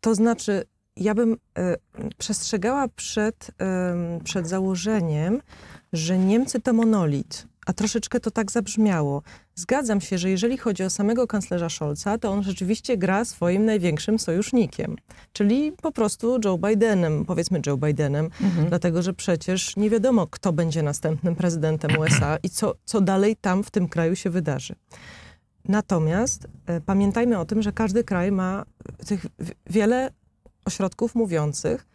To 0.00 0.14
znaczy, 0.14 0.64
ja 0.96 1.14
bym 1.14 1.36
e, 1.58 1.76
przestrzegała 2.18 2.88
przed, 2.88 3.50
em, 3.58 4.20
przed 4.24 4.48
założeniem, 4.48 5.40
że 5.92 6.18
Niemcy 6.18 6.60
to 6.60 6.72
monolit, 6.72 7.46
a 7.66 7.72
troszeczkę 7.72 8.20
to 8.20 8.30
tak 8.30 8.50
zabrzmiało. 8.50 9.22
Zgadzam 9.54 10.00
się, 10.00 10.18
że 10.18 10.30
jeżeli 10.30 10.58
chodzi 10.58 10.82
o 10.82 10.90
samego 10.90 11.26
kanclerza 11.26 11.68
Scholza, 11.68 12.18
to 12.18 12.30
on 12.30 12.42
rzeczywiście 12.42 12.96
gra 12.96 13.24
swoim 13.24 13.64
największym 13.64 14.18
sojusznikiem, 14.18 14.96
czyli 15.32 15.72
po 15.72 15.92
prostu 15.92 16.38
Joe 16.44 16.58
Bidenem, 16.58 17.24
powiedzmy 17.24 17.60
Joe 17.66 17.76
Bidenem, 17.76 18.30
dlatego 18.68 19.02
że 19.02 19.12
przecież 19.12 19.76
nie 19.76 19.90
wiadomo, 19.90 20.26
kto 20.26 20.52
będzie 20.52 20.82
następnym 20.82 21.36
prezydentem 21.36 21.98
USA 21.98 22.36
i 22.42 22.50
co, 22.50 22.74
co 22.84 23.00
dalej 23.00 23.36
tam 23.36 23.64
w 23.64 23.70
tym 23.70 23.88
kraju 23.88 24.16
się 24.16 24.30
wydarzy. 24.30 24.74
Natomiast 25.68 26.46
e, 26.66 26.80
pamiętajmy 26.80 27.38
o 27.38 27.44
tym, 27.44 27.62
że 27.62 27.72
każdy 27.72 28.04
kraj 28.04 28.32
ma 28.32 28.64
tych 29.06 29.26
wiele 29.70 30.10
ośrodków 30.64 31.14
mówiących 31.14 31.86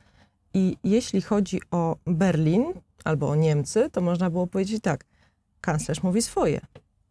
i 0.54 0.78
jeśli 0.84 1.22
chodzi 1.22 1.62
o 1.72 1.96
Berlin 2.06 2.66
albo 3.04 3.30
o 3.30 3.36
Niemcy, 3.36 3.90
to 3.92 4.02
można 4.02 4.30
było 4.30 4.48
powiedzieć 4.48 4.82
tak, 4.84 5.06
kanclerz 5.62 6.04
mówi 6.04 6.22
swoje, 6.22 6.62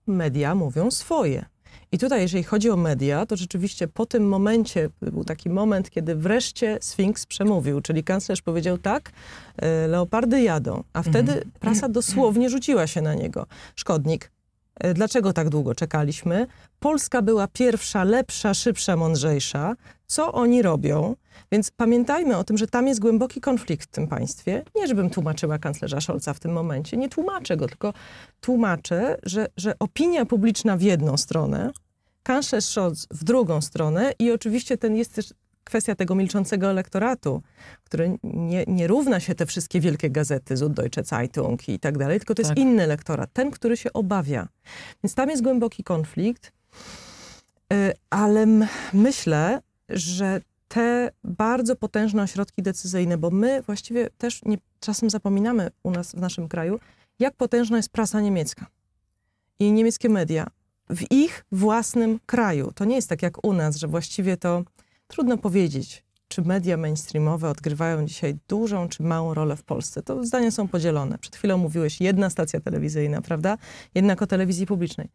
media 0.07 0.55
mówią 0.55 0.91
swoje. 0.91 1.45
I 1.93 1.99
tutaj, 1.99 2.21
jeżeli 2.21 2.45
chodzi 2.45 2.71
o 2.71 2.77
media, 2.77 3.27
to 3.27 3.37
rzeczywiście 3.37 3.89
po 3.89 4.07
tym 4.07 4.29
momencie, 4.29 4.89
był 5.03 5.25
taki 5.25 5.51
moment, 5.51 5.91
kiedy 5.91 6.15
wreszcie 6.15 6.79
Sfinks 6.81 7.27
przemówił, 7.27 7.81
czyli 7.81 8.05
kanclerz 8.05 8.43
powiedział 8.43 8.79
tak, 8.79 9.13
e, 9.57 9.87
leopardy 9.87 10.43
jadą, 10.43 10.85
a 10.93 11.03
wtedy 11.03 11.45
prasa 11.61 11.89
dosłownie 11.89 12.51
rzuciła 12.51 12.87
się 12.87 13.03
na 13.03 13.15
niego. 13.15 13.47
Szkodnik. 13.77 14.31
Dlaczego 14.95 15.33
tak 15.33 15.49
długo 15.49 15.75
czekaliśmy? 15.75 16.47
Polska 16.81 17.23
była 17.23 17.49
pierwsza, 17.49 18.05
lepsza, 18.05 18.55
szybsza, 18.55 18.97
mądrzejsza. 18.97 19.75
Co 20.07 20.33
oni 20.33 20.63
robią? 20.63 21.17
Więc 21.53 21.71
pamiętajmy 21.71 22.37
o 22.37 22.45
tym, 22.45 22.59
że 22.59 22.67
tam 22.67 22.89
jest 22.89 23.01
głęboki 23.01 23.41
konflikt 23.41 23.89
w 23.89 23.93
tym 23.93 24.09
państwie. 24.09 24.65
Nie, 24.77 24.87
żebym 24.87 25.11
tłumaczyła 25.11 25.59
kanclerza 25.59 26.01
Scholza 26.01 26.35
w 26.35 26.41
tym 26.41 26.53
momencie. 26.53 26.97
Nie 26.97 27.09
tłumaczę 27.09 27.57
go, 27.57 27.69
tylko 27.69 27.93
tłumaczę, 28.41 29.19
że, 29.23 29.47
że 29.57 29.75
opinia 29.79 30.27
publiczna 30.27 30.77
w 30.77 30.83
jedną 30.83 31.17
stronę, 31.17 31.71
kanclerz 32.23 32.65
Scholz 32.65 33.07
w 33.11 33.25
drugą 33.25 33.61
stronę 33.61 34.13
i 34.19 34.33
oczywiście 34.33 34.79
ten 34.79 34.97
jest 34.97 35.15
też 35.15 35.35
kwestia 35.71 35.95
tego 35.95 36.15
milczącego 36.15 36.71
elektoratu, 36.71 37.43
który 37.85 38.19
nie, 38.23 38.65
nie 38.67 38.87
równa 38.87 39.21
się 39.21 39.35
te 39.35 39.47
wszystkie 39.47 39.81
wielkie 39.81 40.11
gazety, 40.11 40.57
Süddeutsche 40.57 41.05
Zeitung 41.05 41.69
i 41.69 41.79
tak 41.79 41.99
dalej, 41.99 42.19
tylko 42.19 42.35
to 42.35 42.43
jest 42.43 42.51
Tak. 42.51 42.59
inny 42.59 42.83
elektorat, 42.83 43.33
ten, 43.33 43.51
który 43.51 43.77
się 43.77 43.93
obawia. 43.93 44.49
Więc 45.05 45.15
tam 45.15 45.31
jest 45.31 45.43
głęboki 45.43 45.85
konflikt, 45.85 46.53
Y, 47.73 47.93
ale 48.11 48.47
myślę, 48.93 49.61
że 49.89 50.41
te 50.69 51.11
bardzo 51.25 51.77
potężne 51.77 52.23
ośrodki 52.23 52.63
decyzyjne, 52.63 53.19
bo 53.19 53.31
my 53.31 53.63
właściwie 53.63 54.11
też 54.19 54.41
nie, 54.45 54.59
czasem 54.81 55.11
zapominamy 55.11 55.71
u 55.83 55.91
nas 55.91 56.13
w 56.13 56.21
naszym 56.21 56.49
kraju, 56.49 56.81
jak 57.19 57.35
potężna 57.35 57.77
jest 57.77 57.89
prasa 57.89 58.21
niemiecka 58.21 58.67
i 59.59 59.73
niemieckie 59.73 60.09
media 60.09 60.47
w 60.91 61.13
ich 61.13 61.45
własnym 61.53 62.21
kraju. 62.27 62.73
To 62.75 62.85
nie 62.85 62.97
jest 62.97 63.09
tak 63.09 63.23
jak 63.23 63.45
u 63.45 63.53
nas, 63.53 63.77
że 63.77 63.89
właściwie 63.89 64.37
to 64.37 64.65
trudno 65.11 65.39
powiedzieć, 65.39 66.05
czy 66.29 66.43
media 66.43 66.77
mainstreamowe 66.77 67.51
odgrywają 67.51 68.07
dzisiaj 68.07 68.37
dużą 68.49 68.89
czy 68.89 69.03
małą 69.03 69.35
rolę 69.35 69.57
w 69.57 69.63
Polsce. 69.63 70.03
To 70.03 70.25
zdania 70.25 70.51
są 70.51 70.69
podzielone. 70.69 71.19
Przed 71.19 71.37
chwilą 71.37 71.59
mówiłeś 71.59 72.01
jedna 72.01 72.31
stacja 72.31 72.61
telewizyjna, 72.61 73.23
prawda? 73.23 73.59
Jednak 73.95 74.23
o 74.23 74.27
telewizji 74.27 74.67
publicznej. 74.67 75.09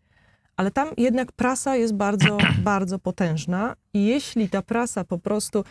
Ale 0.58 0.72
tam 0.72 0.88
jednak 0.98 1.32
prasa 1.32 1.76
jest 1.76 1.94
bardzo, 1.94 2.38
bardzo 2.74 3.00
potężna 3.00 3.76
i 3.94 4.06
jeśli 4.06 4.50
ta 4.50 4.62
prasa 4.62 5.04
po 5.04 5.18
prostu... 5.18 5.64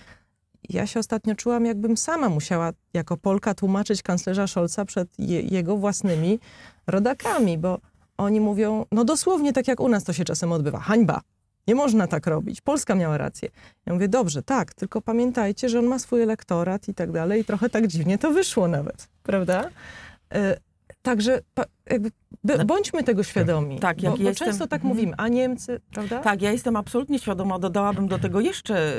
Ja 0.69 0.87
się 0.87 1.01
ostatnio 1.01 1.35
czułam, 1.35 1.67
jakbym 1.67 1.97
sama 1.97 2.29
musiała 2.29 2.73
jako 2.95 3.17
Polka 3.17 3.55
tłumaczyć 3.55 4.03
kanclerza 4.03 4.47
Scholza 4.47 4.85
przed 4.85 5.09
je, 5.19 5.41
jego 5.41 5.77
własnymi 5.77 6.39
rodakami, 6.87 7.59
bo 7.59 7.79
oni 8.17 8.41
mówią, 8.41 8.87
no 8.93 9.05
dosłownie 9.05 9.53
tak 9.53 9.69
jak 9.69 9.81
u 9.81 9.89
nas 9.89 10.05
to 10.05 10.13
się 10.13 10.25
czasem 10.25 10.53
odbywa, 10.53 10.79
hańba. 10.79 11.21
Nie 11.69 11.75
można 11.75 12.07
tak 12.07 12.27
robić. 12.27 12.61
Polska 12.61 12.95
miała 12.95 13.19
rację. 13.19 13.49
Ja 13.87 13.93
mówię, 13.93 14.09
dobrze, 14.09 14.43
tak, 14.43 14.75
tylko 14.75 15.01
pamiętajcie, 15.03 15.69
że 15.69 15.79
on 15.79 15.87
ma 15.87 15.99
swój 15.99 16.23
elektorat 16.23 16.89
i 16.89 16.95
tak 16.95 17.13
dalej 17.13 17.41
i 17.41 17.45
trochę 17.45 17.71
tak 17.71 17.87
dziwnie 17.87 18.19
to 18.19 18.31
wyszło 18.31 18.69
nawet, 18.69 19.09
prawda? 19.23 19.71
Także 21.05 21.41
jakby, 21.91 22.11
by, 22.45 22.65
bądźmy 22.65 23.05
tego 23.05 23.23
świadomi. 23.23 23.81
tak, 23.81 23.97
bo, 23.97 24.03
jak 24.03 24.17
bo 24.17 24.23
jestem- 24.23 24.49
często 24.49 24.67
tak 24.67 24.83
mówimy, 24.83 25.13
a 25.17 25.29
Niemcy, 25.29 25.81
prawda? 25.93 26.19
Tak, 26.21 26.43
ja 26.43 26.53
jestem 26.53 26.77
absolutnie 26.77 27.19
świadoma. 27.19 27.59
Dodałabym 27.59 28.09
do 28.09 28.19
tego 28.19 28.41
jeszcze 28.41 28.95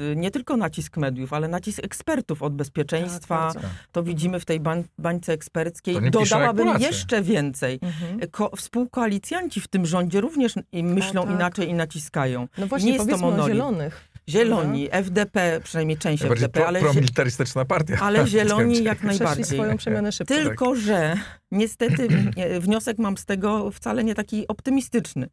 y, 0.00 0.16
nie 0.16 0.30
tylko 0.30 0.56
nacisk 0.56 0.96
mediów, 0.96 1.32
ale 1.32 1.48
nacisk 1.48 1.84
ekspertów 1.84 2.42
od 2.42 2.54
bezpieczeństwa. 2.54 3.50
Tak, 3.54 3.62
to 3.92 4.02
widzimy 4.02 4.40
w 4.40 4.44
tej 4.44 4.60
bań, 4.60 4.84
bańce 4.98 5.32
eksperckiej. 5.32 6.00
Nie 6.00 6.10
Dodałabym 6.10 6.68
jeszcze 6.80 7.22
więcej. 7.22 7.78
Mhm. 7.82 8.30
Ko- 8.30 8.50
współkoalicjanci 8.56 9.60
w 9.60 9.68
tym 9.68 9.86
rządzie 9.86 10.20
również 10.20 10.54
i 10.72 10.84
myślą 10.84 11.22
tak. 11.22 11.34
inaczej 11.34 11.68
i 11.68 11.74
naciskają. 11.74 12.48
No 12.58 12.66
właśnie, 12.66 12.92
jest 12.92 12.98
to 12.98 13.06
powiedzmy 13.06 13.26
o 13.26 13.30
monolit. 13.30 13.54
zielonych. 13.54 14.07
Zieloni, 14.28 14.88
FDP, 14.90 15.60
przynajmniej 15.64 15.98
część 15.98 16.22
Najbardziej 16.22 16.44
FDP, 16.44 16.60
pro, 16.60 16.68
ale, 16.68 16.80
promilitarystyczna 16.80 17.64
partia. 17.64 17.96
ale 18.00 18.26
zieloni 18.28 18.84
jak 18.84 19.02
najbardziej. 19.02 19.44
swoją 19.44 19.76
przemianę 19.76 20.12
szybko. 20.12 20.34
Tylko, 20.34 20.74
że 20.74 21.16
niestety 21.50 22.08
nie, 22.36 22.60
wniosek 22.60 22.98
mam 22.98 23.16
z 23.16 23.24
tego 23.24 23.70
wcale 23.70 24.04
nie 24.04 24.14
taki 24.14 24.48
optymistyczny. 24.48 25.28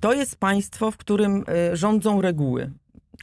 To 0.00 0.12
jest 0.12 0.36
państwo, 0.36 0.90
w 0.90 0.96
którym 0.96 1.44
y, 1.72 1.76
rządzą 1.76 2.20
reguły. 2.20 2.70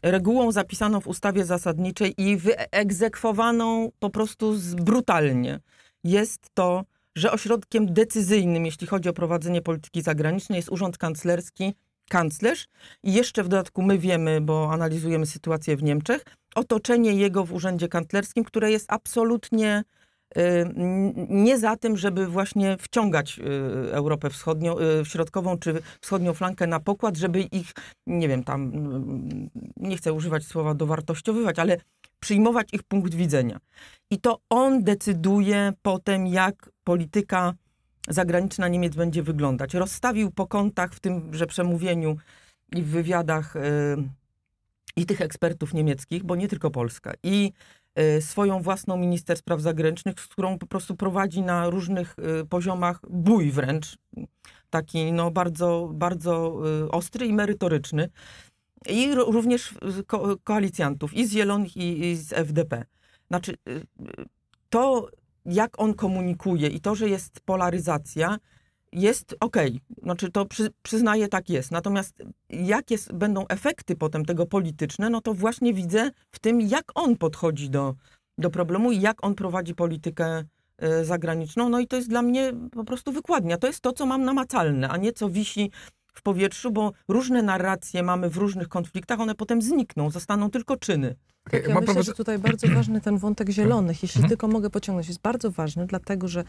Regułą 0.03 0.51
zapisaną 0.51 1.01
w 1.01 1.07
ustawie 1.07 1.45
zasadniczej 1.45 2.21
i 2.21 2.37
wyegzekwowaną 2.37 3.91
po 3.99 4.09
prostu 4.09 4.55
z, 4.55 4.75
brutalnie 4.75 5.59
jest 6.03 6.47
to, 6.53 6.83
że 7.15 7.31
ośrodkiem 7.31 7.93
decyzyjnym, 7.93 8.65
jeśli 8.65 8.87
chodzi 8.87 9.09
o 9.09 9.13
prowadzenie 9.13 9.61
polityki 9.61 10.01
zagranicznej, 10.01 10.57
jest 10.57 10.71
Urząd 10.71 10.97
Kanclerski, 10.97 11.73
kanclerz 12.09 12.67
i 13.03 13.13
jeszcze 13.13 13.43
w 13.43 13.47
dodatku 13.47 13.81
my 13.81 13.97
wiemy, 13.97 14.41
bo 14.41 14.69
analizujemy 14.71 15.25
sytuację 15.25 15.77
w 15.77 15.83
Niemczech, 15.83 16.23
otoczenie 16.55 17.13
jego 17.13 17.45
w 17.45 17.53
Urzędzie 17.53 17.87
Kanclerskim, 17.87 18.43
które 18.43 18.71
jest 18.71 18.85
absolutnie 18.91 19.83
y, 20.37 20.41
nie 21.29 21.59
za 21.59 21.75
tym, 21.75 21.97
żeby 21.97 22.27
właśnie 22.27 22.77
wciągać 22.77 23.39
y, 23.39 23.93
Europę 23.93 24.29
wschodnią, 24.29 24.75
y, 24.79 25.05
środkową 25.05 25.57
czy 25.57 25.81
wschodnią 26.01 26.33
flankę 26.33 26.67
na 26.67 26.79
pokład, 26.79 27.17
żeby 27.17 27.41
ich, 27.41 27.71
nie 28.07 28.27
wiem, 28.27 28.43
tam, 28.43 28.71
nie 29.77 29.97
chcę 29.97 30.13
używać 30.13 30.45
słowa 30.45 30.73
dowartościowywać, 30.73 31.59
ale 31.59 31.77
przyjmować 32.19 32.67
ich 32.73 32.83
punkt 32.83 33.15
widzenia. 33.15 33.59
I 34.11 34.19
to 34.19 34.39
on 34.49 34.83
decyduje 34.83 35.73
potem, 35.81 36.27
jak 36.27 36.69
polityka 36.83 37.53
zagraniczna 38.07 38.67
Niemiec 38.67 38.95
będzie 38.95 39.23
wyglądać. 39.23 39.73
Rozstawił 39.73 40.31
po 40.31 40.47
kątach 40.47 40.93
w 40.93 40.99
tymże 40.99 41.47
przemówieniu 41.47 42.17
i 42.75 42.81
w 42.81 42.87
wywiadach 42.87 43.55
y, 43.55 43.59
i 44.95 45.05
tych 45.05 45.21
ekspertów 45.21 45.73
niemieckich, 45.73 46.23
bo 46.23 46.35
nie 46.35 46.47
tylko 46.47 46.71
Polska, 46.71 47.13
i 47.23 47.51
y, 47.99 48.21
swoją 48.21 48.61
własną 48.61 48.97
minister 48.97 49.37
spraw 49.37 49.61
zagranicznych, 49.61 50.19
z 50.19 50.27
którą 50.27 50.59
po 50.59 50.67
prostu 50.67 50.95
prowadzi 50.95 51.41
na 51.41 51.69
różnych 51.69 52.15
y, 52.41 52.45
poziomach 52.45 52.99
bój 53.09 53.51
wręcz, 53.51 53.97
taki 54.69 55.11
no 55.11 55.31
bardzo, 55.31 55.91
bardzo 55.93 56.61
ostry 56.91 57.25
i 57.25 57.33
merytoryczny. 57.33 58.09
I 58.89 59.15
również 59.15 59.73
ko- 60.07 60.37
koalicjantów 60.43 61.13
i 61.13 61.27
z 61.27 61.31
Zielonych 61.31 61.77
i, 61.77 62.05
i 62.05 62.15
z 62.15 62.33
FDP. 62.33 62.85
Znaczy 63.27 63.53
to, 64.69 65.09
jak 65.45 65.81
on 65.81 65.93
komunikuje 65.93 66.67
i 66.67 66.79
to, 66.79 66.95
że 66.95 67.09
jest 67.09 67.39
polaryzacja, 67.39 68.37
jest 68.91 69.35
okej. 69.39 69.81
Znaczy 70.03 70.31
to 70.31 70.45
przy, 70.45 70.69
przyznaję, 70.83 71.27
tak 71.27 71.49
jest. 71.49 71.71
Natomiast 71.71 72.23
jakie 72.49 72.95
będą 73.13 73.47
efekty 73.47 73.95
potem 73.95 74.25
tego 74.25 74.45
polityczne, 74.45 75.09
no 75.09 75.21
to 75.21 75.33
właśnie 75.33 75.73
widzę 75.73 76.11
w 76.31 76.39
tym, 76.39 76.61
jak 76.61 76.91
on 76.95 77.17
podchodzi 77.17 77.69
do, 77.69 77.95
do 78.37 78.49
problemu 78.49 78.91
i 78.91 79.01
jak 79.01 79.25
on 79.25 79.35
prowadzi 79.35 79.75
politykę 79.75 80.43
e, 80.77 81.05
zagraniczną. 81.05 81.69
No 81.69 81.79
i 81.79 81.87
to 81.87 81.95
jest 81.95 82.09
dla 82.09 82.21
mnie 82.21 82.53
po 82.71 82.83
prostu 82.83 83.11
wykładnia. 83.11 83.57
To 83.57 83.67
jest 83.67 83.81
to, 83.81 83.93
co 83.93 84.05
mam 84.05 84.23
namacalne, 84.23 84.89
a 84.89 84.97
nie 84.97 85.13
co 85.13 85.29
wisi 85.29 85.71
w 86.13 86.21
powietrzu, 86.21 86.71
bo 86.71 86.91
różne 87.07 87.41
narracje 87.43 88.03
mamy 88.03 88.29
w 88.29 88.37
różnych 88.37 88.67
konfliktach, 88.69 89.19
one 89.19 89.35
potem 89.35 89.61
znikną, 89.61 90.09
zostaną 90.09 90.49
tylko 90.49 90.77
czyny. 90.77 91.15
Tak, 91.51 91.67
ja 91.67 91.79
myślę, 91.79 92.03
że 92.03 92.13
tutaj 92.13 92.39
bardzo 92.39 92.67
ważny 92.67 93.01
ten 93.01 93.17
wątek 93.17 93.49
zielonych, 93.49 94.03
jeśli 94.03 94.17
Mhm. 94.19 94.29
tylko 94.29 94.47
mogę 94.47 94.69
pociągnąć, 94.69 95.07
jest 95.07 95.21
bardzo 95.21 95.51
ważny, 95.51 95.85
dlatego 95.85 96.27
że 96.27 96.43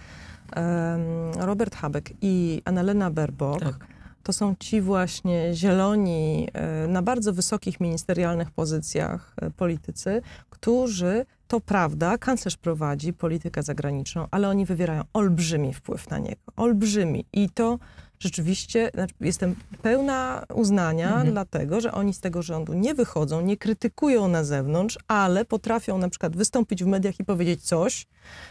em, 0.53 1.33
Robert 1.37 1.77
Habeck 1.77 2.11
i 2.23 2.63
Annalena 2.65 3.11
Baerbock 3.11 3.61
Tak. 3.65 3.87
to 4.23 4.33
są 4.33 4.55
ci 4.61 4.81
właśnie 4.81 5.55
zieloni 5.55 6.49
e, 6.53 6.87
na 6.89 7.03
bardzo 7.03 7.33
wysokich 7.33 7.81
ministerialnych 7.81 8.51
pozycjach 8.51 9.35
e, 9.41 9.51
politycy, 9.51 10.23
którzy, 10.51 11.27
to 11.49 11.61
prawda, 11.61 12.19
kanclerz 12.19 12.57
prowadzi 12.57 13.13
politykę 13.13 13.63
zagraniczną, 13.63 14.29
ale 14.31 14.49
oni 14.49 14.67
wywierają 14.67 15.03
olbrzymi 15.13 15.75
wpływ 15.75 16.11
na 16.11 16.19
niego. 16.19 16.43
Olbrzymi. 16.57 17.25
I 17.33 17.51
to 17.51 17.79
rzeczywiście, 18.19 18.91
znaczy, 18.95 19.15
jestem 19.21 19.55
pełna 19.83 20.45
uznania, 20.55 21.09
Mhm. 21.09 21.31
dlatego 21.31 21.81
że 21.81 21.93
oni 21.93 22.15
z 22.15 22.21
tego 22.21 22.43
rządu 22.43 22.75
nie 22.75 22.95
wychodzą, 22.95 23.41
nie 23.41 23.57
krytykują 23.57 24.29
na 24.29 24.45
zewnątrz, 24.45 24.99
ale 25.09 25.45
potrafią 25.45 25.99
na 25.99 26.09
przykład 26.09 26.37
wystąpić 26.37 26.85
w 26.85 26.87
mediach 26.87 27.21
i 27.21 27.25
powiedzieć 27.25 27.63
coś, 27.63 28.07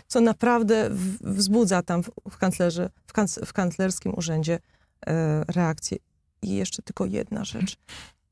co 0.07 0.21
naprawdę 0.21 0.89
wzbudza 1.21 1.81
tam 1.81 2.03
w, 2.03 2.09
w, 2.29 2.37
kanclerze, 2.37 2.89
w, 3.07 3.13
kanc, 3.13 3.39
w 3.45 3.53
kanclerskim 3.53 4.13
urzędzie 4.17 4.59
e, 5.07 5.43
reakcję. 5.47 5.97
I 6.41 6.55
jeszcze 6.55 6.81
tylko 6.81 7.05
jedna 7.05 7.45
rzecz. 7.45 7.75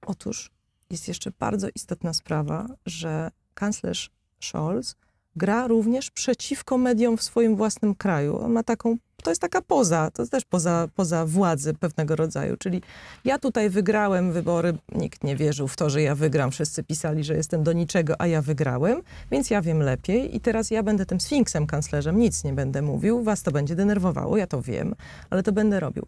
Otóż 0.05 0.51
jest 0.89 1.07
jeszcze 1.07 1.31
bardzo 1.39 1.67
istotna 1.75 2.13
sprawa, 2.13 2.67
że 2.85 3.31
kanclerz 3.53 4.09
Scholz 4.45 4.95
gra 5.35 5.67
również 5.67 6.11
przeciwko 6.11 6.77
mediom 6.77 7.17
w 7.17 7.23
swoim 7.23 7.55
własnym 7.55 7.95
kraju. 7.95 8.39
On 8.39 8.51
ma 8.51 8.63
taką, 8.63 8.97
to 9.23 9.31
jest 9.31 9.41
taka 9.41 9.61
poza, 9.61 10.11
to 10.11 10.21
jest 10.21 10.31
też 10.31 10.45
poza, 10.45 10.87
poza 10.95 11.25
władzy 11.25 11.73
pewnego 11.73 12.15
rodzaju. 12.15 12.57
Czyli 12.57 12.81
ja 13.25 13.39
tutaj 13.39 13.69
wygrałem 13.69 14.31
wybory, 14.31 14.73
nikt 14.95 15.23
nie 15.23 15.35
wierzył 15.35 15.67
w 15.67 15.75
to, 15.75 15.89
że 15.89 16.01
ja 16.01 16.15
wygram. 16.15 16.51
Wszyscy 16.51 16.83
pisali, 16.83 17.23
że 17.23 17.35
jestem 17.35 17.63
do 17.63 17.73
niczego, 17.73 18.21
a 18.21 18.27
ja 18.27 18.41
wygrałem, 18.41 19.01
więc 19.31 19.49
ja 19.49 19.61
wiem 19.61 19.79
lepiej 19.79 20.35
i 20.35 20.39
teraz 20.39 20.71
ja 20.71 20.83
będę 20.83 21.05
tym 21.05 21.21
sfinksem 21.21 21.67
kanclerzem, 21.67 22.19
nic 22.19 22.43
nie 22.43 22.53
będę 22.53 22.81
mówił, 22.81 23.23
was 23.23 23.41
to 23.41 23.51
będzie 23.51 23.75
denerwowało, 23.75 24.37
ja 24.37 24.47
to 24.47 24.61
wiem, 24.61 24.95
ale 25.29 25.43
to 25.43 25.51
będę 25.51 25.79
robił. 25.79 26.07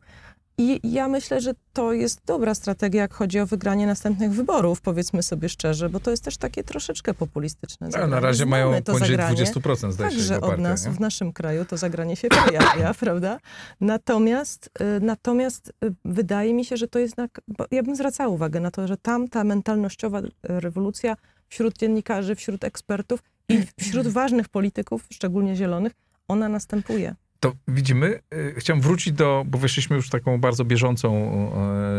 I 0.58 0.80
ja 0.84 1.08
myślę, 1.08 1.42
że 1.42 1.54
to 1.74 1.94
jest 1.94 2.22
dobra 2.26 2.56
strategia, 2.56 3.02
jak 3.02 3.14
chodzi 3.14 3.40
o 3.40 3.46
wygranie 3.46 3.88
następnych 3.88 4.32
wyborów, 4.32 4.82
powiedzmy 4.82 5.24
sobie 5.24 5.50
szczerze, 5.50 5.90
bo 5.90 6.00
to 6.00 6.12
jest 6.12 6.24
też 6.24 6.38
takie 6.38 6.64
troszeczkę 6.64 7.14
populistyczne. 7.14 7.90
A 7.94 8.08
na 8.08 8.20
razie 8.20 8.38
Znamy 8.38 8.50
mają 8.50 8.84
to 8.84 8.94
poniżej 8.94 9.18
zagranie. 9.18 9.44
20% 9.44 9.92
zdaje 9.92 10.12
się 10.12 10.18
Także 10.18 10.42
od 10.42 10.58
nas 10.58 10.86
nie? 10.86 10.92
w 10.92 11.00
naszym 11.00 11.34
kraju 11.34 11.66
to 11.66 11.78
zagranie 11.78 12.16
się 12.16 12.28
pojawia, 12.30 12.94
prawda? 13.00 13.40
Natomiast, 13.82 14.70
y, 14.82 15.00
natomiast 15.02 15.74
y, 15.86 15.94
wydaje 16.06 16.54
mi 16.54 16.66
się, 16.66 16.78
że 16.78 16.88
to 16.88 17.00
jest 17.00 17.16
bo 17.48 17.66
ja 17.72 17.84
bym 17.84 17.96
zwracała 17.96 18.30
uwagę 18.30 18.60
na 18.60 18.72
to, 18.72 18.88
że 18.88 18.98
tam 18.98 19.28
ta 19.28 19.44
mentalnościowa 19.44 20.22
rewolucja 20.44 21.16
wśród 21.50 21.78
dziennikarzy, 21.78 22.36
wśród 22.36 22.64
ekspertów 22.64 23.24
i 23.50 23.64
wśród 23.80 24.08
ważnych 24.08 24.50
polityków, 24.50 25.06
szczególnie 25.12 25.56
zielonych, 25.56 25.94
ona 26.28 26.50
następuje. 26.50 27.16
To 27.44 27.54
widzimy. 27.68 28.20
y, 28.34 28.56
Chciałem 28.58 28.82
wrócić 28.82 29.14
do, 29.14 29.44
bo 29.48 29.58
weszliśmy 29.58 29.96
już 29.96 30.08
w 30.08 30.10
taką 30.10 30.40
bardzo 30.42 30.66
bieżącą 30.66 31.30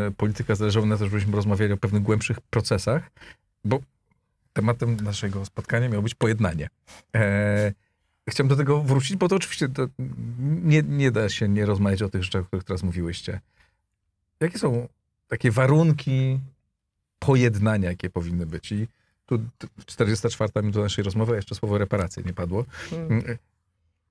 e, 0.06 0.10
politykę. 0.10 0.56
Zależało 0.56 0.86
na 0.86 0.96
to, 0.96 1.04
żebyśmy 1.04 1.36
rozmawiali 1.36 1.72
o 1.72 1.76
pewnych 1.76 2.02
głębszych 2.02 2.40
procesach, 2.40 3.10
bo 3.64 3.78
tematem 4.52 4.96
naszego 4.96 5.44
spotkania 5.44 5.88
miało 5.88 6.02
być 6.02 6.14
pojednanie. 6.14 6.68
E, 7.16 7.72
chciałem 8.28 8.48
do 8.48 8.56
tego 8.56 8.82
wrócić, 8.82 9.16
bo 9.16 9.28
to 9.28 9.36
oczywiście 9.36 9.68
to 9.68 9.86
nie, 10.64 10.82
nie 10.82 11.10
da 11.10 11.28
się 11.28 11.48
nie 11.48 11.66
rozmawiać 11.66 12.02
o 12.02 12.08
tych 12.08 12.24
rzeczach, 12.24 12.42
o 12.42 12.44
których 12.44 12.64
teraz 12.64 12.82
mówiłyście. 12.82 13.40
Jakie 14.40 14.58
są 14.58 14.88
takie 15.28 15.50
warunki 15.50 16.40
pojednania, 17.18 17.88
jakie 17.88 18.10
powinny 18.10 18.46
być? 18.46 18.72
I 18.72 18.86
tu 19.26 19.38
t- 19.38 19.68
44 19.86 20.50
minuta 20.56 20.80
naszej 20.80 21.04
rozmowy, 21.04 21.32
a 21.32 21.36
jeszcze 21.36 21.54
słowo 21.54 21.78
reparacje 21.78 22.22
nie 22.22 22.32
padło. 22.32 22.64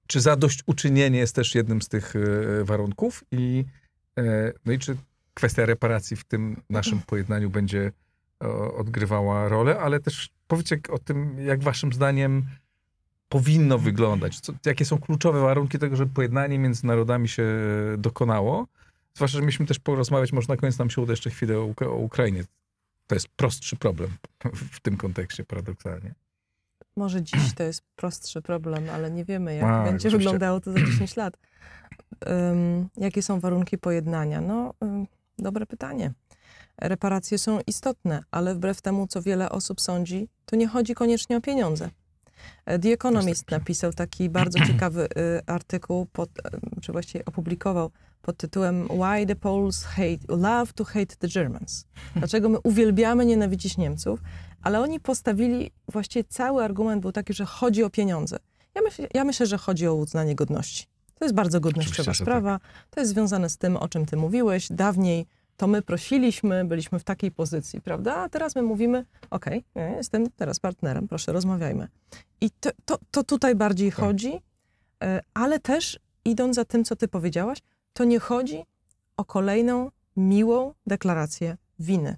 Czy 0.08 0.22
zadośćuczynienie 0.22 1.20
jest 1.20 1.36
też 1.36 1.56
jednym 1.56 1.82
z 1.82 1.88
tych 1.88 2.14
e, 2.16 2.64
warunków? 2.64 3.24
I, 3.32 3.66
e, 4.18 4.54
no 4.66 4.72
i 4.72 4.80
czy 4.80 4.96
kwestia 5.34 5.66
reparacji 5.66 6.18
w 6.18 6.24
tym 6.24 6.62
naszym 6.70 7.00
pojednaniu 7.00 7.50
będzie 7.50 7.92
odgrywała 8.78 9.50
rolę, 9.50 9.80
ale 9.80 10.00
też 10.00 10.30
powiedzcie 10.48 10.80
o 10.90 11.00
tym, 11.00 11.40
jak 11.40 11.64
waszym 11.64 11.94
zdaniem 11.94 12.46
powinno 13.30 13.78
wyglądać. 13.78 14.40
Co, 14.40 14.54
jakie 14.66 14.86
są 14.86 14.98
kluczowe 14.98 15.42
warunki 15.42 15.80
tego, 15.80 15.96
żeby 15.96 16.14
pojednanie 16.14 16.60
między 16.60 16.88
narodami 16.88 17.28
się 17.28 17.46
dokonało? 17.98 18.68
Zwłaszcza, 19.14 19.38
że 19.38 19.42
mieliśmy 19.42 19.66
też 19.66 19.80
porozmawiać, 19.80 20.32
może 20.32 20.48
na 20.50 20.58
koniec 20.58 20.78
nam 20.78 20.90
się 20.90 21.02
uda 21.02 21.14
jeszcze 21.14 21.30
chwilę 21.30 21.60
o, 21.60 21.74
o 21.86 21.96
Ukrainie. 21.96 22.44
To 23.08 23.16
jest 23.16 23.28
prostszy 23.28 23.76
problem 23.76 24.10
w 24.56 24.80
tym 24.80 24.98
kontekście 24.98 25.44
paradoksalnie. 25.44 26.14
Może 26.96 27.22
dziś 27.24 27.54
to 27.56 27.64
jest 27.64 27.82
prostszy 27.96 28.42
problem, 28.42 28.84
ale 28.94 29.12
nie 29.12 29.26
wiemy, 29.26 29.56
jak 29.56 29.64
A, 29.64 29.84
będzie 29.84 30.08
oczywiście. 30.08 30.18
wyglądało 30.18 30.60
to 30.60 30.72
za 30.72 30.80
10 30.80 31.16
lat. 31.16 31.38
Ym, 32.52 32.90
jakie 32.98 33.22
są 33.22 33.40
warunki 33.40 33.78
pojednania? 33.78 34.42
No, 34.42 34.74
ym, 34.84 35.08
dobre 35.40 35.66
pytanie. 35.66 36.14
Reparacje 36.82 37.38
są 37.38 37.60
istotne, 37.68 38.24
ale 38.32 38.56
wbrew 38.56 38.82
temu, 38.82 39.08
co 39.08 39.22
wiele 39.22 39.50
osób 39.50 39.82
sądzi, 39.82 40.30
to 40.46 40.56
nie 40.56 40.68
chodzi 40.68 40.94
koniecznie 40.94 41.38
o 41.38 41.42
pieniądze. 41.42 41.90
E, 42.66 42.80
The 42.80 42.90
Economist 42.90 43.52
napisał 43.52 43.94
taki 43.94 44.30
bardzo 44.30 44.60
ciekawy 44.68 45.04
y, 45.06 45.42
artykuł, 45.46 46.06
pod, 46.06 46.30
czy 46.82 46.92
właściwie 46.92 47.26
opublikował 47.26 47.92
pod 48.22 48.38
tytułem 48.38 48.88
Why 48.88 49.26
the 49.26 49.36
Poles 49.36 49.84
hate, 49.84 50.38
love 50.38 50.74
to 50.74 50.84
hate 50.84 51.16
the 51.20 51.28
Germans. 51.28 51.86
Dlaczego 52.16 52.50
my 52.50 52.60
uwielbiamy 52.60 53.26
nienawidzić 53.26 53.78
Niemców, 53.78 54.20
ale 54.64 54.82
oni 54.82 55.00
postawili, 55.00 55.72
właściwie 55.88 56.24
cały 56.24 56.64
argument 56.64 57.02
był 57.02 57.12
taki, 57.12 57.34
że 57.34 57.46
chodzi 57.46 57.84
o 57.84 57.90
pieniądze. 57.90 58.38
Ja, 58.76 58.82
myśl, 58.82 59.08
ja 59.14 59.24
myślę, 59.24 59.46
że 59.46 59.58
chodzi 59.58 59.88
o 59.88 59.94
uznanie 59.96 60.36
godności. 60.36 60.86
To 61.20 61.26
jest 61.26 61.36
bardzo 61.36 61.60
godnościowa 61.60 62.02
Oczywiście, 62.02 62.24
sprawa. 62.24 62.60
To 62.90 63.00
jest 63.00 63.12
związane 63.12 63.50
z 63.50 63.58
tym, 63.58 63.78
o 63.78 63.88
czym 63.88 64.06
ty 64.06 64.18
mówiłeś. 64.18 64.68
Dawniej 64.72 65.26
to 65.58 65.68
my 65.68 65.82
prosiliśmy, 65.82 66.66
byliśmy 66.66 67.00
w 67.00 67.04
takiej 67.04 67.32
pozycji, 67.32 67.82
prawda? 67.82 68.16
A 68.16 68.30
teraz 68.30 68.56
my 68.56 68.62
mówimy, 68.62 69.06
okej, 69.30 69.64
ja 69.76 69.90
jestem 69.90 70.30
teraz 70.32 70.60
partnerem, 70.60 71.08
proszę, 71.08 71.32
rozmawiajmy. 71.34 71.88
I 72.42 72.50
to, 72.50 72.70
to, 72.86 72.98
to 73.12 73.24
tutaj 73.24 73.56
bardziej 73.56 73.92
Tak. 73.92 74.00
chodzi, 74.00 74.42
e, 75.04 75.22
ale 75.34 75.60
też 75.60 76.00
idąc 76.26 76.56
za 76.56 76.66
tym, 76.66 76.84
co 76.84 76.96
ty 76.96 77.08
powiedziałaś, 77.08 77.60
to 77.94 78.04
nie 78.04 78.20
chodzi 78.20 78.64
o 79.18 79.26
kolejną 79.26 79.92
miłą 80.18 80.74
deklarację 80.88 81.58
winy. 81.80 82.18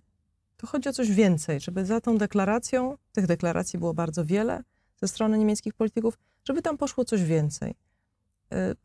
To 0.58 0.68
chodzi 0.68 0.90
o 0.90 0.94
coś 0.94 1.12
więcej, 1.12 1.60
żeby 1.60 1.86
za 1.86 2.02
tą 2.02 2.18
deklaracją, 2.18 2.98
tych 3.12 3.28
deklaracji 3.28 3.80
było 3.80 3.94
bardzo 3.94 4.26
wiele 4.26 4.64
ze 5.02 5.08
strony 5.08 5.38
niemieckich 5.38 5.74
polityków, 5.74 6.18
żeby 6.44 6.62
tam 6.62 6.78
poszło 6.78 7.06
coś 7.06 7.24
więcej. 7.24 7.76
Y, 8.54 8.76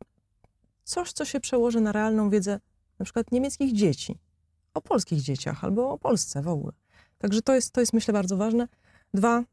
Coś, 0.91 1.13
co 1.13 1.25
się 1.25 1.41
przełoży 1.41 1.81
na 1.81 1.93
realną 1.93 2.31
wiedzę 2.31 2.61
na 2.99 3.05
przykład 3.05 3.33
niemieckich 3.33 3.73
dzieci, 3.73 4.19
o 4.75 4.81
polskich 4.81 5.21
dzieciach 5.21 5.65
albo 5.65 5.91
o 5.91 5.99
Polsce 5.99 6.43
w 6.43 6.49
ogóle. 6.49 6.73
Także 7.19 7.43
to 7.43 7.55
jest, 7.55 7.73
to 7.73 7.81
jest 7.81 7.93
myślę 7.93 8.15
bardzo 8.15 8.37
ważne. 8.37 8.69
Dwa, 9.15 9.45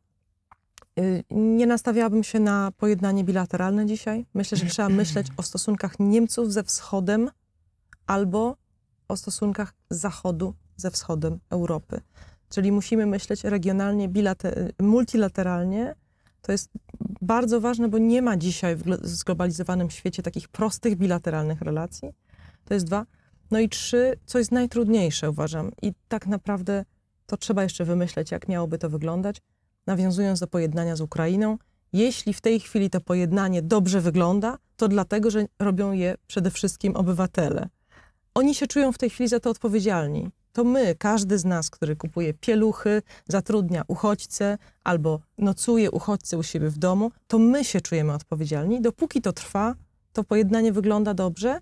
y, 0.99 1.23
nie 1.31 1.67
nastawiałabym 1.67 2.23
się 2.23 2.39
na 2.39 2.71
pojednanie 2.77 3.23
bilateralne 3.23 3.85
dzisiaj. 3.85 4.25
Myślę, 4.33 4.57
że 4.57 4.65
trzeba 4.65 4.89
myśleć 4.89 5.27
o 5.37 5.43
stosunkach 5.43 5.99
Niemców 5.99 6.53
ze 6.53 6.63
Wschodem 6.63 7.29
albo 8.07 8.57
o 9.07 9.17
stosunkach 9.17 9.73
Zachodu 9.89 10.53
ze 10.77 10.91
Wschodem 10.91 11.39
Europy. 11.49 12.01
Czyli 12.49 12.71
musimy 12.71 13.05
myśleć 13.05 13.43
regionalnie, 13.43 14.09
multilateralnie. 14.79 15.95
To 16.41 16.51
jest 16.51 16.69
bardzo 17.21 17.61
ważne, 17.61 17.87
bo 17.89 17.97
nie 17.97 18.21
ma 18.21 18.37
dzisiaj 18.37 18.75
w 18.75 18.83
glo- 18.83 19.05
zglobalizowanym 19.05 19.89
świecie 19.89 20.23
takich 20.23 20.47
prostych 20.47 20.95
bilateralnych 20.95 21.61
relacji. 21.61 22.09
To 22.65 22.73
jest 22.73 22.85
dwa. 22.85 23.05
No 23.51 23.59
i 23.59 23.69
trzy, 23.69 24.19
co 24.25 24.37
jest 24.37 24.51
najtrudniejsze, 24.51 25.29
uważam, 25.29 25.71
i 25.81 25.93
tak 26.07 26.27
naprawdę 26.27 26.85
to 27.25 27.37
trzeba 27.37 27.63
jeszcze 27.63 27.85
wymyśleć, 27.85 28.31
jak 28.31 28.47
miałoby 28.47 28.77
to 28.77 28.89
wyglądać, 28.89 29.41
nawiązując 29.87 30.39
do 30.39 30.47
pojednania 30.47 30.95
z 30.95 31.01
Ukrainą. 31.01 31.57
Jeśli 31.93 32.33
w 32.33 32.41
tej 32.41 32.59
chwili 32.59 32.89
to 32.89 33.01
pojednanie 33.01 33.61
dobrze 33.61 34.01
wygląda, 34.01 34.57
to 34.77 34.87
dlatego, 34.87 35.31
że 35.31 35.45
robią 35.59 35.91
je 35.91 36.15
przede 36.27 36.51
wszystkim 36.51 36.95
obywatele. 36.95 37.69
Oni 38.33 38.55
się 38.55 38.67
czują 38.67 38.91
w 38.91 38.97
tej 38.97 39.09
chwili 39.09 39.29
za 39.29 39.39
to 39.39 39.49
odpowiedzialni. 39.49 40.29
To 40.57 40.63
my, 40.63 40.95
każdy 40.95 41.37
z 41.37 41.45
nas, 41.45 41.69
który 41.69 41.95
kupuje 41.95 42.33
pieluchy, 42.33 43.01
zatrudnia 43.27 43.83
uchodźcę 43.87 44.57
albo 44.83 45.19
nocuje 45.37 45.91
uchodźcę 45.91 46.37
u 46.37 46.43
siebie 46.43 46.69
w 46.69 46.77
domu, 46.77 47.11
to 47.27 47.39
my 47.39 47.65
się 47.65 47.81
czujemy 47.81 48.13
odpowiedzialni. 48.13 48.81
Dopóki 48.81 49.21
to 49.21 49.33
trwa, 49.33 49.75
to 50.13 50.23
pojednanie 50.23 50.71
wygląda 50.71 51.13
dobrze. 51.13 51.59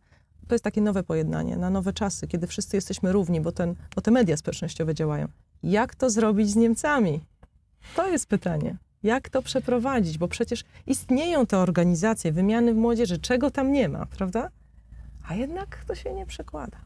To 0.47 0.55
jest 0.55 0.63
takie 0.63 0.81
nowe 0.81 1.03
pojednanie 1.03 1.57
na 1.57 1.69
nowe 1.69 1.93
czasy, 1.93 2.27
kiedy 2.27 2.47
wszyscy 2.47 2.77
jesteśmy 2.77 3.11
równi, 3.11 3.41
bo, 3.41 3.51
ten, 3.51 3.75
bo 3.95 4.01
te 4.01 4.11
media 4.11 4.37
społecznościowe 4.37 4.95
działają. 4.95 5.27
Jak 5.63 5.95
to 5.95 6.09
zrobić 6.09 6.49
z 6.49 6.55
Niemcami? 6.55 7.21
To 7.95 8.07
jest 8.07 8.27
pytanie. 8.27 8.77
Jak 9.03 9.29
to 9.29 9.41
przeprowadzić? 9.41 10.17
Bo 10.17 10.27
przecież 10.27 10.63
istnieją 10.87 11.45
te 11.45 11.57
organizacje 11.57 12.31
wymiany 12.31 12.73
w 12.73 12.77
młodzieży, 12.77 13.17
czego 13.17 13.51
tam 13.51 13.71
nie 13.71 13.89
ma, 13.89 14.05
prawda? 14.05 14.49
A 15.27 15.35
jednak 15.35 15.85
to 15.87 15.95
się 15.95 16.13
nie 16.13 16.25
przekłada. 16.25 16.77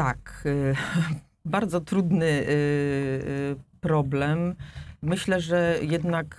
Tak, 0.00 0.42
y, 0.46 0.74
bardzo 1.44 1.80
trudny 1.80 2.26
y, 2.26 2.48
y, 2.48 3.56
problem. 3.80 4.54
Myślę, 5.02 5.40
że 5.40 5.78
jednak 5.82 6.38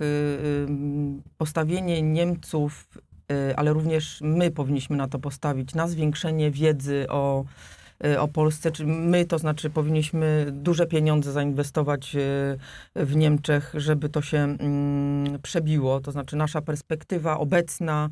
postawienie 1.38 2.02
Niemców, 2.02 2.88
ale 3.56 3.74
również 3.74 4.20
my 4.22 4.52
powinniśmy 4.52 4.98
na 4.98 5.08
to 5.08 5.20
postawić, 5.20 5.76
na 5.76 5.88
zwiększenie 5.88 6.52
wiedzy 6.52 7.06
o, 7.10 7.46
o 8.20 8.28
Polsce, 8.28 8.72
czy 8.72 8.86
my, 8.86 9.26
to 9.26 9.40
znaczy 9.40 9.70
powinniśmy 9.70 10.48
duże 10.52 10.86
pieniądze 10.86 11.32
zainwestować 11.32 12.16
w 12.96 13.16
Niemczech, 13.16 13.74
żeby 13.78 14.10
to 14.10 14.22
się 14.22 14.38
mm, 14.38 15.40
przebiło, 15.42 16.00
to 16.00 16.12
znaczy 16.12 16.36
nasza 16.36 16.62
perspektywa 16.62 17.38
obecna, 17.38 18.10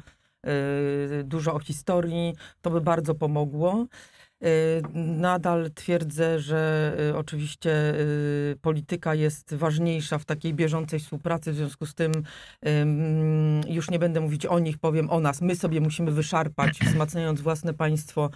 dużo 1.24 1.54
o 1.54 1.60
historii, 1.60 2.36
to 2.62 2.70
by 2.70 2.82
bardzo 2.82 3.16
pomogło. 3.16 3.86
Y, 4.46 4.82
Nadal 4.94 5.72
twierdzę, 5.76 6.40
że 6.40 6.94
y, 7.10 7.18
oczywiście 7.18 7.94
y, 7.96 8.58
polityka 8.62 9.16
jest 9.16 9.54
ważniejsza 9.54 10.18
w 10.18 10.26
takiej 10.26 10.54
bieżącej 10.54 11.00
współpracy, 11.00 11.52
w 11.52 11.56
związku 11.56 11.86
z 11.86 11.96
tym 11.96 12.24
ym, 12.68 13.62
już 13.68 13.90
nie 13.90 14.00
będę 14.00 14.20
mówić 14.20 14.46
o 14.46 14.60
nich, 14.60 14.78
powiem 14.78 15.10
o 15.10 15.20
nas. 15.20 15.42
My 15.42 15.56
sobie 15.56 15.82
musimy 15.82 16.12
wyszarpać, 16.12 16.80
wzmacniając 16.92 17.42
własne 17.42 17.74
państwo, 17.74 18.30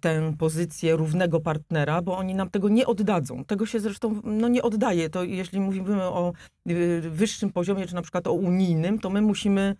tę 0.00 0.34
pozycję 0.38 0.96
równego 0.96 1.40
partnera, 1.40 2.02
bo 2.02 2.16
oni 2.16 2.34
nam 2.34 2.50
tego 2.50 2.68
nie 2.68 2.86
oddadzą. 2.86 3.44
Tego 3.44 3.66
się 3.66 3.80
zresztą 3.80 4.20
no, 4.24 4.48
nie 4.48 4.62
oddaje. 4.62 5.10
To 5.10 5.24
jeśli 5.24 5.60
mówimy 5.60 6.02
o 6.02 6.32
wyższym 7.00 7.52
poziomie, 7.52 7.86
czy 7.86 7.94
na 7.94 8.02
przykład 8.02 8.26
o 8.26 8.32
unijnym, 8.32 8.98
to 8.98 9.10
my 9.10 9.20
musimy 9.20 9.76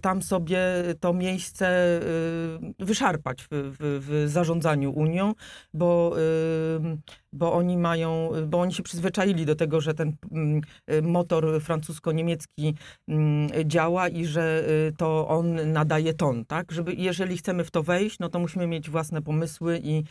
tam 0.00 0.22
sobie 0.22 0.58
to 1.00 1.12
miejsce 1.12 2.00
y, 2.80 2.84
wyszarpać 2.84 3.42
w, 3.42 3.46
w, 3.50 3.76
w 3.80 4.30
zarządzaniu 4.30 4.92
Unią, 4.92 5.34
bo, 5.74 6.16
y, 6.18 6.98
bo 7.32 7.52
oni 7.52 7.76
mają, 7.76 8.30
bo 8.46 8.60
oni 8.60 8.74
się 8.74 8.82
przyzwyczaili 8.82 9.46
do 9.46 9.54
tego, 9.54 9.80
że 9.80 9.94
ten 9.94 10.12
y, 10.90 11.02
motor 11.02 11.60
francusko-niemiecki 11.60 12.74
działa 13.64 14.08
i 14.08 14.24
że 14.24 14.64
y, 14.88 14.92
to 14.96 15.28
on 15.28 15.72
nadaje 15.72 16.14
ton, 16.14 16.44
tak? 16.44 16.72
Żeby, 16.72 16.94
jeżeli 16.94 17.36
chcemy 17.36 17.64
w 17.64 17.70
to 17.70 17.82
wejść, 17.82 18.18
no 18.18 18.28
to 18.28 18.38
musimy 18.38 18.66
mieć 18.66 18.90
własne 18.90 19.22
pomysły 19.22 19.80
i, 19.84 20.04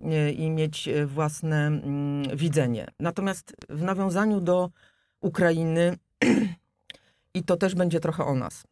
y, 0.00 0.32
i 0.32 0.50
mieć 0.50 0.88
y, 0.88 1.06
własne 1.06 1.66
mm, 1.66 2.36
widzenie. 2.36 2.86
Natomiast 3.00 3.56
w 3.68 3.82
nawiązaniu 3.82 4.40
do 4.40 4.70
Ukrainy 5.20 5.96
i 7.36 7.42
to 7.42 7.56
też 7.56 7.74
będzie 7.74 8.00
trochę 8.00 8.24
o 8.24 8.34
nas. 8.34 8.64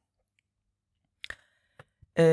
E, 2.18 2.24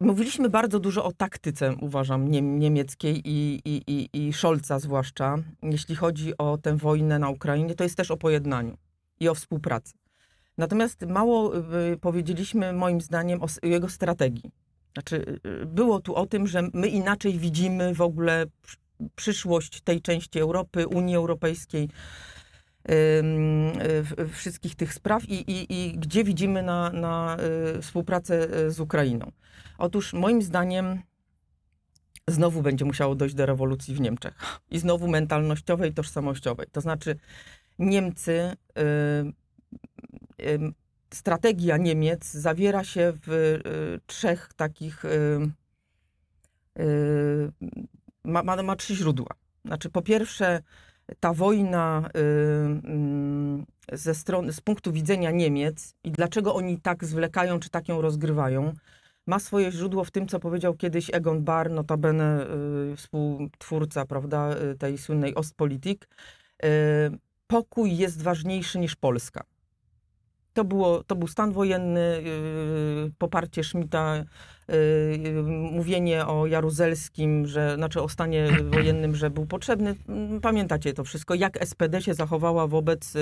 Mówiliśmy 0.00 0.48
bardzo 0.48 0.80
dużo 0.80 1.04
o 1.04 1.12
taktyce, 1.12 1.74
uważam, 1.80 2.28
nie, 2.28 2.42
niemieckiej 2.42 3.22
i, 3.24 3.60
i, 3.64 3.82
i, 3.86 4.26
i 4.26 4.32
Scholza 4.32 4.78
zwłaszcza. 4.78 5.36
Jeśli 5.62 5.94
chodzi 5.96 6.38
o 6.38 6.58
tę 6.58 6.76
wojnę 6.76 7.18
na 7.18 7.28
Ukrainie, 7.28 7.74
to 7.74 7.84
jest 7.84 7.96
też 7.96 8.10
o 8.10 8.16
pojednaniu 8.16 8.76
i 9.20 9.28
o 9.28 9.34
współpracy. 9.34 9.92
Natomiast 10.58 11.02
mało 11.06 11.56
y, 11.56 11.96
powiedzieliśmy, 12.00 12.72
moim 12.72 13.00
zdaniem, 13.00 13.42
o 13.42 13.46
jego 13.62 13.88
strategii. 13.88 14.50
Znaczy, 14.92 15.40
y, 15.62 15.66
było 15.66 16.00
tu 16.00 16.14
o 16.14 16.26
tym, 16.26 16.46
że 16.46 16.62
my 16.74 16.88
inaczej 16.88 17.38
widzimy 17.38 17.94
w 17.94 18.00
ogóle 18.00 18.46
przy- 18.62 18.76
przyszłość 19.14 19.80
tej 19.80 20.02
części 20.02 20.38
Europy, 20.38 20.86
Unii 20.86 21.16
Europejskiej, 21.16 21.88
wszystkich 24.32 24.74
tych 24.74 24.94
spraw 24.94 25.28
i, 25.28 25.50
i, 25.50 25.66
i 25.72 25.98
gdzie 25.98 26.24
widzimy 26.24 26.62
na, 26.62 26.90
na 26.90 27.36
y, 27.76 27.82
współpracę 27.82 28.64
y, 28.66 28.70
z 28.70 28.80
Ukrainą. 28.80 29.32
Otóż 29.78 30.12
moim 30.12 30.42
zdaniem 30.42 31.02
znowu 32.28 32.62
będzie 32.62 32.84
musiało 32.84 33.14
dojść 33.14 33.34
do 33.34 33.46
rewolucji 33.46 33.94
w 33.94 34.00
Niemczech 34.00 34.34
i 34.70 34.78
znowu 34.78 35.08
mentalnościowej, 35.08 35.94
tożsamościowej. 35.94 36.66
To 36.72 36.80
znaczy 36.80 37.16
Niemcy, 37.78 38.56
y, 38.78 38.82
y, 40.46 40.58
strategia 41.14 41.76
Niemiec 41.76 42.30
zawiera 42.30 42.84
się 42.84 43.12
w 43.26 43.32
y, 43.32 44.00
trzech 44.06 44.50
takich, 44.56 45.04
y, 45.04 45.50
y, 46.78 47.52
ma, 48.24 48.42
ma, 48.42 48.62
ma 48.62 48.76
trzy 48.76 48.96
źródła. 48.96 49.34
Znaczy 49.64 49.90
po 49.90 50.02
pierwsze 50.02 50.62
ta 51.20 51.32
wojna 51.32 52.08
y, 52.16 52.20
mm, 52.88 53.66
ze 53.92 54.14
strony, 54.14 54.52
z 54.52 54.60
punktu 54.60 54.92
widzenia 54.92 55.30
Niemiec 55.30 55.94
i 56.04 56.10
dlaczego 56.10 56.54
oni 56.54 56.80
tak 56.80 57.04
zwlekają, 57.04 57.60
czy 57.60 57.70
tak 57.70 57.88
ją 57.88 58.00
rozgrywają, 58.00 58.72
ma 59.26 59.38
swoje 59.38 59.72
źródło 59.72 60.04
w 60.04 60.10
tym, 60.10 60.28
co 60.28 60.40
powiedział 60.40 60.74
kiedyś 60.74 61.10
Egon 61.14 61.44
Bahr, 61.44 61.70
notabene 61.70 62.46
y, 62.92 62.96
współtwórca 62.96 64.06
prawda, 64.06 64.54
y, 64.72 64.78
tej 64.78 64.98
słynnej 64.98 65.34
Ostpolitik. 65.34 66.08
Pokój 67.46 67.96
jest 67.96 68.22
ważniejszy 68.22 68.78
niż 68.78 68.96
Polska. 68.96 69.44
To, 70.56 70.64
było, 70.64 71.04
to 71.04 71.16
był 71.16 71.28
stan 71.28 71.52
wojenny, 71.52 72.00
y, 72.00 73.12
poparcie 73.18 73.64
Schmidta, 73.64 74.24
y, 74.70 74.74
y, 75.26 75.42
mówienie 75.72 76.26
o 76.26 76.46
Jaruzelskim, 76.46 77.46
że, 77.46 77.74
znaczy 77.74 78.02
o 78.02 78.08
stanie 78.08 78.48
wojennym, 78.64 79.16
że 79.16 79.30
był 79.30 79.46
potrzebny. 79.46 79.94
Mm, 80.08 80.40
Pamiętacie 80.40 80.92
to 80.92 81.04
wszystko, 81.04 81.34
jak 81.34 81.66
SPD 81.66 82.02
się 82.02 82.14
zachowała 82.14 82.66
wobec 82.66 83.12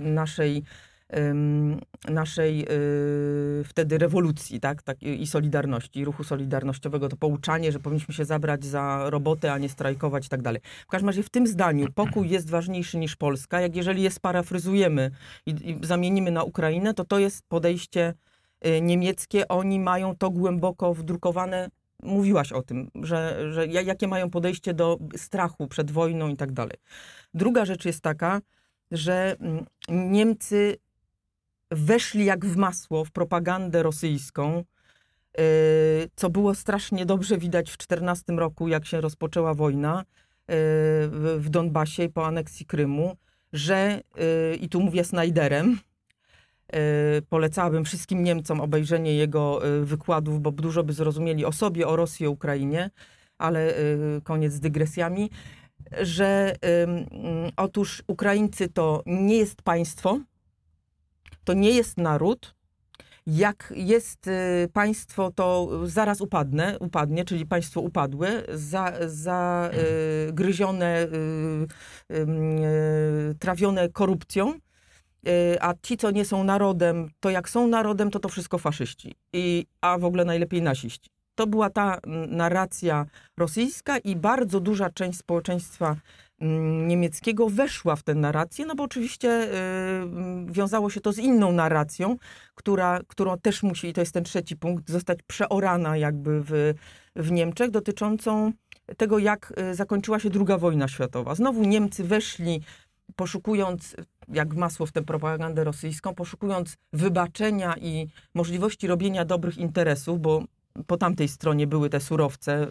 naszej 0.00 0.62
naszej 2.08 2.66
y, 3.60 3.64
wtedy 3.64 3.98
rewolucji 3.98 4.60
tak, 4.60 4.82
tak, 4.82 5.02
i 5.02 5.26
Solidarności, 5.26 6.04
ruchu 6.04 6.24
solidarnościowego, 6.24 7.08
to 7.08 7.16
pouczanie, 7.16 7.72
że 7.72 7.78
powinniśmy 7.78 8.14
się 8.14 8.24
zabrać 8.24 8.64
za 8.64 9.10
robotę, 9.10 9.52
a 9.52 9.58
nie 9.58 9.68
strajkować 9.68 10.26
i 10.26 10.28
tak 10.28 10.42
dalej. 10.42 10.60
W 10.86 10.90
każdym 10.90 11.08
razie 11.08 11.22
w 11.22 11.30
tym 11.30 11.46
zdaniu 11.46 11.86
pokój 11.94 12.28
jest 12.28 12.50
ważniejszy 12.50 12.98
niż 12.98 13.16
Polska. 13.16 13.60
Jak 13.60 13.76
jeżeli 13.76 14.02
je 14.02 14.10
sparafryzujemy 14.10 15.10
i, 15.46 15.50
i 15.50 15.86
zamienimy 15.86 16.30
na 16.30 16.42
Ukrainę, 16.42 16.94
to 16.94 17.04
to 17.04 17.18
jest 17.18 17.48
podejście 17.48 18.14
y, 18.66 18.80
niemieckie. 18.80 19.48
Oni 19.48 19.80
mają 19.80 20.16
to 20.16 20.30
głęboko 20.30 20.94
wdrukowane. 20.94 21.68
Mówiłaś 22.02 22.52
o 22.52 22.62
tym, 22.62 22.90
że, 23.02 23.52
że 23.52 23.66
ja- 23.66 23.82
jakie 23.82 24.08
mają 24.08 24.30
podejście 24.30 24.74
do 24.74 24.98
strachu 25.16 25.68
przed 25.68 25.90
wojną 25.90 26.28
i 26.28 26.36
tak 26.36 26.52
dalej. 26.52 26.76
Druga 27.34 27.64
rzecz 27.64 27.84
jest 27.84 28.00
taka, 28.00 28.40
że 28.90 29.36
mm, 29.40 29.66
Niemcy 29.88 30.76
weszli 31.70 32.24
jak 32.24 32.46
w 32.46 32.56
masło 32.56 33.04
w 33.04 33.10
propagandę 33.10 33.82
rosyjską, 33.82 34.64
yy, 35.38 35.44
co 36.16 36.30
było 36.30 36.54
strasznie 36.54 37.06
dobrze 37.06 37.38
widać 37.38 37.70
w 37.70 37.76
14 37.76 38.32
roku, 38.32 38.68
jak 38.68 38.86
się 38.86 39.00
rozpoczęła 39.00 39.54
wojna 39.54 40.04
yy, 40.48 40.54
w 41.38 41.46
Donbasie 41.50 42.08
po 42.08 42.26
aneksji 42.26 42.66
Krymu, 42.66 43.16
że, 43.52 44.00
yy, 44.16 44.56
i 44.56 44.68
tu 44.68 44.80
mówię 44.80 45.04
Snajderem, 45.04 45.78
polecałabym 47.28 47.84
wszystkim 47.84 48.24
Niemcom 48.24 48.60
obejrzenie 48.60 49.14
jego 49.14 49.60
wykładów, 49.82 50.40
bo 50.40 50.52
dużo 50.52 50.84
by 50.84 50.92
zrozumieli 50.92 51.44
o 51.44 51.52
sobie, 51.52 51.88
o 51.88 51.96
Rosji, 51.96 52.26
o 52.26 52.30
Ukrainie, 52.30 52.90
ale 53.38 53.74
koniec 54.24 54.52
z 54.52 54.60
dygresjami, 54.60 55.30
że 56.00 56.56
otóż 57.56 58.02
Ukraińcy 58.06 58.68
to 58.68 59.02
nie 59.06 59.36
jest 59.36 59.62
państwo, 59.62 60.20
to 61.50 61.54
nie 61.54 61.70
jest 61.70 61.98
naród. 61.98 62.54
Jak 63.26 63.72
jest 63.76 64.26
y, 64.26 64.68
państwo, 64.72 65.30
to 65.34 65.70
zaraz 65.84 66.20
upadnę, 66.20 66.78
upadnie, 66.78 67.24
czyli 67.24 67.46
państwo 67.46 67.80
upadłe, 67.80 68.42
za, 68.54 68.92
za 69.06 69.70
y, 70.28 70.32
gryzione, 70.32 71.02
y, 71.02 71.08
y, 72.14 73.34
trawione 73.38 73.88
korupcją. 73.88 74.54
Y, 75.28 75.58
A 75.60 75.74
ci, 75.82 75.96
co 75.96 76.10
nie 76.10 76.24
są 76.24 76.44
narodem, 76.44 77.10
to 77.20 77.30
jak 77.30 77.48
są 77.48 77.66
narodem, 77.68 78.10
to 78.10 78.20
to 78.20 78.28
wszystko 78.28 78.58
faszyści. 78.58 79.14
I, 79.32 79.66
a 79.80 79.98
w 79.98 80.04
ogóle 80.04 80.24
najlepiej 80.24 80.62
nasiści. 80.62 81.10
To 81.34 81.46
była 81.46 81.70
ta 81.70 82.00
narracja 82.28 83.06
rosyjska 83.38 83.98
i 83.98 84.16
bardzo 84.16 84.60
duża 84.60 84.90
część 84.90 85.18
społeczeństwa 85.18 85.96
niemieckiego 86.86 87.48
weszła 87.48 87.96
w 87.96 88.02
tę 88.02 88.14
narrację, 88.14 88.66
no 88.66 88.74
bo 88.74 88.84
oczywiście 88.84 89.28
y, 89.28 89.56
mm, 90.02 90.52
wiązało 90.52 90.90
się 90.90 91.00
to 91.00 91.12
z 91.12 91.18
inną 91.18 91.52
narracją, 91.52 92.16
która, 92.54 93.00
którą 93.06 93.38
też 93.38 93.62
musi, 93.62 93.88
i 93.88 93.92
to 93.92 94.00
jest 94.00 94.14
ten 94.14 94.24
trzeci 94.24 94.56
punkt, 94.56 94.90
zostać 94.90 95.18
przeorana 95.26 95.96
jakby 95.96 96.40
w, 96.44 96.74
w 97.16 97.30
Niemczech, 97.32 97.70
dotyczącą 97.70 98.52
tego, 98.96 99.18
jak 99.18 99.52
y, 99.72 99.74
zakończyła 99.74 100.18
się 100.18 100.30
druga 100.30 100.58
wojna 100.58 100.88
światowa. 100.88 101.34
Znowu 101.34 101.64
Niemcy 101.64 102.04
weszli, 102.04 102.60
poszukując, 103.16 103.96
jak 104.28 104.54
masło 104.54 104.86
w 104.86 104.92
tę 104.92 105.02
propagandę 105.02 105.64
rosyjską, 105.64 106.14
poszukując 106.14 106.76
wybaczenia 106.92 107.74
i 107.76 108.08
możliwości 108.34 108.86
robienia 108.86 109.24
dobrych 109.24 109.58
interesów, 109.58 110.20
bo 110.20 110.44
po 110.86 110.96
tamtej 110.96 111.28
stronie 111.28 111.66
były 111.66 111.90
te 111.90 112.00
surowce 112.00 112.66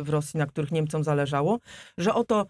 w 0.00 0.08
Rosji, 0.08 0.38
na 0.38 0.46
których 0.46 0.72
Niemcom 0.72 1.04
zależało, 1.04 1.58
że 1.98 2.14
oto 2.14 2.46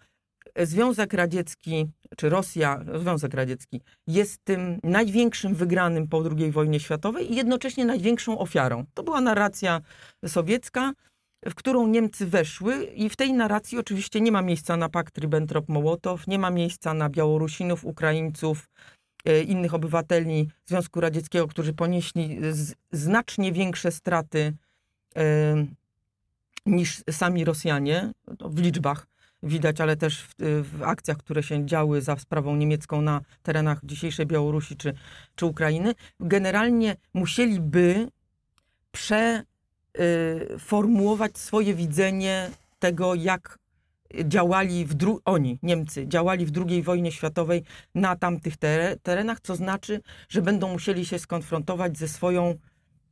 Związek 0.65 1.13
Radziecki, 1.13 1.87
czy 2.17 2.29
Rosja, 2.29 2.79
Związek 2.95 3.33
Radziecki, 3.33 3.81
jest 4.07 4.43
tym 4.43 4.79
największym 4.83 5.55
wygranym 5.55 6.07
po 6.07 6.23
II 6.37 6.51
wojnie 6.51 6.79
światowej 6.79 7.31
i 7.31 7.35
jednocześnie 7.35 7.85
największą 7.85 8.39
ofiarą. 8.39 8.85
To 8.93 9.03
była 9.03 9.21
narracja 9.21 9.81
sowiecka, 10.27 10.93
w 11.45 11.55
którą 11.55 11.87
Niemcy 11.87 12.25
weszły 12.25 12.83
i 12.83 13.09
w 13.09 13.15
tej 13.15 13.33
narracji 13.33 13.77
oczywiście 13.77 14.21
nie 14.21 14.31
ma 14.31 14.41
miejsca 14.41 14.77
na 14.77 14.89
pakt 14.89 15.17
Ribbentrop-Mołotow, 15.17 16.27
nie 16.27 16.39
ma 16.39 16.49
miejsca 16.49 16.93
na 16.93 17.09
Białorusinów, 17.09 17.85
Ukraińców, 17.85 18.69
e, 19.25 19.43
innych 19.43 19.73
obywateli 19.73 20.49
Związku 20.65 21.01
Radzieckiego, 21.01 21.47
którzy 21.47 21.73
ponieśli 21.73 22.39
znacznie 22.91 23.51
większe 23.51 23.91
straty 23.91 24.53
e, 25.15 25.65
niż 26.65 27.01
sami 27.11 27.45
Rosjanie, 27.45 28.11
to 28.37 28.49
w 28.49 28.59
liczbach 28.59 29.07
widać, 29.43 29.81
ale 29.81 29.97
też 29.97 30.21
w, 30.21 30.35
w 30.73 30.83
akcjach, 30.83 31.17
które 31.17 31.43
się 31.43 31.65
działy 31.65 32.01
za 32.01 32.17
sprawą 32.17 32.55
niemiecką 32.55 33.01
na 33.01 33.21
terenach 33.43 33.79
dzisiejszej 33.83 34.25
Białorusi 34.25 34.75
czy, 34.75 34.93
czy 35.35 35.45
Ukrainy, 35.45 35.93
generalnie 36.19 36.95
musieliby 37.13 38.07
przeformułować 38.91 41.37
swoje 41.37 41.73
widzenie 41.73 42.49
tego, 42.79 43.15
jak 43.15 43.59
działali 44.25 44.85
w 44.85 44.95
dru- 44.95 45.19
oni, 45.25 45.59
Niemcy, 45.63 46.07
działali 46.07 46.45
w 46.45 46.51
II 46.57 46.83
wojnie 46.83 47.11
światowej 47.11 47.63
na 47.95 48.15
tamtych 48.15 48.57
tere- 48.57 48.95
terenach, 49.03 49.39
co 49.39 49.55
znaczy, 49.55 50.01
że 50.29 50.41
będą 50.41 50.73
musieli 50.73 51.05
się 51.05 51.19
skonfrontować 51.19 51.97
ze 51.97 52.07
swoją 52.07 52.55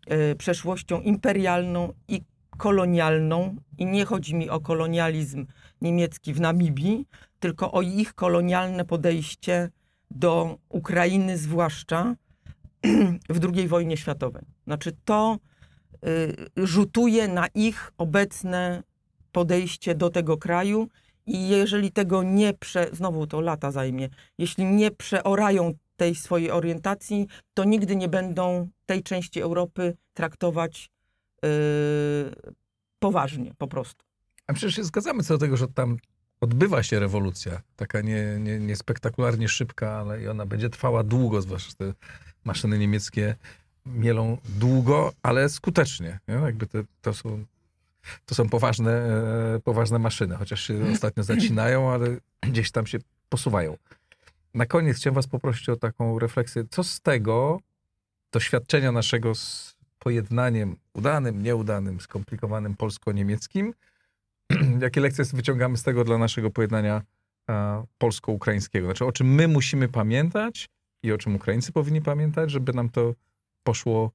e, 0.08 0.36
przeszłością 0.36 1.02
imperialną 1.02 1.94
i 2.08 2.22
kolonialną. 2.58 3.56
I 3.78 3.86
nie 3.86 4.06
chodzi 4.06 4.36
mi 4.36 4.50
o 4.50 4.60
kolonializm 4.60 5.46
niemiecki 5.82 6.34
w 6.34 6.42
Namibii, 6.42 7.08
tylko 7.40 7.72
o 7.72 7.82
ich 7.82 8.14
kolonialne 8.14 8.86
podejście 8.86 9.70
do 10.12 10.58
Ukrainy 10.70 11.38
zwłaszcza 11.38 12.16
w 13.30 13.56
II 13.56 13.68
wojnie 13.68 13.98
światowej. 13.98 14.44
Znaczy 14.68 14.96
to 15.06 15.38
y, 16.06 16.66
rzutuje 16.66 17.28
na 17.28 17.48
ich 17.48 17.92
obecne 17.98 18.84
podejście 19.32 19.96
do 19.96 20.10
tego 20.10 20.38
kraju 20.38 20.88
i 21.26 21.48
jeżeli 21.48 21.92
tego 21.92 22.24
nie 22.24 22.54
prze... 22.54 22.90
Znowu 22.92 23.28
to 23.28 23.42
lata 23.42 23.72
zajmie. 23.72 24.10
Jeśli 24.38 24.66
nie 24.66 24.92
przeorają 24.92 25.74
tej 25.98 26.16
swojej 26.16 26.52
orientacji, 26.52 27.28
to 27.54 27.64
nigdy 27.64 27.96
nie 27.96 28.08
będą 28.08 28.68
tej 28.86 29.04
części 29.04 29.42
Europy 29.42 29.98
traktować 30.14 30.90
y, 31.46 31.50
poważnie 33.00 33.54
po 33.58 33.68
prostu. 33.68 34.07
A 34.48 34.54
przecież 34.54 34.76
się 34.76 34.84
zgadzamy 34.84 35.24
co 35.24 35.34
do 35.34 35.38
tego, 35.38 35.58
że 35.58 35.68
tam 35.68 35.98
odbywa 36.42 36.84
się 36.84 37.00
rewolucja. 37.00 37.62
Taka 37.76 38.02
nie, 38.02 38.40
nie, 38.40 38.60
nie 38.60 38.76
spektakularnie 38.76 39.50
szybka, 39.50 39.92
ale 39.92 40.22
i 40.22 40.28
ona 40.28 40.46
będzie 40.46 40.70
trwała 40.70 41.04
długo, 41.04 41.42
zwłaszcza 41.42 41.74
te 41.78 41.94
maszyny 42.44 42.80
niemieckie 42.80 43.36
mielą 43.86 44.38
długo, 44.60 45.14
ale 45.24 45.50
skutecznie. 45.50 46.20
Nie? 46.28 46.36
Jakby 46.36 46.68
te, 46.68 46.84
to 47.02 47.14
są 47.14 47.46
to 48.26 48.36
są 48.36 48.50
poważne, 48.50 48.92
e, 49.56 49.60
poważne 49.64 50.00
maszyny, 50.00 50.36
chociaż 50.36 50.62
się 50.62 50.92
ostatnio 50.94 51.24
zacinają, 51.24 51.92
ale 51.92 52.18
gdzieś 52.42 52.72
tam 52.72 52.88
się 52.88 52.98
posuwają. 53.30 53.78
Na 54.54 54.66
koniec 54.66 54.98
chciałem 54.98 55.16
was 55.16 55.28
poprosić 55.28 55.70
o 55.70 55.76
taką 55.76 56.20
refleksję. 56.20 56.64
Co 56.70 56.84
z 56.84 57.02
tego 57.02 57.60
doświadczenia 58.32 58.92
naszego 58.92 59.36
z 59.36 59.76
pojednaniem 60.00 60.76
udanym, 60.94 61.44
nieudanym, 61.44 62.00
skomplikowanym 62.00 62.76
polsko-niemieckim, 62.76 63.74
jakie 64.82 65.02
lekcje 65.02 65.26
wyciągamy 65.34 65.78
z 65.78 65.84
tego 65.84 66.04
dla 66.04 66.18
naszego 66.18 66.50
pojednania 66.50 67.02
e, 67.50 67.84
polsko-ukraińskiego? 67.98 68.88
Znaczy, 68.88 69.06
o 69.06 69.12
czym 69.12 69.28
my 69.28 69.48
musimy 69.48 69.88
pamiętać 69.88 70.70
i 71.04 71.12
o 71.12 71.18
czym 71.18 71.36
Ukraińcy 71.36 71.72
powinni 71.72 72.02
pamiętać, 72.02 72.52
żeby 72.52 72.74
nam 72.74 72.90
to 72.90 73.14
poszło 73.64 74.12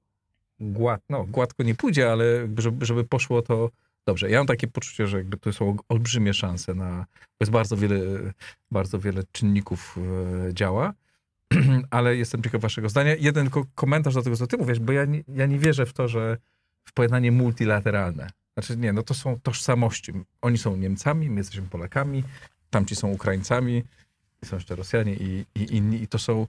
gład, 0.59 1.01
no, 1.09 1.23
gładko 1.23 1.63
nie 1.63 1.75
pójdzie, 1.75 2.11
ale 2.11 2.47
żeby, 2.57 2.85
żeby 2.85 3.03
poszło 3.03 3.41
to 3.41 3.69
dobrze. 4.07 4.29
Ja 4.29 4.37
mam 4.37 4.47
takie 4.47 4.67
poczucie, 4.67 5.07
że 5.07 5.17
jakby 5.17 5.37
to 5.37 5.53
są 5.53 5.77
olbrzymie 5.89 6.33
szanse 6.33 6.73
na, 6.73 7.05
bo 7.21 7.37
jest 7.39 7.51
bardzo 7.51 7.77
wiele, 7.77 7.99
bardzo 8.71 8.99
wiele 8.99 9.23
czynników 9.31 9.97
e, 10.49 10.53
działa, 10.53 10.93
ale 11.89 12.15
jestem 12.15 12.43
ciekaw 12.43 12.61
waszego 12.61 12.89
zdania. 12.89 13.15
Jeden 13.15 13.49
komentarz 13.75 14.13
do 14.13 14.21
tego, 14.21 14.35
co 14.35 14.47
ty 14.47 14.57
mówisz, 14.57 14.79
bo 14.79 14.91
ja 14.91 15.05
nie, 15.05 15.23
ja 15.27 15.45
nie 15.45 15.59
wierzę 15.59 15.85
w 15.85 15.93
to, 15.93 16.07
że 16.07 16.37
w 16.85 16.93
pojednanie 16.93 17.31
multilateralne. 17.31 18.29
Znaczy 18.57 18.77
nie, 18.77 18.93
no 18.93 19.03
to 19.03 19.13
są 19.13 19.39
tożsamości. 19.39 20.13
Oni 20.41 20.57
są 20.57 20.75
Niemcami, 20.75 21.29
my 21.29 21.39
jesteśmy 21.39 21.67
Polakami, 21.67 22.23
tamci 22.69 22.95
są 22.95 23.07
Ukraińcami, 23.07 23.83
są 24.45 24.55
jeszcze 24.55 24.75
Rosjanie 24.75 25.13
i, 25.13 25.45
i 25.55 25.75
inni 25.75 26.01
i 26.01 26.07
to 26.07 26.19
są 26.19 26.47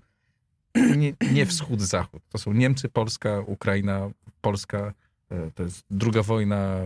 nie, 0.97 1.13
nie 1.33 1.47
wschód-zachód. 1.47 2.23
To 2.29 2.39
są 2.39 2.53
Niemcy, 2.53 2.89
Polska, 2.89 3.41
Ukraina, 3.47 4.11
Polska. 4.41 4.93
e, 5.31 5.51
To 5.51 5.63
jest 5.63 5.85
druga 5.91 6.23
wojna 6.23 6.81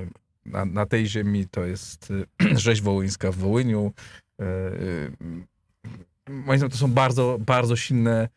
na, 0.47 0.64
na 0.64 0.87
tej 0.87 1.07
ziemi, 1.07 1.47
to 1.51 1.64
jest 1.64 2.12
e, 2.41 2.57
rzeź 2.64 2.83
wołyńska 2.83 3.33
w 3.33 3.37
Wołyniu. 3.37 3.93
E, 4.41 4.45
Moim 6.29 6.59
zdaniem 6.59 6.71
to 6.71 6.77
są 6.77 6.93
bardzo, 6.93 7.39
bardzo 7.47 7.77
silne 7.77 8.29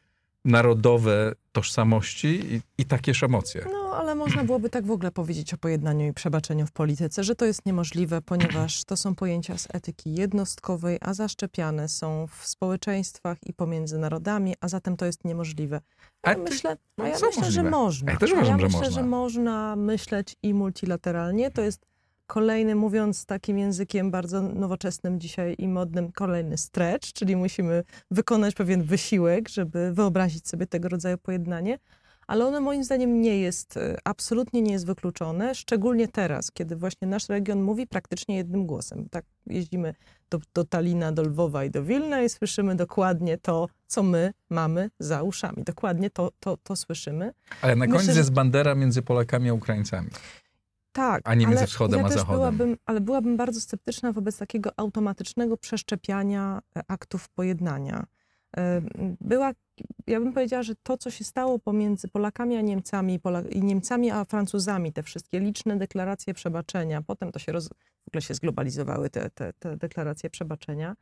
narodowe 0.45 1.33
tożsamości 1.51 2.55
i, 2.55 2.61
i 2.77 2.85
takież 2.85 3.23
emocje. 3.23 3.65
No, 3.71 3.95
ale 3.95 4.15
można 4.15 4.43
byłoby 4.43 4.69
tak 4.69 4.85
w 4.85 4.91
ogóle 4.91 5.11
powiedzieć 5.11 5.53
o 5.53 5.57
pojednaniu 5.57 6.07
i 6.07 6.13
przebaczeniu 6.13 6.67
w 6.67 6.71
polityce, 6.71 7.23
że 7.23 7.35
to 7.35 7.45
jest 7.45 7.65
niemożliwe, 7.65 8.21
ponieważ 8.21 8.83
to 8.83 8.97
są 8.97 9.15
pojęcia 9.15 9.57
z 9.57 9.67
etyki 9.73 10.13
jednostkowej, 10.13 10.97
a 11.01 11.13
zaszczepiane 11.13 11.89
są 11.89 12.27
w 12.27 12.47
społeczeństwach 12.47 13.37
i 13.45 13.53
pomiędzy 13.53 13.97
narodami, 13.97 14.55
a 14.61 14.67
zatem 14.67 14.97
to 14.97 15.05
jest 15.05 15.25
niemożliwe. 15.25 15.81
Ja 16.25 16.37
myślę, 16.37 16.77
no 16.97 17.03
a 17.03 17.07
ja 17.07 17.17
myślę 17.23 17.51
że 17.51 17.63
można. 17.63 18.11
Ja 18.11 18.17
też 18.17 18.31
uważam, 18.31 18.59
że 18.59 18.65
myślę, 18.65 18.79
można. 18.79 19.01
że 19.01 19.07
można 19.07 19.75
myśleć 19.75 20.35
i 20.43 20.53
multilateralnie. 20.53 21.51
To 21.51 21.61
jest 21.61 21.90
kolejny, 22.31 22.75
mówiąc 22.75 23.25
takim 23.25 23.57
językiem 23.57 24.11
bardzo 24.11 24.41
nowoczesnym 24.41 25.19
dzisiaj 25.19 25.55
i 25.57 25.67
modnym, 25.67 26.11
kolejny 26.11 26.57
stretch, 26.57 27.13
czyli 27.13 27.35
musimy 27.35 27.83
wykonać 28.11 28.55
pewien 28.55 28.83
wysiłek, 28.83 29.49
żeby 29.49 29.93
wyobrazić 29.93 30.47
sobie 30.47 30.67
tego 30.67 30.89
rodzaju 30.89 31.17
pojednanie. 31.17 31.79
Ale 32.27 32.45
ono 32.45 32.61
moim 32.61 32.83
zdaniem 32.83 33.21
nie 33.21 33.39
jest, 33.39 33.77
e, 33.77 33.97
absolutnie 34.03 34.61
nie 34.61 34.71
jest 34.71 34.85
wykluczone, 34.85 35.55
szczególnie 35.55 36.07
teraz, 36.07 36.51
kiedy 36.51 36.75
właśnie 36.75 37.07
nasz 37.07 37.29
region 37.29 37.61
mówi 37.61 37.87
praktycznie 37.87 38.35
jednym 38.35 38.65
głosem. 38.65 39.09
Tak 39.09 39.25
jeździmy 39.47 39.95
do, 40.29 40.39
do 40.53 40.63
Talina, 40.63 41.11
do 41.11 41.21
Lwowa 41.23 41.65
i 41.65 41.69
do 41.69 41.83
Wilna 41.83 42.21
i 42.21 42.29
słyszymy 42.29 42.75
dokładnie 42.75 43.37
to, 43.37 43.67
co 43.87 44.03
my 44.03 44.33
mamy 44.49 44.89
za 44.99 45.23
uszami. 45.23 45.63
Dokładnie 45.63 46.09
to, 46.09 46.31
to, 46.39 46.57
to 46.63 46.75
słyszymy. 46.75 47.33
Ale 47.61 47.75
na 47.75 47.85
Myślę, 47.85 48.13
że- 48.13 48.19
jest 48.19 48.33
bandera 48.33 48.75
między 48.75 49.01
Polakami 49.01 49.49
a 49.49 49.53
Ukraińcami. 49.53 50.09
Tak, 50.91 51.21
A 51.25 51.35
nie 51.35 51.45
między 51.47 51.59
ale 51.59 51.67
wschodem 51.67 51.99
ja 51.99 52.05
a 52.05 52.09
zachodem. 52.09 52.35
Byłabym, 52.35 52.77
ale 52.85 53.01
byłabym 53.01 53.37
bardzo 53.37 53.61
sceptyczna 53.61 54.11
wobec 54.11 54.37
takiego 54.37 54.71
automatycznego 54.77 55.57
przeszczepiania 55.57 56.61
e, 56.77 56.81
aktów 56.87 57.29
pojednania. 57.29 58.05
Była, 59.21 59.51
ja 60.07 60.19
bym 60.19 60.33
powiedziała, 60.33 60.63
że 60.63 60.73
to, 60.83 60.97
co 60.97 61.11
się 61.11 61.23
stało 61.23 61.59
pomiędzy 61.59 62.07
Polakami 62.07 62.57
a 62.57 62.61
Niemcami, 62.61 63.19
Pola, 63.19 63.41
i 63.41 63.61
Niemcami 63.63 64.11
a 64.11 64.25
Francuzami, 64.25 64.93
te 64.93 65.03
wszystkie 65.03 65.39
liczne 65.39 65.77
deklaracje 65.77 66.33
przebaczenia, 66.33 67.01
potem 67.01 67.31
to 67.31 67.39
się 67.39 67.51
roz, 67.51 67.67
w 68.03 68.07
ogóle 68.07 68.21
się 68.21 68.33
zglobalizowały 68.33 69.09
te, 69.09 69.29
te, 69.29 69.53
te 69.53 69.77
deklaracje 69.77 70.29
przebaczenia, 70.29 70.95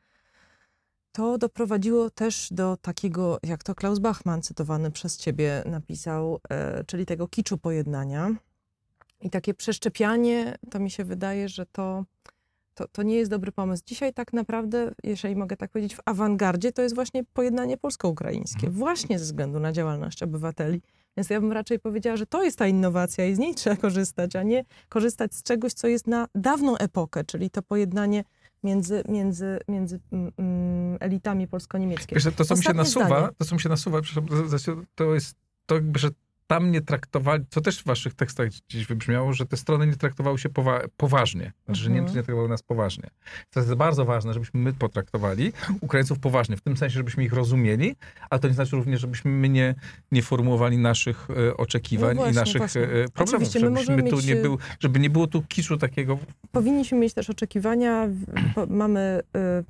to 1.11 1.37
doprowadziło 1.37 2.09
też 2.09 2.47
do 2.51 2.77
takiego, 2.77 3.39
jak 3.43 3.63
to 3.63 3.75
Klaus 3.75 3.99
Bachmann, 3.99 4.41
cytowany 4.41 4.91
przez 4.91 5.17
ciebie, 5.17 5.63
napisał, 5.65 6.39
e, 6.49 6.83
czyli 6.83 7.05
tego 7.05 7.27
kiczu 7.27 7.57
pojednania. 7.57 8.35
I 9.21 9.29
takie 9.29 9.53
przeszczepianie, 9.53 10.57
to 10.71 10.79
mi 10.79 10.91
się 10.91 11.03
wydaje, 11.03 11.49
że 11.49 11.65
to, 11.65 12.05
to, 12.73 12.87
to 12.87 13.03
nie 13.03 13.15
jest 13.15 13.31
dobry 13.31 13.51
pomysł. 13.51 13.83
Dzisiaj 13.85 14.13
tak 14.13 14.33
naprawdę, 14.33 14.91
jeżeli 15.03 15.35
mogę 15.35 15.57
tak 15.57 15.71
powiedzieć, 15.71 15.95
w 15.95 16.01
awangardzie 16.05 16.71
to 16.71 16.81
jest 16.81 16.95
właśnie 16.95 17.23
pojednanie 17.33 17.77
polsko-ukraińskie, 17.77 18.69
właśnie 18.69 19.19
ze 19.19 19.25
względu 19.25 19.59
na 19.59 19.71
działalność 19.71 20.23
obywateli. 20.23 20.81
Więc 21.17 21.29
ja 21.29 21.41
bym 21.41 21.51
raczej 21.51 21.79
powiedziała, 21.79 22.17
że 22.17 22.25
to 22.25 22.43
jest 22.43 22.57
ta 22.57 22.67
innowacja 22.67 23.25
i 23.25 23.35
z 23.35 23.39
niej 23.39 23.55
trzeba 23.55 23.75
korzystać, 23.75 24.35
a 24.35 24.43
nie 24.43 24.65
korzystać 24.89 25.35
z 25.35 25.43
czegoś, 25.43 25.73
co 25.73 25.87
jest 25.87 26.07
na 26.07 26.27
dawną 26.35 26.77
epokę, 26.77 27.23
czyli 27.23 27.49
to 27.49 27.61
pojednanie 27.61 28.23
między, 28.63 29.03
między, 29.07 29.59
między 29.67 29.99
mm, 30.11 30.31
mm, 30.37 30.97
elitami 30.99 31.47
polsko-niemieckie. 31.47 32.15
Wiesz, 32.15 32.27
to, 32.35 32.45
co 32.45 32.55
mi 32.55 32.63
się 32.63 32.73
nasuwa, 32.73 33.05
zdanie. 33.05 33.27
to, 33.37 33.45
co 33.45 33.55
mi 33.55 33.61
się 33.61 33.69
nasuwa, 33.69 34.01
to 34.95 35.13
jest 35.13 35.35
to, 35.65 35.75
jakby, 35.75 35.99
że 35.99 36.09
tam 36.49 36.71
nie 36.71 36.81
traktowali, 36.81 37.43
co 37.49 37.61
też 37.61 37.79
w 37.81 37.85
waszych 37.85 38.13
tekstach 38.13 38.47
gdzieś 38.69 38.85
wybrzmiało, 38.87 39.33
że 39.33 39.45
te 39.45 39.57
strony 39.57 39.87
nie 39.87 39.95
traktowały 39.95 40.39
się 40.39 40.49
powa- 40.49 40.87
poważnie. 40.97 41.51
Znaczy, 41.65 41.81
że 41.81 41.87
Mhm. 41.87 41.95
Niemcy 41.95 42.17
nie 42.17 42.23
traktowały 42.23 42.49
nas 42.49 42.63
poważnie. 42.63 43.09
To 43.49 43.59
jest 43.59 43.73
bardzo 43.73 44.05
ważne, 44.05 44.33
żebyśmy 44.33 44.59
my 44.59 44.73
potraktowali 44.73 45.53
Ukraińców 45.81 46.19
poważnie, 46.19 46.57
w 46.57 46.61
tym 46.61 46.77
sensie, 46.77 46.93
żebyśmy 46.93 47.23
ich 47.23 47.33
rozumieli, 47.33 47.95
ale 48.29 48.39
to 48.39 48.47
nie 48.47 48.53
znaczy 48.53 48.75
również, 48.75 49.01
żebyśmy 49.01 49.31
my 49.31 49.49
nie, 49.49 49.75
nie 50.11 50.21
formułowali 50.21 50.77
naszych 50.77 51.27
e, 51.29 51.57
oczekiwań 51.57 52.15
No 52.15 52.21
właśnie, 52.21 52.33
i 52.33 52.35
naszych 52.35 52.57
właśnie. 52.57 52.81
e, 52.81 52.87
problemów. 52.87 53.17
Oczywiście, 53.47 53.69
my 53.69 53.83
Żebyśmy 53.83 54.09
tu 54.09 54.19
nie 54.19 54.33
e, 54.39 54.41
był, 54.41 54.57
żeby 54.79 54.99
nie 54.99 55.09
było 55.09 55.27
tu 55.27 55.41
kiczu 55.41 55.77
takiego 55.77 56.17
powinniśmy 56.51 56.97
mieć 56.97 57.13
też 57.13 57.29
oczekiwania. 57.29 58.07
Mamy, 58.67 59.19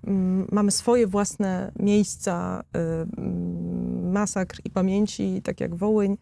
y, 0.07 0.11
mamy 0.51 0.71
swoje 0.71 1.07
własne 1.07 1.71
miejsca 1.79 2.63
y, 2.77 4.11
masakr 4.11 4.57
i 4.65 4.69
pamięci, 4.69 5.41
tak 5.43 5.59
jak 5.61 5.75
Wołyń. 5.75 6.17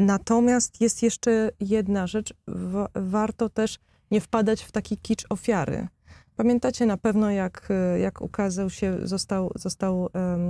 Natomiast 0.00 0.80
jest 0.80 1.02
jeszcze 1.02 1.50
jedna 1.60 2.06
rzecz. 2.06 2.34
Wa- 2.48 2.88
warto 2.94 3.48
też 3.48 3.78
nie 4.10 4.20
wpadać 4.20 4.62
w 4.62 4.72
taki 4.72 4.96
kicz 4.96 5.24
ofiary. 5.30 5.88
Pamiętacie 6.36 6.86
na 6.86 6.96
pewno, 6.96 7.30
jak, 7.30 7.68
jak 8.00 8.20
ukazał 8.22 8.70
się, 8.70 8.98
został, 9.02 9.52
został 9.54 10.08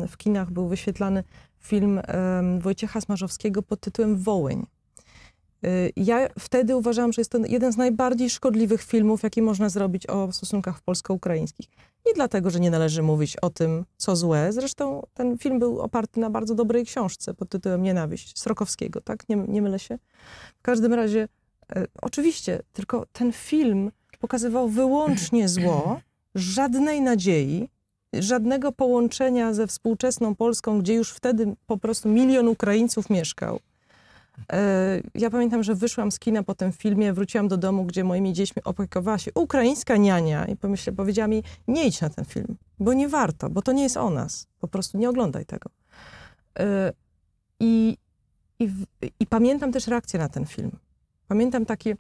w 0.09 0.17
kinach, 0.17 0.51
był 0.51 0.69
wyświetlany 0.69 1.25
film 1.59 2.01
Wojciecha 2.61 3.01
Smarzowskiego 3.01 3.63
pod 3.63 3.81
tytułem 3.81 4.17
Wołyń. 4.17 4.67
Y, 5.65 5.93
Ja 5.97 6.29
wtedy 6.39 6.77
uważałam, 6.77 7.13
że 7.13 7.21
jest 7.21 7.31
to 7.31 7.39
jeden 7.39 7.73
z 7.73 7.77
najbardziej 7.77 8.31
szkodliwych 8.31 8.83
filmów, 8.83 9.23
jaki 9.23 9.43
można 9.43 9.69
zrobić 9.69 10.07
o 10.07 10.33
stosunkach 10.33 10.81
polsko-ukraińskich. 10.81 11.69
Nie 12.11 12.15
dlatego, 12.15 12.51
że 12.51 12.61
nie 12.61 12.71
należy 12.71 13.03
mówić 13.03 13.37
o 13.37 13.51
tym, 13.51 13.85
co 13.97 14.17
złe. 14.17 14.53
Zresztą 14.53 15.07
ten 15.15 15.39
film 15.39 15.59
był 15.59 15.81
oparty 15.81 16.21
na 16.21 16.31
bardzo 16.31 16.55
dobrej 16.55 16.85
książce 16.85 17.35
pod 17.35 17.49
tytułem 17.49 17.83
Nienawiść 17.83 18.39
Srokowskiego, 18.39 19.01
tak? 19.01 19.29
Nie, 19.29 19.37
nie 19.37 19.63
mylę 19.63 19.79
się? 19.79 19.99
W 20.59 20.63
każdym 20.63 20.95
razie, 20.95 21.29
e, 21.77 21.87
oczywiście, 22.03 22.63
tylko 22.73 23.07
ten 23.13 23.33
film 23.33 23.91
pokazywał 24.19 24.69
wyłącznie 24.69 25.49
zło, 25.49 26.01
żadnej 26.35 27.03
nadziei, 27.03 27.69
żadnego 28.13 28.73
połączenia 28.73 29.55
ze 29.55 29.67
współczesną 29.67 30.35
Polską, 30.35 30.79
gdzie 30.79 30.95
już 30.95 31.11
wtedy 31.11 31.55
po 31.67 31.79
prostu 31.79 32.09
milion 32.09 32.49
Ukraińców 32.49 33.11
mieszkał. 33.11 33.61
Ja 35.15 35.31
pamiętam, 35.31 35.63
że 35.63 35.75
wyszłam 35.75 36.13
z 36.13 36.19
kina 36.19 36.43
po 36.43 36.55
tym 36.55 36.73
filmie, 36.73 37.13
wróciłam 37.13 37.49
do 37.49 37.57
domu, 37.57 37.85
gdzie 37.85 38.05
moimi 38.05 38.33
dziećmi 38.33 38.63
opiekowała 38.65 39.19
się 39.19 39.31
ukraińska 39.35 39.97
niania 39.97 40.47
i 40.47 40.57
pomyślę, 40.57 40.93
powiedziała 40.93 41.29
mi, 41.29 41.43
nie 41.69 41.87
idź 41.87 42.01
na 42.01 42.11
ten 42.11 42.25
film, 42.25 42.57
bo 42.79 42.93
nie 42.93 43.09
warto, 43.09 43.51
bo 43.51 43.63
to 43.63 43.73
nie 43.73 43.83
jest 43.83 43.97
o 43.97 44.11
nas. 44.11 44.47
Po 44.61 44.69
prostu 44.69 44.99
nie 44.99 45.11
oglądaj 45.11 45.47
tego. 45.47 45.71
E, 46.59 46.93
I, 47.61 47.97
I, 48.59 48.71
I 49.21 49.27
pamiętam 49.27 49.73
też 49.73 49.87
reakcję 49.87 50.19
na 50.19 50.29
ten 50.29 50.47
film. 50.47 50.71
Pamiętam 51.29 51.67
takie, 51.67 51.97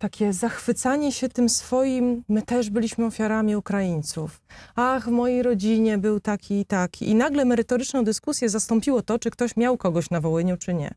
takie 0.00 0.32
zachwycanie 0.32 1.12
się 1.12 1.28
tym 1.28 1.48
swoim, 1.48 2.24
my 2.28 2.42
też 2.42 2.70
byliśmy 2.70 3.06
ofiarami 3.06 3.56
Ukraińców. 3.56 4.40
Ach, 4.76 5.04
w 5.04 5.10
mojej 5.10 5.42
rodzinie 5.42 5.98
był 5.98 6.20
taki 6.20 6.60
i 6.60 6.64
taki. 6.64 7.08
I 7.08 7.14
nagle 7.14 7.44
merytoryczną 7.44 8.04
dyskusję 8.04 8.48
zastąpiło 8.48 9.02
to, 9.02 9.18
czy 9.18 9.30
ktoś 9.30 9.56
miał 9.56 9.76
kogoś 9.76 10.10
na 10.10 10.20
Wołyniu, 10.20 10.56
czy 10.56 10.74
nie. 10.74 10.94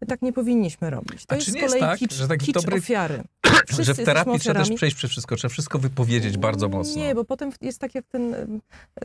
My 0.00 0.06
tak 0.06 0.22
nie 0.22 0.32
powinniśmy 0.32 0.90
robić. 0.90 1.26
To 1.26 1.32
A 1.32 1.34
jest 1.34 1.46
czy 1.46 1.52
z 1.52 1.54
nie 1.54 1.60
jest 1.60 1.78
tak, 1.78 1.98
kicz, 1.98 2.14
że 2.14 2.28
taki 2.28 2.46
kicz 2.46 2.56
dobry- 2.56 2.78
ofiary. 2.78 3.22
Wszyscy 3.66 3.84
że 3.94 3.94
w 3.94 4.04
terapii 4.04 4.38
trzeba 4.40 4.60
też 4.60 4.70
przejść 4.70 4.96
przez 4.96 5.10
wszystko, 5.10 5.36
trzeba 5.36 5.52
wszystko 5.52 5.78
wypowiedzieć 5.78 6.38
bardzo 6.38 6.68
mocno. 6.68 7.02
Nie, 7.02 7.14
bo 7.14 7.24
potem 7.24 7.52
jest 7.60 7.78
tak 7.78 7.94
jak 7.94 8.04
ten 8.06 8.34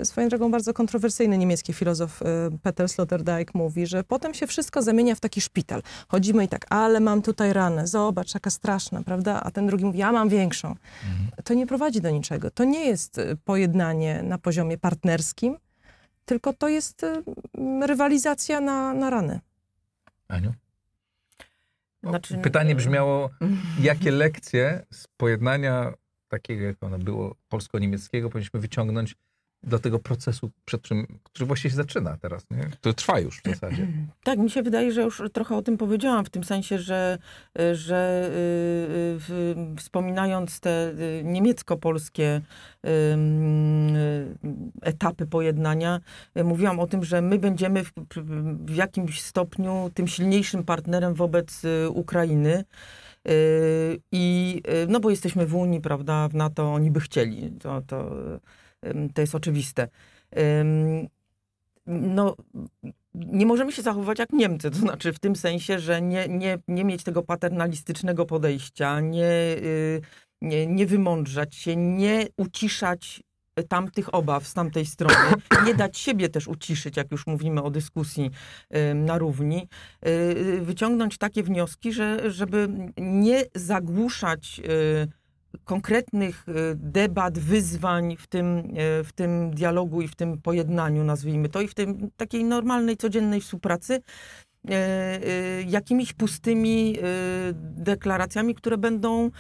swoją 0.03 0.29
drogą 0.29 0.51
bardzo 0.51 0.73
kontrowersyjny 0.73 1.37
niemiecki 1.37 1.73
filozof 1.73 2.21
e, 2.21 2.25
Peter 2.63 2.89
Sloterdijk 2.89 3.53
mówi, 3.53 3.87
że 3.87 4.03
potem 4.03 4.33
się 4.33 4.47
wszystko 4.47 4.81
zamienia 4.81 5.15
w 5.15 5.19
taki 5.19 5.41
szpital. 5.41 5.81
Chodzimy 6.07 6.43
i 6.43 6.47
tak, 6.47 6.65
ale 6.69 6.99
mam 6.99 7.21
tutaj 7.21 7.53
ranę, 7.53 7.87
zobacz, 7.87 8.33
jaka 8.33 8.49
straszna, 8.49 9.03
prawda? 9.03 9.38
A 9.43 9.51
ten 9.51 9.67
drugi 9.67 9.85
mówi, 9.85 9.99
ja 9.99 10.11
mam 10.11 10.29
większą. 10.29 10.67
Mhm. 10.67 11.43
To 11.43 11.53
nie 11.53 11.67
prowadzi 11.67 12.01
do 12.01 12.09
niczego. 12.09 12.51
To 12.51 12.63
nie 12.63 12.85
jest 12.85 13.17
e, 13.17 13.35
pojednanie 13.35 14.23
na 14.23 14.37
poziomie 14.37 14.77
partnerskim, 14.77 15.57
tylko 16.25 16.53
to 16.53 16.67
jest 16.67 17.03
e, 17.03 17.21
m, 17.57 17.83
rywalizacja 17.83 18.61
na, 18.61 18.93
na 18.93 19.09
rany. 19.09 19.39
Aniu? 20.27 20.53
Znaczy, 22.03 22.37
Pytanie 22.37 22.75
brzmiało, 22.75 23.29
jakie 23.81 24.11
lekcje 24.11 24.85
z 24.91 25.07
pojednania 25.17 25.93
takiego, 26.27 26.63
jak 26.63 26.83
ono 26.83 26.97
było, 26.97 27.35
polsko-niemieckiego, 27.49 28.29
powinniśmy 28.29 28.59
wyciągnąć 28.59 29.15
do 29.63 29.79
tego 29.79 29.99
procesu, 29.99 30.49
przed 30.65 30.81
czym, 30.81 31.19
który 31.23 31.45
właśnie 31.45 31.69
się 31.69 31.75
zaczyna 31.75 32.17
teraz, 32.17 32.45
nie? 32.51 32.63
który 32.63 32.93
trwa 32.93 33.19
już 33.19 33.41
w 33.41 33.49
zasadzie. 33.49 33.87
Tak, 34.23 34.39
mi 34.39 34.49
się 34.49 34.63
wydaje, 34.63 34.91
że 34.91 35.01
już 35.01 35.21
trochę 35.33 35.55
o 35.55 35.61
tym 35.61 35.77
powiedziałam, 35.77 36.25
w 36.25 36.29
tym 36.29 36.43
sensie, 36.43 36.79
że, 36.79 37.17
że 37.73 38.25
y, 38.25 38.31
y, 38.31 39.19
w, 39.19 39.55
wspominając 39.77 40.59
te 40.59 40.89
y, 40.89 41.21
niemiecko-polskie 41.23 42.41
y, 42.85 42.89
y, 42.89 44.35
etapy 44.81 45.25
pojednania, 45.25 45.99
y, 46.37 46.43
mówiłam 46.43 46.79
o 46.79 46.87
tym, 46.87 47.03
że 47.03 47.21
my 47.21 47.39
będziemy 47.39 47.83
w, 47.83 47.91
w 48.65 48.75
jakimś 48.75 49.21
stopniu 49.21 49.91
tym 49.93 50.07
silniejszym 50.07 50.63
partnerem 50.63 51.13
wobec 51.13 51.65
y, 51.65 51.89
Ukrainy. 51.89 52.63
I 54.11 54.61
no 54.87 54.99
bo 54.99 55.09
jesteśmy 55.09 55.45
w 55.45 55.55
Unii, 55.55 55.81
prawda, 55.81 56.27
w 56.27 56.35
NATO, 56.35 56.73
oni 56.73 56.91
by 56.91 56.99
chcieli. 56.99 57.51
To, 57.51 57.81
to, 57.81 58.11
to 59.13 59.21
jest 59.21 59.35
oczywiste. 59.35 59.87
No, 61.85 62.35
nie 63.15 63.45
możemy 63.45 63.71
się 63.71 63.81
zachowywać 63.81 64.19
jak 64.19 64.33
Niemcy, 64.33 64.71
to 64.71 64.77
znaczy 64.77 65.13
w 65.13 65.19
tym 65.19 65.35
sensie, 65.35 65.79
że 65.79 66.01
nie, 66.01 66.27
nie, 66.27 66.57
nie 66.67 66.85
mieć 66.85 67.03
tego 67.03 67.23
paternalistycznego 67.23 68.25
podejścia, 68.25 68.99
nie, 68.99 69.23
y, 69.23 70.01
nie, 70.41 70.67
nie 70.67 70.85
wymądrzać 70.85 71.55
się, 71.55 71.75
nie 71.75 72.27
uciszać 72.37 73.23
tamtych 73.67 74.13
obaw 74.13 74.47
z 74.47 74.53
tamtej 74.53 74.85
strony, 74.85 75.15
nie 75.65 75.75
dać 75.75 75.97
siebie 75.97 76.29
też 76.29 76.47
uciszyć, 76.47 76.97
jak 76.97 77.11
już 77.11 77.27
mówimy 77.27 77.63
o 77.63 77.69
dyskusji 77.69 78.31
na 78.95 79.17
równi, 79.17 79.67
y, 80.07 80.61
wyciągnąć 80.61 81.17
takie 81.17 81.43
wnioski, 81.43 81.93
że, 81.93 82.31
żeby 82.31 82.69
nie 82.97 83.43
zagłuszać 83.55 84.61
y, 84.65 85.18
konkretnych 85.63 86.45
y, 86.49 86.53
debat, 86.75 87.39
wyzwań 87.39 88.15
w 88.17 88.27
tym, 88.27 88.57
y, 88.57 89.03
w 89.03 89.11
tym 89.15 89.51
dialogu 89.51 90.01
i 90.01 90.07
w 90.07 90.15
tym 90.15 90.41
pojednaniu, 90.41 91.03
nazwijmy 91.03 91.49
to, 91.49 91.61
i 91.61 91.67
w 91.67 91.73
tym 91.73 92.11
takiej 92.17 92.43
normalnej, 92.43 92.97
codziennej 92.97 93.41
współpracy, 93.41 94.01
y, 94.69 94.71
jakimiś 95.67 96.13
pustymi 96.13 96.97
deklaracjami, 97.53 98.55
które 98.55 98.77
będą 98.77 99.31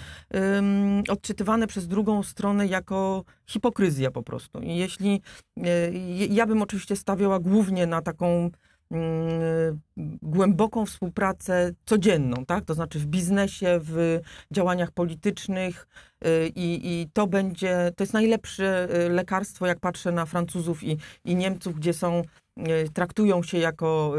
odczytywane 1.09 1.67
przez 1.67 1.87
drugą 1.87 2.23
stronę 2.23 2.67
jako 2.67 3.23
hipokryzja 3.47 4.11
po 4.11 4.23
prostu. 4.23 4.61
Jeśli 4.61 5.21
ja 6.29 6.45
bym 6.45 6.61
oczywiście 6.61 6.95
stawiała 6.95 7.39
głównie 7.39 7.87
na 7.87 8.01
taką 8.01 8.51
głęboką 10.21 10.85
współpracę 10.85 11.71
codzienną, 11.85 12.45
tak? 12.45 12.65
To 12.65 12.73
znaczy 12.73 12.99
w 12.99 13.05
biznesie, 13.05 13.79
w 13.83 14.19
działaniach 14.51 14.91
politycznych 14.91 15.87
y, 16.25 16.51
i, 16.55 16.79
i 16.83 17.09
to 17.13 17.27
będzie, 17.27 17.91
to 17.95 18.03
jest 18.03 18.13
najlepsze 18.13 18.95
y, 19.05 19.09
lekarstwo, 19.09 19.67
jak 19.67 19.79
patrzę 19.79 20.11
na 20.11 20.25
Francuzów 20.25 20.83
i, 20.83 20.97
i 21.25 21.35
Niemców, 21.35 21.75
gdzie 21.75 21.93
są, 21.93 22.21
y, 22.57 22.89
traktują 22.93 23.43
się 23.43 23.57
jako 23.57 24.13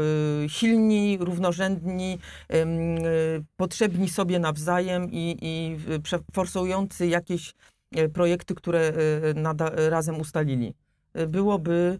silni, 0.47 1.17
równorzędni, 1.21 2.19
potrzebni 3.57 4.09
sobie 4.09 4.39
nawzajem 4.39 5.11
i, 5.11 5.37
i 5.41 5.77
forsujący 6.33 7.07
jakieś 7.07 7.53
projekty, 8.13 8.55
które 8.55 8.93
razem 9.89 10.19
ustalili. 10.19 10.73
Byłoby 11.27 11.99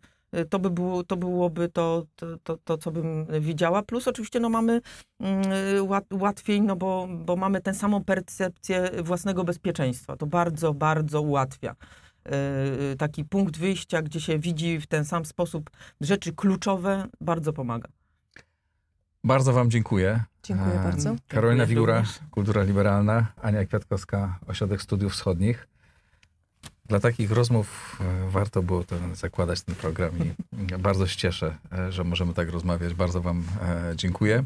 to, 0.50 0.60
by 0.60 0.70
było, 0.70 1.04
to 1.04 1.18
byłoby 1.18 1.70
to, 1.70 2.06
to, 2.16 2.38
to, 2.44 2.58
to, 2.58 2.78
co 2.78 2.92
bym 2.92 3.26
widziała. 3.42 3.84
Plus 3.84 4.08
oczywiście 4.08 4.40
no, 4.40 4.50
mamy 4.50 4.82
mm, 5.20 5.44
łat, 5.88 6.06
łatwiej, 6.14 6.62
no 6.62 6.76
bo, 6.76 7.08
bo 7.26 7.36
mamy 7.36 7.62
tę 7.62 7.74
samą 7.74 8.04
percepcję 8.04 8.90
własnego 9.04 9.44
bezpieczeństwa. 9.44 10.18
To 10.18 10.26
bardzo, 10.28 10.74
bardzo 10.74 11.22
ułatwia. 11.22 11.76
Y, 12.94 12.98
Taki 12.98 13.26
punkt 13.26 13.58
wyjścia, 13.58 14.02
gdzie 14.02 14.22
się 14.22 14.40
widzi 14.40 14.80
w 14.80 14.88
ten 14.88 15.06
sam 15.06 15.26
sposób 15.26 15.70
rzeczy 16.02 16.34
kluczowe, 16.34 17.08
bardzo 17.22 17.54
pomaga. 17.54 17.90
Bardzo 19.24 19.54
wam 19.54 19.72
dziękuję. 19.72 20.24
Dziękuję 20.44 20.80
E, 20.80 20.84
bardzo. 20.84 21.16
Karolina 21.28 21.58
Dziękuję 21.58 21.76
Wigura, 21.76 21.96
również. 21.96 22.20
Kultura 22.32 22.64
Liberalna, 22.64 23.28
Ania 23.42 23.66
Kwiatkowska, 23.66 24.40
Ośrodek 24.48 24.82
Studiów 24.82 25.14
Wschodnich. 25.14 25.68
Dla 26.86 27.00
takich 27.00 27.32
rozmów 27.32 27.98
e, 28.02 28.30
warto 28.30 28.64
było 28.64 28.84
to 28.84 28.96
zakładać 29.16 29.62
ten 29.62 29.76
program 29.76 30.12
i 30.20 30.34
bardzo 30.78 31.08
się 31.08 31.18
cieszę, 31.18 31.56
e, 31.72 31.92
że 31.92 32.04
możemy 32.04 32.34
tak 32.34 32.50
rozmawiać. 32.50 32.94
Bardzo 32.94 33.22
wam 33.22 33.44
e, 33.62 33.94
dziękuję. 33.96 34.44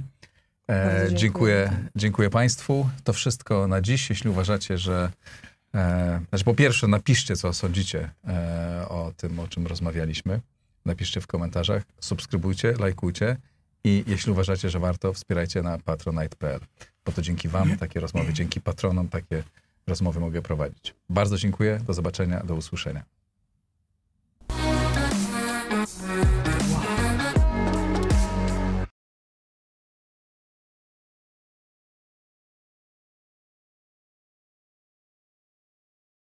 Bardzo 0.68 1.16
dziękuję. 1.16 1.18
dziękuję. 1.18 1.90
Dziękuję 1.96 2.30
Państwu. 2.30 2.90
To 3.04 3.14
wszystko 3.14 3.68
na 3.68 3.82
dziś. 3.82 4.10
Jeśli 4.10 4.30
uważacie, 4.30 4.78
że. 4.78 5.12
Znaczy, 6.30 6.46
po 6.46 6.54
pierwsze, 6.54 6.88
napiszcie, 6.88 7.36
co 7.36 7.54
sądzicie 7.54 8.10
o 8.90 9.12
tym, 9.18 9.40
o 9.40 9.48
czym 9.48 9.68
rozmawialiśmy. 9.68 10.42
Napiszcie 10.86 11.22
w 11.22 11.28
komentarzach, 11.28 11.84
subskrybujcie, 12.00 12.74
lajkujcie 12.80 13.38
i 13.84 14.04
jeśli 14.08 14.32
uważacie, 14.32 14.70
że 14.70 14.80
warto, 14.80 15.14
wspierajcie 15.14 15.62
na 15.62 15.78
patronite.pl, 15.78 16.60
bo 17.06 17.12
to 17.12 17.22
dzięki 17.22 17.48
Wam 17.48 17.78
takie 17.78 18.00
rozmowy, 18.00 18.34
dzięki 18.34 18.62
patronom 18.62 19.08
takie 19.08 19.44
rozmowy 19.88 20.20
mogę 20.20 20.42
prowadzić. 20.42 20.96
Bardzo 21.10 21.38
dziękuję. 21.38 21.80
Do 21.88 21.94
zobaczenia, 21.94 22.44
do 22.44 22.56
usłyszenia. 22.56 23.04